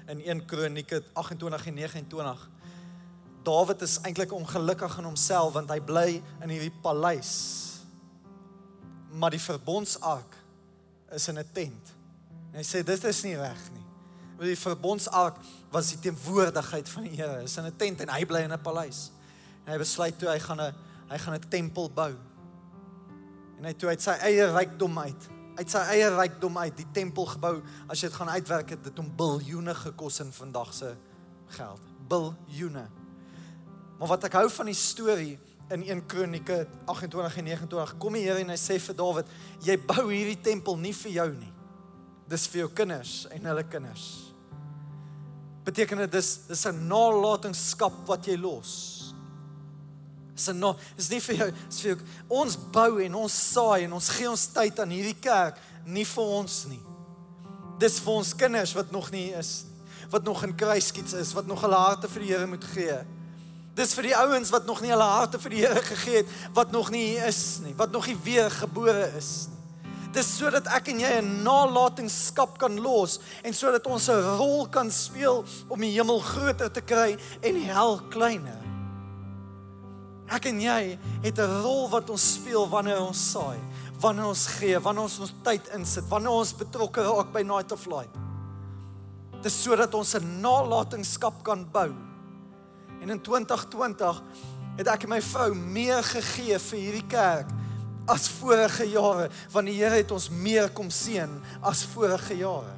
In 0.09 0.21
1 0.21 0.47
Kronieke 0.47 1.03
28 1.15 1.67
en 1.67 1.75
29 1.75 2.51
Dawid 3.43 3.83
is 3.83 3.99
eintlik 4.03 4.33
ongelukkig 4.33 4.99
in 4.99 5.05
homself 5.05 5.53
want 5.53 5.71
hy 5.71 5.81
bly 5.81 6.23
in 6.43 6.49
hierdie 6.49 6.73
paleis 6.83 7.74
maar 9.15 9.31
die 9.31 9.41
verbondsark 9.41 10.37
is 11.15 11.29
in 11.29 11.39
'n 11.39 11.49
tent. 11.53 11.95
En 12.53 12.59
hy 12.59 12.65
sê 12.65 12.85
dit 12.85 13.05
is 13.05 13.23
nie 13.23 13.37
reg 13.37 13.71
nie. 13.73 13.87
Want 14.37 14.49
die 14.49 14.59
verbondsark 14.59 15.37
was 15.71 15.89
die 15.89 15.99
teenwoordigheid 15.99 16.89
van 16.89 17.03
die 17.03 17.17
Here. 17.17 17.43
Is 17.43 17.57
in 17.57 17.65
'n 17.65 17.77
tent 17.77 18.01
en 18.01 18.09
hy 18.09 18.25
bly 18.27 18.41
in 18.41 18.53
'n 18.53 18.63
paleis. 18.63 19.11
En 19.65 19.73
hy 19.73 19.79
besluit 19.79 20.19
toe 20.19 20.29
hy 20.29 20.39
gaan 20.39 20.61
'n 20.61 20.75
hy 21.09 21.19
gaan 21.19 21.35
'n 21.35 21.49
tempel 21.49 21.91
bou. 21.91 22.15
En 23.59 23.65
hy 23.65 23.73
toe 23.73 23.89
uit 23.89 24.03
sy 24.03 24.11
eie 24.11 24.53
rykdom 24.53 24.99
uit, 24.99 25.29
uit 25.57 25.71
sy 25.71 25.79
eie 25.79 26.17
rykdom 26.17 26.59
uit 26.59 26.77
die 26.77 26.91
tempel 26.93 27.27
gebou. 27.27 27.63
As 27.89 28.01
jy 28.01 28.09
dit 28.09 28.17
gaan 28.17 28.29
uitwerk 28.29 28.71
het 28.71 28.85
dit 28.85 28.99
om 28.99 29.17
biljoene 29.17 29.75
gekos 29.75 30.21
in 30.21 30.33
vandag 30.33 30.75
se 30.75 30.97
geld. 31.47 31.81
Biljoene. 32.09 32.89
Maar 33.99 34.09
wat 34.09 34.25
ek 34.25 34.33
hou 34.33 34.51
van 34.51 34.67
die 34.67 34.75
storie 34.75 35.39
in 35.75 35.83
1 35.83 36.05
Kronieke 36.11 36.67
28 36.87 37.41
en 37.41 37.49
29 37.51 37.97
kom 38.03 38.17
die 38.17 38.25
Here 38.25 38.43
en 38.43 38.53
hy 38.53 38.59
sê 38.61 38.79
vir 38.83 38.97
Dawid, 38.99 39.33
jy 39.67 39.77
bou 39.83 40.07
hierdie 40.09 40.39
tempel 40.41 40.79
nie 40.81 40.95
vir 40.97 41.17
jou 41.19 41.27
nie. 41.35 41.51
Dis 42.31 42.47
vir 42.53 42.65
jou 42.65 42.71
kinders 42.81 43.25
en 43.35 43.51
hulle 43.51 43.65
kinders. 43.69 44.07
Beteken 45.67 46.05
dit 46.05 46.13
dis 46.13 46.31
dis 46.49 46.67
'n 46.67 46.87
nalatenskap 46.89 48.07
wat 48.07 48.27
jy 48.27 48.37
los. 48.37 49.13
Dis 50.35 50.49
'n 50.49 50.59
no, 50.59 50.77
is 50.97 51.11
nie 51.11 51.21
vir 51.21 51.37
jou, 51.37 51.51
dis 51.69 51.81
vir 51.81 51.91
jou. 51.91 52.01
Ons 52.29 52.57
bou 52.57 53.03
en 53.03 53.15
ons 53.15 53.33
saai 53.53 53.85
en 53.85 53.93
ons 53.93 54.09
gee 54.09 54.31
ons 54.31 54.47
tyd 54.47 54.81
aan 54.81 54.91
hierdie 54.91 55.21
kerk 55.21 55.59
nie 55.87 56.05
vir 56.05 56.25
ons 56.25 56.67
nie. 56.67 56.83
Dis 57.79 57.99
vir 58.01 58.13
ons 58.13 58.35
kinders 58.35 58.75
wat 58.75 58.93
nog 58.93 59.11
nie 59.11 59.31
is 59.35 59.67
wat 60.11 60.25
nog 60.25 60.45
in 60.45 60.55
kruiskiets 60.55 61.13
is, 61.13 61.33
wat 61.33 61.47
nog 61.47 61.61
hulle 61.61 61.75
harte 61.75 62.09
vir 62.09 62.23
die 62.23 62.31
Here 62.31 62.47
moet 62.47 62.65
gee. 62.65 62.99
Dis 63.75 63.95
vir 63.99 64.03
die 64.03 64.15
ouens 64.17 64.53
wat 64.55 64.67
nog 64.67 64.81
nie 64.85 64.93
hulle 64.93 65.07
harte 65.17 65.41
vir 65.43 65.51
die 65.51 65.65
Here 65.65 65.83
gegee 65.83 66.23
het, 66.23 66.31
wat 66.55 66.71
nog 66.71 66.93
nie 66.95 67.17
is 67.19 67.61
nie, 67.65 67.75
wat 67.75 67.91
nog 67.91 68.07
nie 68.07 68.19
weer 68.23 68.51
gebore 68.51 69.11
is 69.19 69.49
nie. 69.51 69.55
Dis 70.15 70.29
sodat 70.39 70.69
ek 70.71 70.93
en 70.93 71.01
jy 71.03 71.11
'n 71.19 71.43
nalatenskap 71.43 72.59
kan 72.59 72.79
los 72.79 73.19
en 73.43 73.53
sodat 73.53 73.87
ons 73.87 74.09
'n 74.09 74.39
rol 74.39 74.69
kan 74.71 74.91
speel 74.91 75.45
om 75.69 75.81
die 75.81 75.91
hemel 75.91 76.21
groter 76.21 76.71
te 76.71 76.81
kry 76.81 77.19
en 77.43 77.55
die 77.55 77.67
hel 77.67 77.99
kleiner. 78.11 78.63
Ek 80.31 80.47
en 80.47 80.61
jy 80.61 80.99
het 81.23 81.39
'n 81.39 81.63
rol 81.63 81.91
wat 81.91 82.11
ons 82.11 82.35
speel 82.35 82.69
wanneer 82.69 83.01
ons 83.01 83.31
saai, 83.33 83.59
wanneer 83.99 84.27
ons 84.27 84.47
gee, 84.47 84.79
wanneer 84.79 85.03
ons 85.03 85.19
ons 85.19 85.35
tyd 85.43 85.69
insit, 85.75 86.09
wanneer 86.09 86.31
ons 86.31 86.55
betrokke 86.55 87.03
raak 87.03 87.33
by 87.33 87.43
Night 87.43 87.73
of 87.73 87.87
Light. 87.87 88.15
Dit 89.43 89.47
is 89.47 89.63
sodat 89.63 89.95
ons 89.95 90.15
'n 90.15 90.41
nalatenskap 90.41 91.43
kan 91.43 91.67
bou. 91.73 92.14
En 93.05 93.11
in 93.11 93.21
2020 93.21 94.23
het 94.79 94.89
ek 94.89 95.03
en 95.05 95.11
my 95.13 95.21
vrou 95.21 95.51
meer 95.53 96.01
gegee 96.09 96.57
vir 96.57 96.79
hierdie 96.81 97.09
kerk 97.13 97.51
as 98.09 98.25
vorige 98.39 98.87
jare 98.89 99.27
want 99.53 99.69
die 99.69 99.75
Here 99.77 99.99
het 100.01 100.13
ons 100.13 100.31
meer 100.33 100.71
kom 100.73 100.89
seën 100.89 101.35
as 101.69 101.83
vorige 101.93 102.39
jare. 102.39 102.73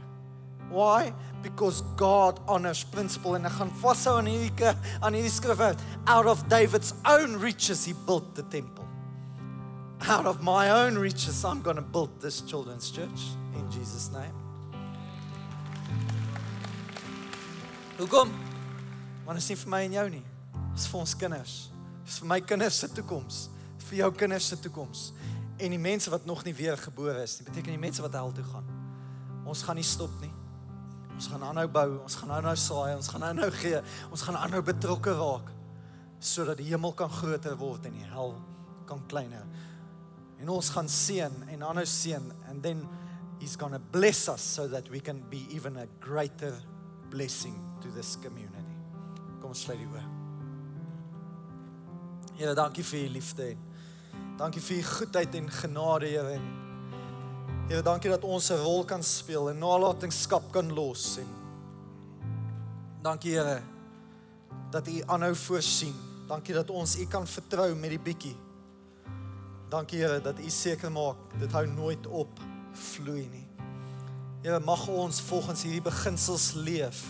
Why? 0.66 1.12
Because 1.44 1.84
God 1.94 2.40
honors 2.50 2.82
principle 2.90 3.36
en 3.38 3.46
ek 3.46 3.54
gaan 3.60 3.70
vashou 3.78 4.16
aan 4.18 4.26
hierdie 4.26 4.72
aan 4.98 5.14
hierdie 5.14 5.30
skrif 5.30 5.62
out 5.62 6.26
of 6.26 6.42
David's 6.50 6.90
own 7.06 7.38
riches 7.38 7.84
he 7.86 7.94
built 8.08 8.34
the 8.34 8.42
temple. 8.50 8.82
Out 10.10 10.26
of 10.26 10.42
my 10.42 10.72
own 10.74 10.98
riches 10.98 11.44
I'm 11.44 11.62
going 11.62 11.78
to 11.78 11.86
build 11.86 12.10
this 12.20 12.42
children's 12.42 12.90
church 12.90 13.30
in 13.54 13.70
Jesus 13.70 14.10
name. 14.10 14.34
Hoekom? 18.02 18.45
Want 19.26 19.42
is 19.42 19.48
nie 19.50 19.58
vir 19.58 19.72
my 19.72 19.82
en 19.88 19.96
jou 19.96 20.06
nie. 20.14 20.24
Dit 20.54 20.78
is 20.78 20.86
vir 20.92 21.00
ons 21.02 21.14
kinders. 21.18 21.54
Dit 22.04 22.12
is 22.12 22.18
vir 22.22 22.30
my 22.30 22.40
kinders 22.46 22.78
se 22.78 22.88
toekoms, 22.94 23.42
vir 23.88 23.98
jou 24.04 24.10
kinders 24.14 24.46
se 24.52 24.58
toekoms. 24.62 25.10
En 25.58 25.72
die 25.72 25.80
mense 25.82 26.10
wat 26.12 26.26
nog 26.28 26.44
nie 26.46 26.54
weer 26.54 26.76
gebore 26.78 27.22
is 27.24 27.38
nie, 27.40 27.46
beteken 27.48 27.74
die 27.74 27.82
mense 27.82 28.04
wat 28.04 28.14
hel 28.14 28.34
toe 28.36 28.44
gaan. 28.46 28.66
Ons 29.46 29.64
gaan 29.66 29.78
nie 29.78 29.86
stop 29.86 30.12
nie. 30.22 30.32
Ons 31.16 31.30
gaan 31.32 31.42
aanhou 31.48 31.66
bou, 31.72 31.86
ons 32.04 32.18
gaan 32.20 32.34
aanhou 32.36 32.54
saai, 32.60 32.92
ons 32.94 33.08
gaan 33.08 33.24
aanhou 33.24 33.48
gee, 33.56 33.80
ons 34.12 34.24
gaan 34.26 34.36
aanhou 34.36 34.62
betrokke 34.66 35.14
raak 35.16 35.52
sodat 36.26 36.56
die 36.60 36.70
hemel 36.70 36.94
kan 36.96 37.10
groter 37.12 37.54
word 37.60 37.84
en 37.86 37.96
die 37.96 38.06
hel 38.08 38.32
kan 38.88 39.02
kleiner. 39.10 39.44
En 40.40 40.50
ons 40.52 40.70
gaan 40.72 40.88
seën 40.90 41.32
en 41.52 41.66
aanhou 41.68 41.84
seën 41.88 42.30
and 42.50 42.62
then 42.64 42.84
he's 43.40 43.56
going 43.56 43.72
to 43.72 43.80
bless 43.92 44.28
us 44.28 44.42
so 44.42 44.66
that 44.68 44.88
we 44.90 45.00
can 45.00 45.22
be 45.30 45.46
even 45.50 45.76
a 45.76 45.86
greater 46.00 46.54
blessing 47.10 47.56
to 47.82 47.88
this 47.92 48.16
community. 48.16 48.55
Kom 49.47 49.53
ons 49.55 49.61
sluit 49.62 49.78
die 49.78 49.86
oë. 49.86 50.01
Here, 52.34 52.55
dankie 52.59 52.82
vir 52.82 53.05
u 53.05 53.11
liefde. 53.14 53.44
Dankie 54.40 54.59
vir 54.59 54.80
u 54.80 54.86
goedheid 54.88 55.36
en 55.38 55.51
genade, 55.55 56.09
Here. 56.11 56.32
En 56.34 56.49
Here, 57.68 57.84
dankie 57.86 58.11
dat 58.11 58.24
ons 58.26 58.51
'n 58.51 58.59
rol 58.59 58.82
kan 58.84 59.05
speel 59.07 59.51
en 59.51 59.59
nalatenskap 59.59 60.51
kan 60.51 60.72
los 60.74 61.18
en 61.18 61.28
Dankie, 63.03 63.38
Here, 63.38 63.62
dat 64.72 64.88
u 64.88 65.03
aanhou 65.07 65.34
voorsien. 65.34 65.94
Dankie 66.26 66.55
dat 66.55 66.70
ons 66.70 66.99
u 66.99 67.07
kan 67.07 67.26
vertrou 67.26 67.74
met 67.74 67.90
die 67.90 68.01
bietjie. 68.01 68.36
Dankie, 69.70 70.01
Here, 70.01 70.20
dat 70.20 70.40
u 70.40 70.51
seker 70.51 70.90
maak 70.90 71.38
dit 71.38 71.53
hou 71.53 71.66
nooit 71.66 72.07
op 72.07 72.40
vloei 72.72 73.28
nie. 73.28 73.47
Here, 74.42 74.59
mag 74.59 74.88
ons 74.88 75.20
volgens 75.20 75.62
hierdie 75.62 75.82
beginsels 75.82 76.53
leef 76.53 77.07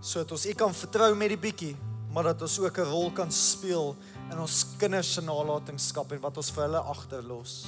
sodat 0.00 0.32
ons 0.32 0.46
U 0.46 0.52
kan 0.54 0.74
vertrou 0.74 1.14
met 1.14 1.28
die 1.28 1.40
bietjie, 1.40 1.76
maar 2.12 2.32
dat 2.32 2.42
ons 2.42 2.58
ook 2.58 2.78
'n 2.78 2.90
rol 2.90 3.10
kan 3.12 3.32
speel 3.32 3.96
in 4.30 4.38
ons 4.38 4.64
kinders 4.78 5.12
se 5.12 5.20
nalatenskap 5.20 6.12
en 6.12 6.20
wat 6.20 6.36
ons 6.36 6.50
vir 6.50 6.62
hulle 6.62 6.80
agterlos. 6.80 7.66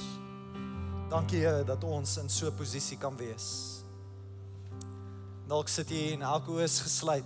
Dankie 1.09 1.39
Here 1.39 1.63
dat 1.63 1.83
ons 1.83 2.17
in 2.17 2.29
so 2.29 2.47
'n 2.47 2.55
posisie 2.55 2.97
kan 2.97 3.15
wees. 3.17 3.81
Dalk 5.47 5.67
sit 5.67 5.89
jy 5.89 6.13
en 6.13 6.21
elke 6.21 6.51
oë 6.51 6.63
is 6.63 6.79
gesluit. 6.79 7.25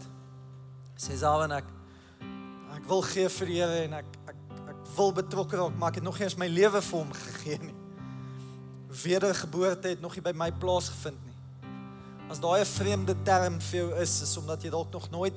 Sê 0.96 1.16
Zawen 1.16 1.52
ek 1.52 1.66
ek 2.76 2.86
wil 2.88 3.02
gee 3.02 3.30
vir 3.30 3.48
die 3.48 3.60
Here 3.60 3.84
en 3.84 3.94
ek 3.94 4.06
ek 4.28 4.36
ek 4.70 4.88
wil 4.96 5.12
betrokke 5.12 5.58
raak, 5.58 5.76
maar 5.78 5.90
ek 5.90 5.96
het 5.96 6.04
nog 6.04 6.18
nie 6.18 6.24
eens 6.24 6.38
my 6.38 6.48
lewe 6.48 6.82
vir 6.82 7.00
hom 7.00 7.12
gegee 7.14 7.58
nie. 7.58 7.76
Wedergeboorte 9.04 9.88
het 9.88 10.02
nog 10.02 10.16
nie 10.16 10.22
by 10.22 10.32
my 10.32 10.52
plaasgevind 10.52 11.20
nie. 11.26 11.33
As 12.30 12.40
daai 12.40 12.62
'n 12.62 12.66
vreemde 12.66 13.16
term 13.24 13.60
vir 13.62 13.80
jou 13.80 14.02
is, 14.02 14.22
is 14.22 14.38
omdat 14.38 14.64
jy 14.64 14.70
dalk 14.70 14.92
nog 14.92 15.10
nooit 15.10 15.34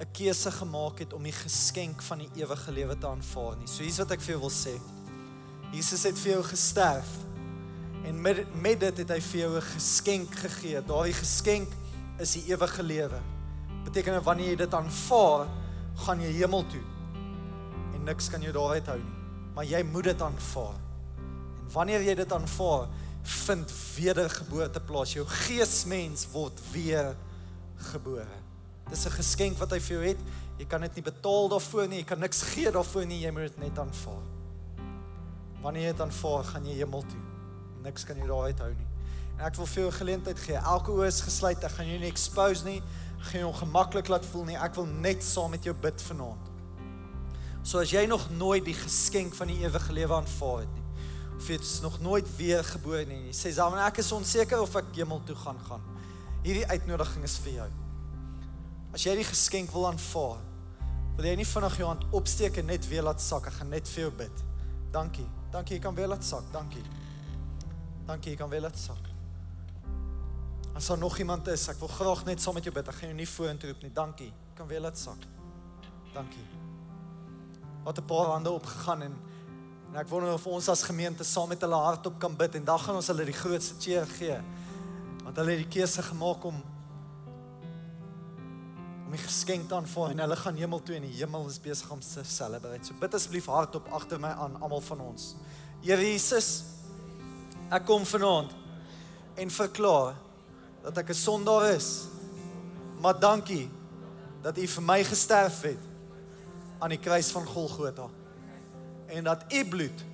'n 0.00 0.06
keuse 0.12 0.50
gemaak 0.50 0.98
het 0.98 1.12
om 1.12 1.22
die 1.22 1.32
geskenk 1.32 2.02
van 2.02 2.18
die 2.18 2.30
ewige 2.34 2.72
lewe 2.72 2.98
te 2.98 3.06
aanvaar 3.06 3.56
nie. 3.56 3.66
So 3.66 3.82
hier's 3.82 3.98
wat 3.98 4.10
ek 4.10 4.20
vir 4.20 4.36
jou 4.36 4.40
wil 4.40 4.50
sê. 4.50 4.78
Jesus 5.72 6.02
het 6.02 6.18
vir 6.18 6.32
jou 6.32 6.44
gesterf 6.44 7.08
en 8.04 8.20
met 8.20 8.54
met 8.54 8.80
dit 8.80 8.98
het 8.98 9.08
hy 9.08 9.20
vir 9.20 9.40
jou 9.40 9.56
'n 9.56 9.62
geskenk 9.62 10.34
gegee. 10.34 10.82
Daai 10.82 11.12
geskenk 11.12 11.68
is 12.18 12.32
die 12.32 12.44
ewige 12.52 12.82
lewe. 12.82 13.20
Beteken 13.84 14.12
dat 14.12 14.24
wanneer 14.24 14.48
jy 14.48 14.56
dit 14.56 14.74
aanvaar, 14.74 15.46
gaan 15.94 16.20
jy 16.20 16.32
hemel 16.32 16.66
toe. 16.66 16.82
En 17.94 18.04
niks 18.04 18.28
kan 18.28 18.40
jou 18.40 18.52
daaruit 18.52 18.86
hou 18.86 18.98
nie. 18.98 19.16
Maar 19.54 19.64
jy 19.64 19.82
moet 19.82 20.04
dit 20.04 20.22
aanvaar. 20.22 20.78
En 21.60 21.72
wanneer 21.72 22.02
jy 22.02 22.14
dit 22.14 22.32
aanvaar, 22.32 22.88
vind 23.28 23.72
wedergeboorte 23.94 24.80
plaas. 24.80 25.12
Jou 25.12 25.26
geesmens 25.26 26.26
word 26.32 26.60
weer 26.72 27.16
gebore. 27.92 28.38
Dis 28.88 29.04
'n 29.04 29.10
geskenk 29.10 29.58
wat 29.58 29.70
hy 29.70 29.80
vir 29.80 29.96
jou 29.96 30.06
het. 30.06 30.18
Jy 30.58 30.66
kan 30.66 30.80
dit 30.80 30.94
nie 30.94 31.02
betaal 31.02 31.48
daarvoor 31.48 31.88
nie. 31.88 31.98
Jy 31.98 32.04
kan 32.04 32.18
niks 32.18 32.42
gee 32.42 32.70
daarvoor 32.70 33.06
nie. 33.06 33.20
Jy 33.20 33.30
moet 33.30 33.42
dit 33.42 33.58
net 33.58 33.78
aanvaar. 33.78 34.24
Wanneer 35.62 35.82
jy 35.82 35.92
dit 35.92 36.00
aanvaar, 36.00 36.44
gaan 36.44 36.66
jy 36.66 36.74
hemel 36.74 37.02
toe. 37.02 37.20
Niks 37.82 38.04
kan 38.04 38.16
jou 38.16 38.26
daaruit 38.26 38.58
hou 38.58 38.74
nie. 38.74 38.86
En 39.38 39.44
ek 39.44 39.54
wil 39.54 39.66
vir 39.66 39.82
jou 39.82 39.90
'n 39.90 39.98
geleentheid 39.98 40.38
gee. 40.38 40.56
Elke 40.56 40.90
oë 40.90 41.06
is 41.06 41.20
gesluit. 41.20 41.64
Ek 41.64 41.70
gaan 41.70 41.86
jou 41.86 41.98
nie 41.98 42.10
expose 42.10 42.64
nie. 42.64 42.82
Geen 43.18 43.44
ongemaklik 43.44 44.08
laat 44.08 44.26
voel 44.26 44.44
nie. 44.44 44.56
Ek 44.56 44.74
wil 44.74 44.86
net 44.86 45.22
saam 45.22 45.50
met 45.50 45.64
jou 45.64 45.74
bid 45.74 46.02
vanaand. 46.02 46.48
So 47.62 47.78
as 47.78 47.90
jy 47.90 48.06
nog 48.06 48.30
nooit 48.30 48.64
die 48.64 48.74
geskenk 48.74 49.34
van 49.34 49.46
die 49.46 49.58
ewige 49.64 49.92
lewe 49.92 50.14
aanvaar 50.14 50.58
het 50.58 50.74
nie, 50.74 50.82
is 51.46 51.80
nog 51.80 52.00
nooit 52.00 52.36
weer 52.36 52.64
gebore 52.64 53.04
nie. 53.06 53.32
Sê 53.32 53.50
Zaman 53.52 53.78
ek 53.86 53.98
is 53.98 54.12
onseker 54.12 54.60
of 54.60 54.74
ek 54.76 54.90
hemel 54.94 55.22
toe 55.24 55.36
gaan 55.36 55.58
gaan. 55.68 55.82
Hierdie 56.42 56.66
uitnodiging 56.66 57.24
is 57.24 57.38
vir 57.38 57.52
jou. 57.52 57.68
As 58.92 59.04
jy 59.04 59.14
die 59.18 59.24
geskenk 59.24 59.72
wil 59.72 59.86
aanvaar, 59.86 60.40
wil 61.16 61.26
jy 61.26 61.34
nie 61.36 61.46
vinnig 61.46 61.76
jou 61.78 61.88
hand 61.88 62.04
opsteek 62.14 62.58
en 62.58 62.66
net 62.66 62.88
weer 62.88 63.02
laat 63.02 63.20
sak. 63.20 63.46
Ek 63.50 63.58
gaan 63.60 63.70
net 63.70 63.88
vir 63.88 64.06
jou 64.06 64.10
bid. 64.22 64.42
Dankie. 64.92 65.26
Dankie 65.52 65.76
jy 65.76 65.82
kan 65.82 65.94
weer 65.94 66.08
laat 66.08 66.24
sak. 66.24 66.46
Dankie. 66.52 66.84
Dankie 68.06 68.32
jy 68.32 68.38
kan 68.40 68.50
weer 68.50 68.64
laat 68.64 68.78
sak. 68.78 69.08
As 70.78 70.86
daar 70.86 70.98
nog 70.98 71.18
iemand 71.18 71.48
is, 71.48 71.68
ek 71.68 71.80
wil 71.82 71.90
graag 71.90 72.24
net 72.24 72.40
saam 72.40 72.54
met 72.54 72.64
jou 72.64 72.74
bid. 72.74 72.88
Ek 72.88 73.00
gaan 73.00 73.10
jou 73.10 73.18
nie 73.18 73.28
vorentoe 73.28 73.72
roep 73.72 73.82
nie. 73.82 73.92
Dankie. 73.92 74.30
Jy 74.30 74.54
kan 74.60 74.70
weer 74.70 74.84
laat 74.84 74.98
sak. 74.98 75.26
Dankie. 76.14 76.46
Wat 77.84 77.98
'n 77.98 78.04
paar 78.04 78.30
hande 78.34 78.50
opgegaan 78.50 79.02
en 79.02 79.18
En 79.88 79.96
ek 80.02 80.08
wonder 80.10 80.34
of 80.36 80.46
ons 80.46 80.66
as 80.68 80.84
gemeente 80.84 81.24
saam 81.24 81.48
met 81.48 81.62
hulle 81.64 81.76
hardop 81.80 82.18
kan 82.20 82.34
bid 82.36 82.58
en 82.58 82.64
dan 82.64 82.80
gaan 82.82 82.98
ons 83.00 83.06
hulle 83.08 83.24
die 83.24 83.36
grootste 83.36 83.78
cheer 83.80 84.08
gee. 84.18 84.36
Want 85.22 85.38
hulle 85.40 85.54
het 85.54 85.62
die 85.64 85.72
keuse 85.78 86.04
gemaak 86.10 86.44
om 86.48 86.58
om 89.08 89.14
die 89.16 89.22
geskenk 89.22 89.70
te 89.70 89.72
aanvaar 89.72 90.10
en 90.12 90.18
hulle 90.20 90.36
gaan 90.36 90.58
hemel 90.60 90.82
toe 90.84 90.98
en 90.98 91.06
die 91.06 91.14
hemel 91.16 91.46
is 91.48 91.56
besig 91.64 91.88
om 91.94 92.00
te 92.04 92.20
celebrate. 92.28 92.84
So 92.84 92.96
bid 93.00 93.14
asseblief 93.16 93.46
hardop 93.48 93.88
agter 93.96 94.20
my 94.20 94.34
aan 94.36 94.58
almal 94.60 94.84
van 94.84 95.00
ons. 95.00 95.30
Here 95.80 96.04
Jesus, 96.04 96.50
ek 97.72 97.86
kom 97.88 98.04
vanaand 98.04 98.52
en 99.40 99.54
verklaar 99.54 100.12
dat 100.84 101.00
ek 101.00 101.08
'n 101.08 101.14
sondaar 101.14 101.72
is. 101.72 102.04
Maar 103.00 103.16
dankie 103.20 103.70
dat 104.42 104.58
U 104.58 104.66
vir 104.66 104.82
my 104.82 105.04
gesterf 105.04 105.62
het 105.62 105.80
aan 106.78 106.90
die 106.90 107.00
kruis 107.00 107.30
van 107.30 107.46
Golgotha 107.46 108.10
en 109.08 109.24
dat 109.24 109.44
u 109.52 109.64
bloed 109.68 110.04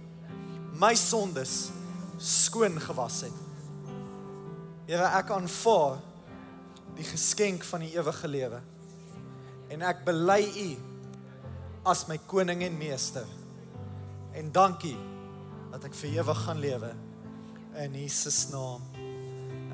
my 0.79 0.95
sondes 0.95 1.71
skoon 2.19 2.81
gewas 2.81 3.21
het. 3.27 3.39
Here, 4.87 5.07
ek 5.19 5.31
aanvaar 5.35 5.99
die 6.95 7.07
geskenk 7.07 7.65
van 7.67 7.83
die 7.83 7.95
ewige 7.97 8.29
lewe. 8.31 8.61
En 9.73 9.83
ek 9.87 10.05
bely 10.07 10.43
u 10.45 10.69
as 11.89 12.05
my 12.09 12.19
koning 12.31 12.63
en 12.67 12.77
meester. 12.79 13.27
En 14.35 14.53
dankie 14.55 14.97
dat 15.73 15.89
ek 15.89 15.97
vir 15.99 16.21
ewig 16.21 16.45
gaan 16.47 16.63
lewe 16.63 16.93
in 17.83 17.97
Jesus 17.99 18.47
naam. 18.53 18.85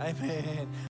Amen. 0.00 0.70